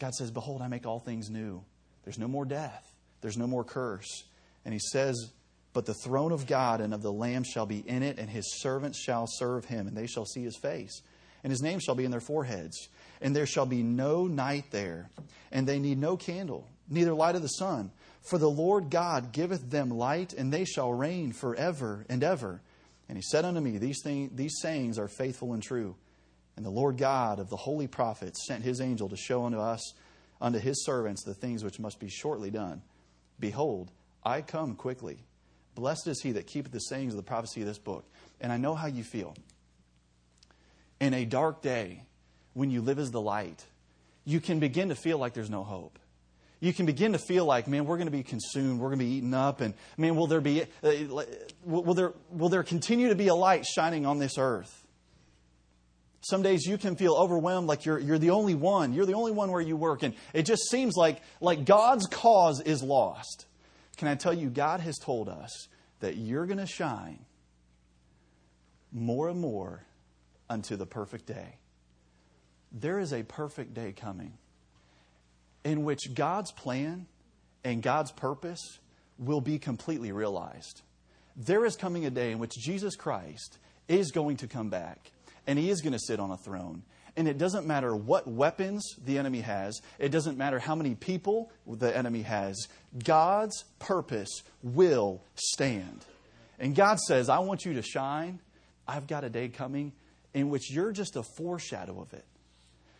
God 0.00 0.14
says, 0.14 0.30
Behold, 0.30 0.62
I 0.62 0.68
make 0.68 0.86
all 0.86 1.00
things 1.00 1.30
new. 1.30 1.62
There's 2.04 2.18
no 2.18 2.28
more 2.28 2.44
death, 2.44 2.92
there's 3.20 3.36
no 3.36 3.46
more 3.46 3.64
curse. 3.64 4.24
And 4.64 4.72
he 4.72 4.80
says, 4.80 5.32
But 5.72 5.86
the 5.86 5.94
throne 5.94 6.32
of 6.32 6.46
God 6.46 6.80
and 6.80 6.92
of 6.92 7.02
the 7.02 7.12
Lamb 7.12 7.44
shall 7.44 7.66
be 7.66 7.78
in 7.78 8.02
it, 8.02 8.18
and 8.18 8.28
his 8.28 8.60
servants 8.60 8.98
shall 8.98 9.26
serve 9.26 9.66
him, 9.66 9.86
and 9.86 9.96
they 9.96 10.06
shall 10.06 10.24
see 10.24 10.42
his 10.42 10.56
face. 10.56 11.02
And 11.44 11.50
his 11.50 11.62
name 11.62 11.78
shall 11.78 11.94
be 11.94 12.04
in 12.04 12.10
their 12.10 12.20
foreheads. 12.20 12.88
And 13.20 13.34
there 13.34 13.46
shall 13.46 13.66
be 13.66 13.82
no 13.82 14.26
night 14.26 14.66
there, 14.70 15.10
and 15.52 15.66
they 15.66 15.78
need 15.78 15.98
no 15.98 16.16
candle, 16.16 16.68
neither 16.88 17.14
light 17.14 17.36
of 17.36 17.42
the 17.42 17.48
sun. 17.48 17.90
For 18.22 18.38
the 18.38 18.50
Lord 18.50 18.90
God 18.90 19.32
giveth 19.32 19.70
them 19.70 19.90
light, 19.90 20.32
and 20.32 20.52
they 20.52 20.64
shall 20.64 20.92
reign 20.92 21.32
forever 21.32 22.04
and 22.08 22.22
ever. 22.22 22.60
And 23.08 23.16
he 23.16 23.22
said 23.22 23.44
unto 23.44 23.60
me, 23.60 23.78
These, 23.78 24.02
thing, 24.02 24.30
these 24.34 24.58
sayings 24.60 24.98
are 24.98 25.08
faithful 25.08 25.54
and 25.54 25.62
true. 25.62 25.96
And 26.56 26.66
the 26.66 26.70
Lord 26.70 26.98
God 26.98 27.38
of 27.38 27.48
the 27.48 27.56
holy 27.56 27.86
prophets 27.86 28.46
sent 28.46 28.64
his 28.64 28.80
angel 28.80 29.08
to 29.08 29.16
show 29.16 29.44
unto 29.44 29.58
us, 29.58 29.94
unto 30.40 30.58
his 30.58 30.84
servants, 30.84 31.22
the 31.22 31.34
things 31.34 31.64
which 31.64 31.78
must 31.78 32.00
be 32.00 32.08
shortly 32.08 32.50
done. 32.50 32.82
Behold, 33.38 33.90
I 34.24 34.42
come 34.42 34.74
quickly. 34.74 35.18
Blessed 35.74 36.08
is 36.08 36.20
he 36.20 36.32
that 36.32 36.46
keepeth 36.48 36.72
the 36.72 36.80
sayings 36.80 37.12
of 37.12 37.16
the 37.16 37.22
prophecy 37.22 37.60
of 37.60 37.68
this 37.68 37.78
book. 37.78 38.04
And 38.40 38.52
I 38.52 38.56
know 38.56 38.74
how 38.74 38.88
you 38.88 39.04
feel. 39.04 39.34
In 41.00 41.14
a 41.14 41.24
dark 41.24 41.62
day, 41.62 42.02
when 42.54 42.70
you 42.70 42.82
live 42.82 42.98
as 42.98 43.12
the 43.12 43.20
light, 43.20 43.64
you 44.24 44.40
can 44.40 44.58
begin 44.58 44.88
to 44.88 44.96
feel 44.96 45.18
like 45.18 45.32
there's 45.32 45.48
no 45.48 45.62
hope. 45.62 45.98
You 46.60 46.72
can 46.72 46.86
begin 46.86 47.12
to 47.12 47.18
feel 47.18 47.44
like, 47.44 47.68
man, 47.68 47.84
we're 47.86 47.96
going 47.96 48.08
to 48.08 48.12
be 48.12 48.24
consumed, 48.24 48.80
we're 48.80 48.88
going 48.88 48.98
to 48.98 49.04
be 49.04 49.12
eaten 49.12 49.32
up, 49.32 49.60
and 49.60 49.74
man, 49.96 50.16
will 50.16 50.26
there 50.26 50.40
be, 50.40 50.62
uh, 50.82 50.92
will 51.64 51.94
there, 51.94 52.12
will 52.30 52.48
there 52.48 52.64
continue 52.64 53.08
to 53.08 53.14
be 53.14 53.28
a 53.28 53.34
light 53.34 53.64
shining 53.64 54.06
on 54.06 54.18
this 54.18 54.38
earth? 54.38 54.84
Some 56.20 56.42
days 56.42 56.66
you 56.66 56.76
can 56.78 56.96
feel 56.96 57.14
overwhelmed 57.14 57.68
like 57.68 57.84
you're, 57.84 57.98
you're 57.98 58.18
the 58.18 58.30
only 58.30 58.54
one. 58.54 58.92
You're 58.92 59.06
the 59.06 59.14
only 59.14 59.32
one 59.32 59.52
where 59.52 59.60
you 59.60 59.76
work. 59.76 60.02
And 60.02 60.14
it 60.34 60.42
just 60.42 60.68
seems 60.68 60.96
like, 60.96 61.22
like 61.40 61.64
God's 61.64 62.06
cause 62.06 62.60
is 62.60 62.82
lost. 62.82 63.46
Can 63.96 64.08
I 64.08 64.16
tell 64.16 64.34
you, 64.34 64.50
God 64.50 64.80
has 64.80 64.98
told 64.98 65.28
us 65.28 65.68
that 66.00 66.16
you're 66.16 66.46
going 66.46 66.58
to 66.58 66.66
shine 66.66 67.24
more 68.92 69.28
and 69.28 69.40
more 69.40 69.84
unto 70.50 70.76
the 70.76 70.86
perfect 70.86 71.26
day. 71.26 71.56
There 72.72 72.98
is 72.98 73.12
a 73.12 73.22
perfect 73.22 73.74
day 73.74 73.92
coming 73.92 74.34
in 75.64 75.84
which 75.84 76.14
God's 76.14 76.52
plan 76.52 77.06
and 77.64 77.82
God's 77.82 78.12
purpose 78.12 78.78
will 79.18 79.40
be 79.40 79.58
completely 79.58 80.12
realized. 80.12 80.82
There 81.36 81.64
is 81.64 81.76
coming 81.76 82.06
a 82.06 82.10
day 82.10 82.32
in 82.32 82.38
which 82.38 82.52
Jesus 82.52 82.96
Christ 82.96 83.58
is 83.88 84.10
going 84.10 84.36
to 84.38 84.46
come 84.46 84.70
back 84.70 85.10
and 85.46 85.58
he 85.58 85.70
is 85.70 85.80
going 85.80 85.92
to 85.92 85.98
sit 85.98 86.20
on 86.20 86.30
a 86.30 86.36
throne. 86.36 86.82
And 87.16 87.26
it 87.26 87.38
doesn't 87.38 87.66
matter 87.66 87.96
what 87.96 88.28
weapons 88.28 88.94
the 89.04 89.18
enemy 89.18 89.40
has, 89.40 89.80
it 89.98 90.10
doesn't 90.10 90.38
matter 90.38 90.60
how 90.60 90.76
many 90.76 90.94
people 90.94 91.50
the 91.66 91.96
enemy 91.96 92.22
has. 92.22 92.68
God's 93.02 93.64
purpose 93.80 94.42
will 94.62 95.22
stand. 95.34 96.04
And 96.60 96.76
God 96.76 97.00
says, 97.00 97.28
I 97.28 97.40
want 97.40 97.64
you 97.64 97.74
to 97.74 97.82
shine. 97.82 98.40
I've 98.86 99.06
got 99.06 99.24
a 99.24 99.30
day 99.30 99.48
coming 99.48 99.92
in 100.32 100.50
which 100.50 100.70
you're 100.70 100.92
just 100.92 101.16
a 101.16 101.22
foreshadow 101.22 102.00
of 102.00 102.12
it. 102.12 102.24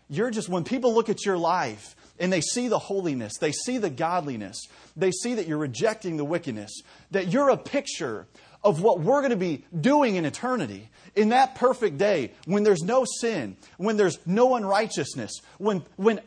You're 0.09 0.31
just, 0.31 0.49
when 0.49 0.64
people 0.64 0.94
look 0.94 1.09
at 1.09 1.25
your 1.27 1.37
life 1.37 1.94
and 2.18 2.33
they 2.33 2.40
see 2.40 2.68
the 2.68 2.79
holiness, 2.79 3.35
they 3.38 3.53
see 3.53 3.79
the 3.79 3.90
godliness, 3.90 4.66
they 4.97 5.11
see 5.11 5.35
that 5.35 5.47
you're 5.47 5.59
rejecting 5.59 6.16
the 6.16 6.25
wickedness, 6.25 6.83
that 7.11 7.29
you're 7.29 7.51
a 7.51 7.57
picture 7.57 8.27
of 8.64 8.83
what 8.83 9.01
we're 9.01 9.21
going 9.21 9.31
to 9.31 9.37
be 9.37 9.64
doing 9.79 10.16
in 10.16 10.25
eternity, 10.25 10.88
in 11.14 11.29
that 11.29 11.55
perfect 11.55 11.99
day, 11.99 12.33
when 12.44 12.64
there's 12.64 12.83
no 12.83 13.05
sin, 13.21 13.57
when 13.77 13.97
there's 13.97 14.18
no 14.27 14.57
unrighteousness, 14.57 15.40
when, 15.59 15.83
when 15.97 16.21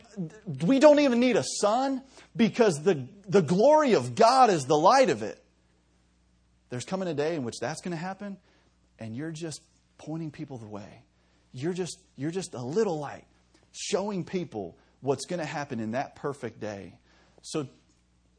we 0.66 0.80
don't 0.80 1.00
even 1.00 1.20
need 1.20 1.36
a 1.36 1.44
sun 1.44 2.02
because 2.36 2.84
the, 2.84 3.06
the 3.28 3.42
glory 3.42 3.94
of 3.94 4.16
God 4.16 4.50
is 4.50 4.66
the 4.66 4.78
light 4.78 5.10
of 5.10 5.24
it. 5.24 5.42
There's 6.70 6.86
coming 6.86 7.10
a 7.10 7.14
day 7.14 7.36
in 7.36 7.44
which 7.44 7.60
that's 7.60 7.82
going 7.82 7.92
to 7.92 7.98
happen, 7.98 8.38
and 8.98 9.16
you're 9.16 9.32
just 9.32 9.62
pointing 9.98 10.32
people 10.32 10.58
the 10.58 10.68
way. 10.68 11.04
You're 11.52 11.74
just, 11.74 12.00
you're 12.16 12.32
just 12.32 12.54
a 12.54 12.64
little 12.64 12.98
light, 12.98 13.26
showing 13.72 14.24
people 14.24 14.78
what's 15.02 15.26
going 15.26 15.40
to 15.40 15.46
happen 15.46 15.80
in 15.80 15.92
that 15.92 16.16
perfect 16.16 16.60
day. 16.60 16.94
So, 17.42 17.68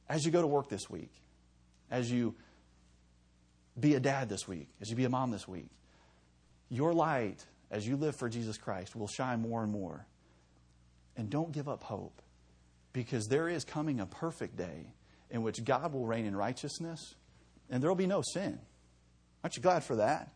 as 0.09 0.25
you 0.25 0.31
go 0.31 0.41
to 0.41 0.47
work 0.47 0.69
this 0.69 0.89
week, 0.91 1.13
as 1.91 2.11
you 2.11 2.35
be 3.79 3.95
a 3.95 4.01
dad 4.01 4.29
this 4.29 4.47
week, 4.47 4.69
as 4.81 4.91
you 4.91 4.97
be 4.97 5.05
a 5.05 5.11
mom 5.11 5.31
this 5.31 5.49
week, 5.49 5.71
your 6.69 6.93
light 6.93 7.45
as 7.71 7.87
you 7.87 7.97
live 7.97 8.15
for 8.17 8.29
Jesus 8.29 8.59
Christ 8.59 8.95
will 8.95 9.09
shine 9.09 9.41
more 9.41 9.63
and 9.63 9.73
more. 9.73 10.07
And 11.17 11.29
don't 11.31 11.53
give 11.53 11.69
up 11.69 11.83
hope 11.83 12.23
because 12.93 13.27
there 13.27 13.49
is 13.49 13.65
coming 13.65 14.01
a 14.01 14.07
perfect 14.07 14.57
day 14.57 14.93
in 15.31 15.43
which 15.43 15.65
God 15.65 15.93
will 15.93 16.07
reign 16.07 16.27
in 16.27 16.37
righteousness 16.37 17.15
and 17.71 17.83
there 17.83 17.91
will 17.91 17.97
be 17.97 18.07
no 18.07 18.23
sin. 18.23 18.59
Aren't 19.43 19.57
you 19.57 19.63
glad 19.63 19.83
for 19.83 19.97
that? 19.97 20.31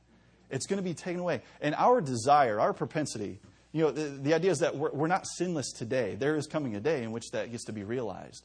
It's 0.50 0.66
going 0.66 0.78
to 0.78 0.82
be 0.82 0.94
taken 0.94 1.20
away. 1.20 1.42
And 1.60 1.74
our 1.74 2.00
desire, 2.00 2.58
our 2.58 2.72
propensity, 2.72 3.40
you 3.76 3.82
know, 3.82 3.90
the, 3.90 4.04
the 4.04 4.32
idea 4.32 4.50
is 4.50 4.60
that 4.60 4.74
we're, 4.74 4.90
we're 4.90 5.06
not 5.06 5.26
sinless 5.26 5.70
today. 5.70 6.14
There 6.14 6.34
is 6.34 6.46
coming 6.46 6.76
a 6.76 6.80
day 6.80 7.02
in 7.02 7.12
which 7.12 7.30
that 7.32 7.50
gets 7.50 7.64
to 7.64 7.72
be 7.72 7.84
realized. 7.84 8.42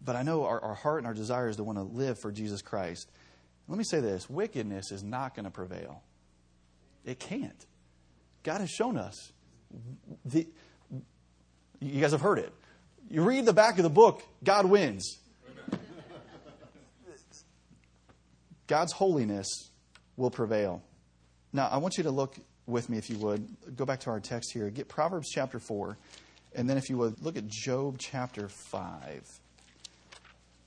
But 0.00 0.14
I 0.14 0.22
know 0.22 0.44
our, 0.44 0.62
our 0.62 0.74
heart 0.74 0.98
and 0.98 1.06
our 1.08 1.14
desire 1.14 1.48
is 1.48 1.56
to 1.56 1.64
want 1.64 1.76
to 1.76 1.82
live 1.82 2.20
for 2.20 2.30
Jesus 2.30 2.62
Christ. 2.62 3.10
Let 3.66 3.76
me 3.76 3.82
say 3.82 3.98
this 3.98 4.30
wickedness 4.30 4.92
is 4.92 5.02
not 5.02 5.34
going 5.34 5.46
to 5.46 5.50
prevail. 5.50 6.00
It 7.04 7.18
can't. 7.18 7.66
God 8.44 8.60
has 8.60 8.70
shown 8.70 8.96
us. 8.96 9.32
The, 10.24 10.46
you 11.80 12.00
guys 12.00 12.12
have 12.12 12.20
heard 12.20 12.38
it. 12.38 12.52
You 13.08 13.24
read 13.24 13.46
the 13.46 13.52
back 13.52 13.78
of 13.78 13.82
the 13.82 13.90
book, 13.90 14.22
God 14.44 14.66
wins. 14.66 15.18
God's 18.68 18.92
holiness 18.92 19.70
will 20.16 20.30
prevail. 20.30 20.84
Now, 21.52 21.66
I 21.66 21.78
want 21.78 21.96
you 21.96 22.04
to 22.04 22.12
look 22.12 22.36
with 22.70 22.88
me, 22.88 22.98
if 22.98 23.10
you 23.10 23.18
would. 23.18 23.46
Go 23.76 23.84
back 23.84 24.00
to 24.00 24.10
our 24.10 24.20
text 24.20 24.52
here. 24.52 24.70
Get 24.70 24.88
Proverbs 24.88 25.28
chapter 25.30 25.58
4. 25.58 25.96
And 26.54 26.68
then, 26.68 26.76
if 26.76 26.90
you 26.90 26.96
would, 26.98 27.22
look 27.22 27.36
at 27.36 27.46
Job 27.46 27.96
chapter 27.98 28.48
5. 28.48 29.40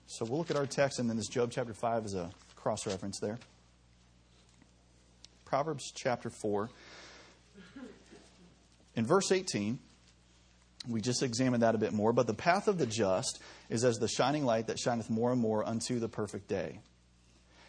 So 0.08 0.26
we'll 0.26 0.38
look 0.38 0.52
at 0.52 0.58
our 0.58 0.68
text, 0.68 1.00
and 1.00 1.10
then 1.10 1.18
this 1.18 1.28
Job 1.28 1.52
chapter 1.52 1.74
5 1.74 2.06
is 2.06 2.14
a 2.14 2.30
cross 2.56 2.86
reference 2.86 3.20
there. 3.20 3.40
Proverbs 5.46 5.92
chapter 5.94 6.30
4. 6.30 6.70
In 8.96 9.06
verse 9.06 9.32
18, 9.32 9.80
we 10.88 11.02
just 11.02 11.24
examined 11.24 11.64
that 11.64 11.76
a 11.76 11.78
bit 11.78 11.94
more. 11.94 12.14
But 12.14 12.28
the 12.28 12.34
path 12.34 12.68
of 12.68 12.78
the 12.78 12.86
just 12.86 13.40
is 13.70 13.84
as 13.84 13.98
the 13.98 14.08
shining 14.08 14.46
light 14.46 14.68
that 14.68 14.80
shineth 14.80 15.10
more 15.10 15.32
and 15.32 15.42
more 15.42 15.68
unto 15.68 16.00
the 16.00 16.10
perfect 16.10 16.48
day. 16.48 16.80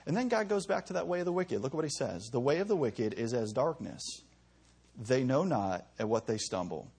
And 0.07 0.17
then 0.17 0.29
God 0.29 0.49
goes 0.49 0.67
back 0.67 0.87
to 0.87 0.95
that 0.95 1.07
way 1.07 1.21
of 1.21 1.25
the 1.25 1.33
wicked. 1.33 1.61
Look 1.63 1.73
at 1.73 1.77
what 1.77 1.85
he 1.85 1.91
says. 1.91 2.29
The 2.31 2.41
way 2.41 2.59
of 2.59 2.69
the 2.69 2.77
wicked 2.77 3.15
is 3.15 3.33
as 3.33 3.53
darkness. 3.53 4.03
They 4.99 5.25
know 5.25 5.45
not 5.45 5.87
at 5.99 6.09
what 6.09 6.27
they 6.27 6.39
stumble. 6.39 6.91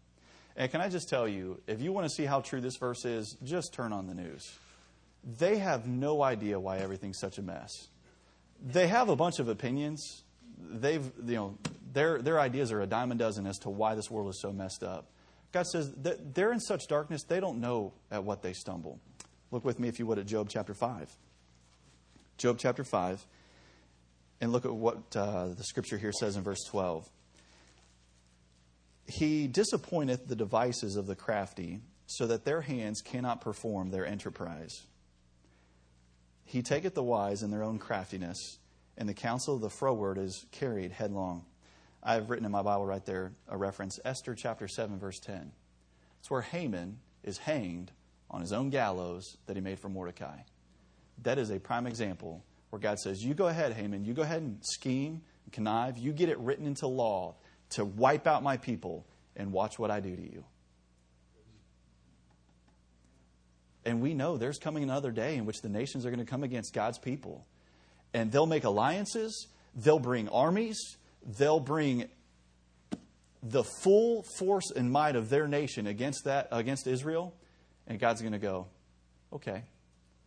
And 0.58 0.72
can 0.72 0.82
I 0.82 0.90
just 0.90 1.10
tell 1.10 1.28
you, 1.28 1.62
if 1.68 1.82
you 1.82 1.92
want 1.92 2.08
to 2.08 2.14
see 2.14 2.26
how 2.26 2.42
true 2.42 2.62
this 2.62 2.78
verse 2.78 3.06
is, 3.06 3.38
just 3.44 3.74
turn 3.74 3.92
on 3.92 4.08
the 4.08 4.14
news 4.14 4.58
they 5.26 5.58
have 5.58 5.88
no 5.88 6.22
idea 6.22 6.60
why 6.60 6.78
everything's 6.78 7.20
such 7.20 7.38
a 7.38 7.42
mess. 7.42 7.72
They 8.64 8.88
have 8.88 9.10
a 9.10 9.16
bunch 9.16 9.40
of 9.40 9.50
opinions. 9.50 10.24
They've, 10.58 11.12
you 11.26 11.36
know, 11.36 11.58
their, 11.92 12.22
their 12.22 12.40
ideas 12.40 12.72
are 12.72 12.82
a 12.82 12.88
dime 12.88 13.12
a 13.12 13.16
dozen 13.16 13.48
as 13.48 13.58
to 13.60 13.70
why 13.70 13.96
this 13.96 14.10
world 14.10 14.30
is 14.30 14.40
so 14.42 14.52
messed 14.52 14.84
up. 14.84 15.10
God 15.52 15.66
says 15.66 15.92
that 16.04 16.36
they're 16.36 16.52
in 16.52 16.60
such 16.60 16.88
darkness, 16.88 17.24
they 17.24 17.40
don't 17.40 17.60
know 17.60 17.94
at 18.12 18.24
what 18.24 18.42
they 18.42 18.54
stumble. 18.54 19.00
Look 19.52 19.64
with 19.64 19.80
me, 19.80 19.88
if 19.88 20.00
you 20.00 20.06
would, 20.06 20.20
at 20.20 20.26
Job 20.26 20.50
chapter 20.50 20.74
5. 20.74 21.10
Job 22.38 22.58
chapter 22.60 22.84
5, 22.84 23.26
and 24.42 24.52
look 24.52 24.66
at 24.66 24.74
what 24.74 24.98
uh, 25.16 25.48
the 25.48 25.64
scripture 25.64 25.98
here 25.98 26.12
says 26.12 26.36
in 26.36 26.44
verse 26.44 26.62
12. 26.70 27.10
He 29.08 29.48
disappointeth 29.48 30.28
the 30.28 30.36
devices 30.36 30.96
of 30.96 31.06
the 31.08 31.16
crafty, 31.16 31.82
so 32.08 32.28
that 32.28 32.46
their 32.46 32.62
hands 32.62 33.02
cannot 33.02 33.42
perform 33.42 33.90
their 33.90 34.06
enterprise. 34.06 34.86
He 36.44 36.62
taketh 36.62 36.94
the 36.94 37.04
wise 37.04 37.42
in 37.42 37.52
their 37.52 37.64
own 37.64 37.80
craftiness, 37.80 38.60
and 38.98 39.10
the 39.10 39.14
counsel 39.14 39.56
of 39.56 39.62
the 39.62 39.70
froward 39.70 40.18
is 40.18 40.46
carried 40.52 40.92
headlong. 40.92 41.46
I've 42.04 42.30
written 42.30 42.46
in 42.46 42.52
my 42.52 42.62
Bible 42.62 42.86
right 42.86 43.04
there 43.06 43.34
a 43.48 43.58
reference, 43.58 44.00
Esther 44.06 44.36
chapter 44.36 44.68
7, 44.68 45.00
verse 45.00 45.20
10. 45.20 45.52
It's 46.20 46.30
where 46.30 46.42
Haman 46.42 47.00
is 47.24 47.40
hanged 47.40 47.92
on 48.30 48.42
his 48.42 48.54
own 48.54 48.70
gallows 48.70 49.38
that 49.48 49.56
he 49.56 49.62
made 49.62 49.80
for 49.80 49.90
Mordecai. 49.90 50.38
that 51.24 51.40
is 51.40 51.50
a 51.50 51.60
prime 51.60 51.88
example 51.88 52.44
where 52.70 52.80
God 52.80 53.00
says, 53.00 53.24
You 53.24 53.34
go 53.34 53.48
ahead, 53.48 53.74
Haman, 53.74 54.06
you 54.06 54.14
go 54.14 54.22
ahead 54.22 54.42
and 54.42 54.60
scheme, 54.62 55.22
and 55.46 55.54
connive, 55.54 55.98
you 55.98 56.12
get 56.12 56.30
it 56.30 56.38
written 56.40 56.68
into 56.68 56.88
law 56.88 57.36
to 57.72 57.86
wipe 57.86 58.28
out 58.28 58.44
my 58.44 58.58
people, 58.58 59.06
and 59.36 59.52
watch 59.52 59.78
what 59.78 59.92
I 59.92 60.00
do 60.00 60.16
to 60.16 60.22
you. 60.22 60.46
And 63.86 64.02
we 64.02 64.14
know 64.14 64.38
there's 64.38 64.58
coming 64.58 64.84
another 64.84 65.12
day 65.12 65.36
in 65.36 65.46
which 65.46 65.62
the 65.62 65.70
nations 65.70 66.06
are 66.06 66.10
going 66.10 66.26
to 66.26 66.30
come 66.30 66.44
against 66.44 66.74
God's 66.74 66.98
people. 66.98 67.46
And 68.14 68.32
they'll 68.32 68.48
make 68.48 68.64
alliances, 68.64 69.48
they'll 69.76 70.00
bring 70.00 70.28
armies, 70.30 70.98
they'll 71.38 71.60
bring 71.60 72.10
the 73.44 73.64
full 73.64 74.24
force 74.38 74.72
and 74.72 74.92
might 74.92 75.16
of 75.16 75.30
their 75.30 75.48
nation 75.48 75.86
against 75.86 76.24
that 76.24 76.48
against 76.52 76.88
Israel, 76.88 77.36
and 77.86 78.00
God's 78.00 78.22
going 78.22 78.34
to 78.34 78.40
go, 78.40 78.68
"Okay, 79.32 79.64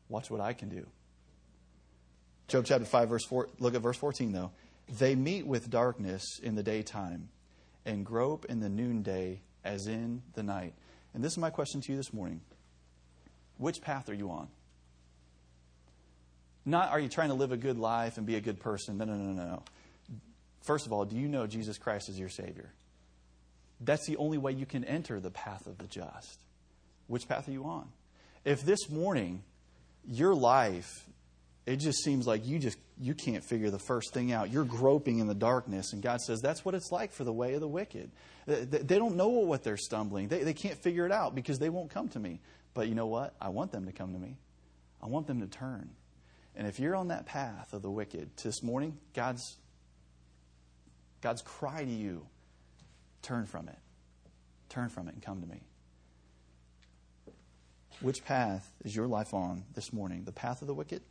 watch 0.08 0.30
what 0.30 0.40
I 0.40 0.52
can 0.52 0.68
do." 0.68 0.86
Job 2.46 2.64
chapter 2.64 2.84
5 2.84 3.08
verse 3.08 3.24
4 3.24 3.48
look 3.58 3.74
at 3.74 3.82
verse 3.82 3.96
14 3.96 4.32
though. 4.32 4.52
They 4.88 5.14
meet 5.14 5.46
with 5.46 5.70
darkness 5.70 6.38
in 6.42 6.54
the 6.54 6.62
daytime 6.62 7.28
and 7.84 8.04
grope 8.04 8.46
in 8.46 8.60
the 8.60 8.68
noonday 8.68 9.40
as 9.64 9.86
in 9.86 10.22
the 10.34 10.42
night. 10.42 10.74
And 11.14 11.22
this 11.22 11.32
is 11.32 11.38
my 11.38 11.50
question 11.50 11.80
to 11.82 11.92
you 11.92 11.96
this 11.96 12.12
morning. 12.12 12.40
Which 13.58 13.80
path 13.80 14.08
are 14.08 14.14
you 14.14 14.30
on? 14.30 14.48
Not 16.64 16.90
are 16.90 17.00
you 17.00 17.08
trying 17.08 17.28
to 17.28 17.34
live 17.34 17.52
a 17.52 17.56
good 17.56 17.78
life 17.78 18.18
and 18.18 18.26
be 18.26 18.36
a 18.36 18.40
good 18.40 18.60
person? 18.60 18.98
No, 18.98 19.04
no, 19.04 19.14
no, 19.14 19.32
no, 19.32 19.44
no. 19.44 19.62
First 20.62 20.86
of 20.86 20.92
all, 20.92 21.04
do 21.04 21.16
you 21.16 21.28
know 21.28 21.46
Jesus 21.46 21.78
Christ 21.78 22.08
is 22.08 22.18
your 22.18 22.28
Savior? 22.28 22.70
That's 23.80 24.06
the 24.06 24.16
only 24.16 24.38
way 24.38 24.52
you 24.52 24.66
can 24.66 24.84
enter 24.84 25.20
the 25.20 25.30
path 25.30 25.66
of 25.66 25.78
the 25.78 25.86
just. 25.86 26.40
Which 27.06 27.28
path 27.28 27.48
are 27.48 27.52
you 27.52 27.64
on? 27.64 27.88
If 28.44 28.64
this 28.64 28.90
morning 28.90 29.42
your 30.06 30.34
life 30.34 31.06
it 31.68 31.76
just 31.76 32.02
seems 32.02 32.26
like 32.26 32.46
you 32.46 32.58
just 32.58 32.78
you 32.98 33.14
can't 33.14 33.44
figure 33.44 33.68
the 33.68 33.78
first 33.78 34.14
thing 34.14 34.32
out. 34.32 34.50
You're 34.50 34.64
groping 34.64 35.18
in 35.18 35.26
the 35.26 35.34
darkness 35.34 35.92
and 35.92 36.02
god 36.02 36.22
says 36.22 36.40
that's 36.40 36.64
what 36.64 36.74
it's 36.74 36.90
like 36.90 37.12
for 37.12 37.24
the 37.24 37.32
way 37.32 37.52
of 37.52 37.60
the 37.60 37.68
wicked. 37.68 38.10
They 38.46 38.98
don't 38.98 39.16
know 39.16 39.28
what 39.28 39.64
they're 39.64 39.76
stumbling. 39.76 40.28
They, 40.28 40.44
they 40.44 40.54
can't 40.54 40.78
figure 40.78 41.04
it 41.04 41.12
out 41.12 41.34
because 41.34 41.58
they 41.58 41.68
won't 41.68 41.90
come 41.90 42.08
to 42.08 42.18
me. 42.18 42.40
But 42.72 42.88
you 42.88 42.94
know 42.94 43.06
what? 43.06 43.34
I 43.38 43.50
want 43.50 43.72
them 43.72 43.84
to 43.84 43.92
come 43.92 44.14
to 44.14 44.18
me. 44.18 44.38
I 45.02 45.08
want 45.08 45.26
them 45.26 45.42
to 45.42 45.46
turn. 45.46 45.90
And 46.56 46.66
if 46.66 46.80
you're 46.80 46.96
on 46.96 47.08
that 47.08 47.26
path 47.26 47.74
of 47.74 47.82
the 47.82 47.90
wicked 47.90 48.30
this 48.42 48.62
morning 48.62 48.96
god's 49.12 49.58
god's 51.20 51.42
cry 51.42 51.84
to 51.84 51.90
you 51.90 52.26
turn 53.20 53.44
from 53.44 53.68
it. 53.68 53.78
Turn 54.70 54.88
from 54.88 55.06
it 55.08 55.14
and 55.14 55.22
come 55.22 55.42
to 55.42 55.46
me. 55.46 55.60
Which 58.00 58.24
path 58.24 58.72
is 58.86 58.96
your 58.96 59.06
life 59.06 59.34
on 59.34 59.64
this 59.74 59.92
morning? 59.92 60.24
The 60.24 60.32
path 60.32 60.62
of 60.62 60.68
the 60.68 60.74
wicked 60.74 61.02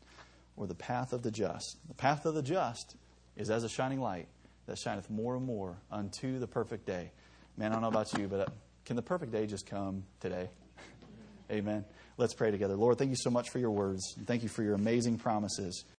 or 0.57 0.67
the 0.67 0.75
path 0.75 1.13
of 1.13 1.21
the 1.21 1.31
just. 1.31 1.77
The 1.87 1.93
path 1.93 2.25
of 2.25 2.35
the 2.35 2.41
just 2.41 2.95
is 3.37 3.49
as 3.49 3.63
a 3.63 3.69
shining 3.69 4.01
light 4.01 4.27
that 4.65 4.77
shineth 4.77 5.09
more 5.09 5.35
and 5.35 5.45
more 5.45 5.77
unto 5.91 6.39
the 6.39 6.47
perfect 6.47 6.85
day. 6.85 7.11
Man, 7.55 7.71
I 7.71 7.75
don't 7.75 7.83
know 7.83 7.87
about 7.87 8.17
you, 8.17 8.27
but 8.27 8.39
uh, 8.39 8.45
can 8.83 8.95
the 8.95 9.01
perfect 9.01 9.31
day 9.31 9.45
just 9.45 9.65
come 9.65 10.03
today? 10.19 10.49
Amen. 11.51 11.85
Let's 12.17 12.33
pray 12.33 12.51
together. 12.51 12.75
Lord, 12.75 12.97
thank 12.97 13.11
you 13.11 13.15
so 13.15 13.29
much 13.29 13.49
for 13.49 13.59
your 13.59 13.71
words. 13.71 14.03
Thank 14.25 14.43
you 14.43 14.49
for 14.49 14.63
your 14.63 14.73
amazing 14.73 15.19
promises. 15.19 15.85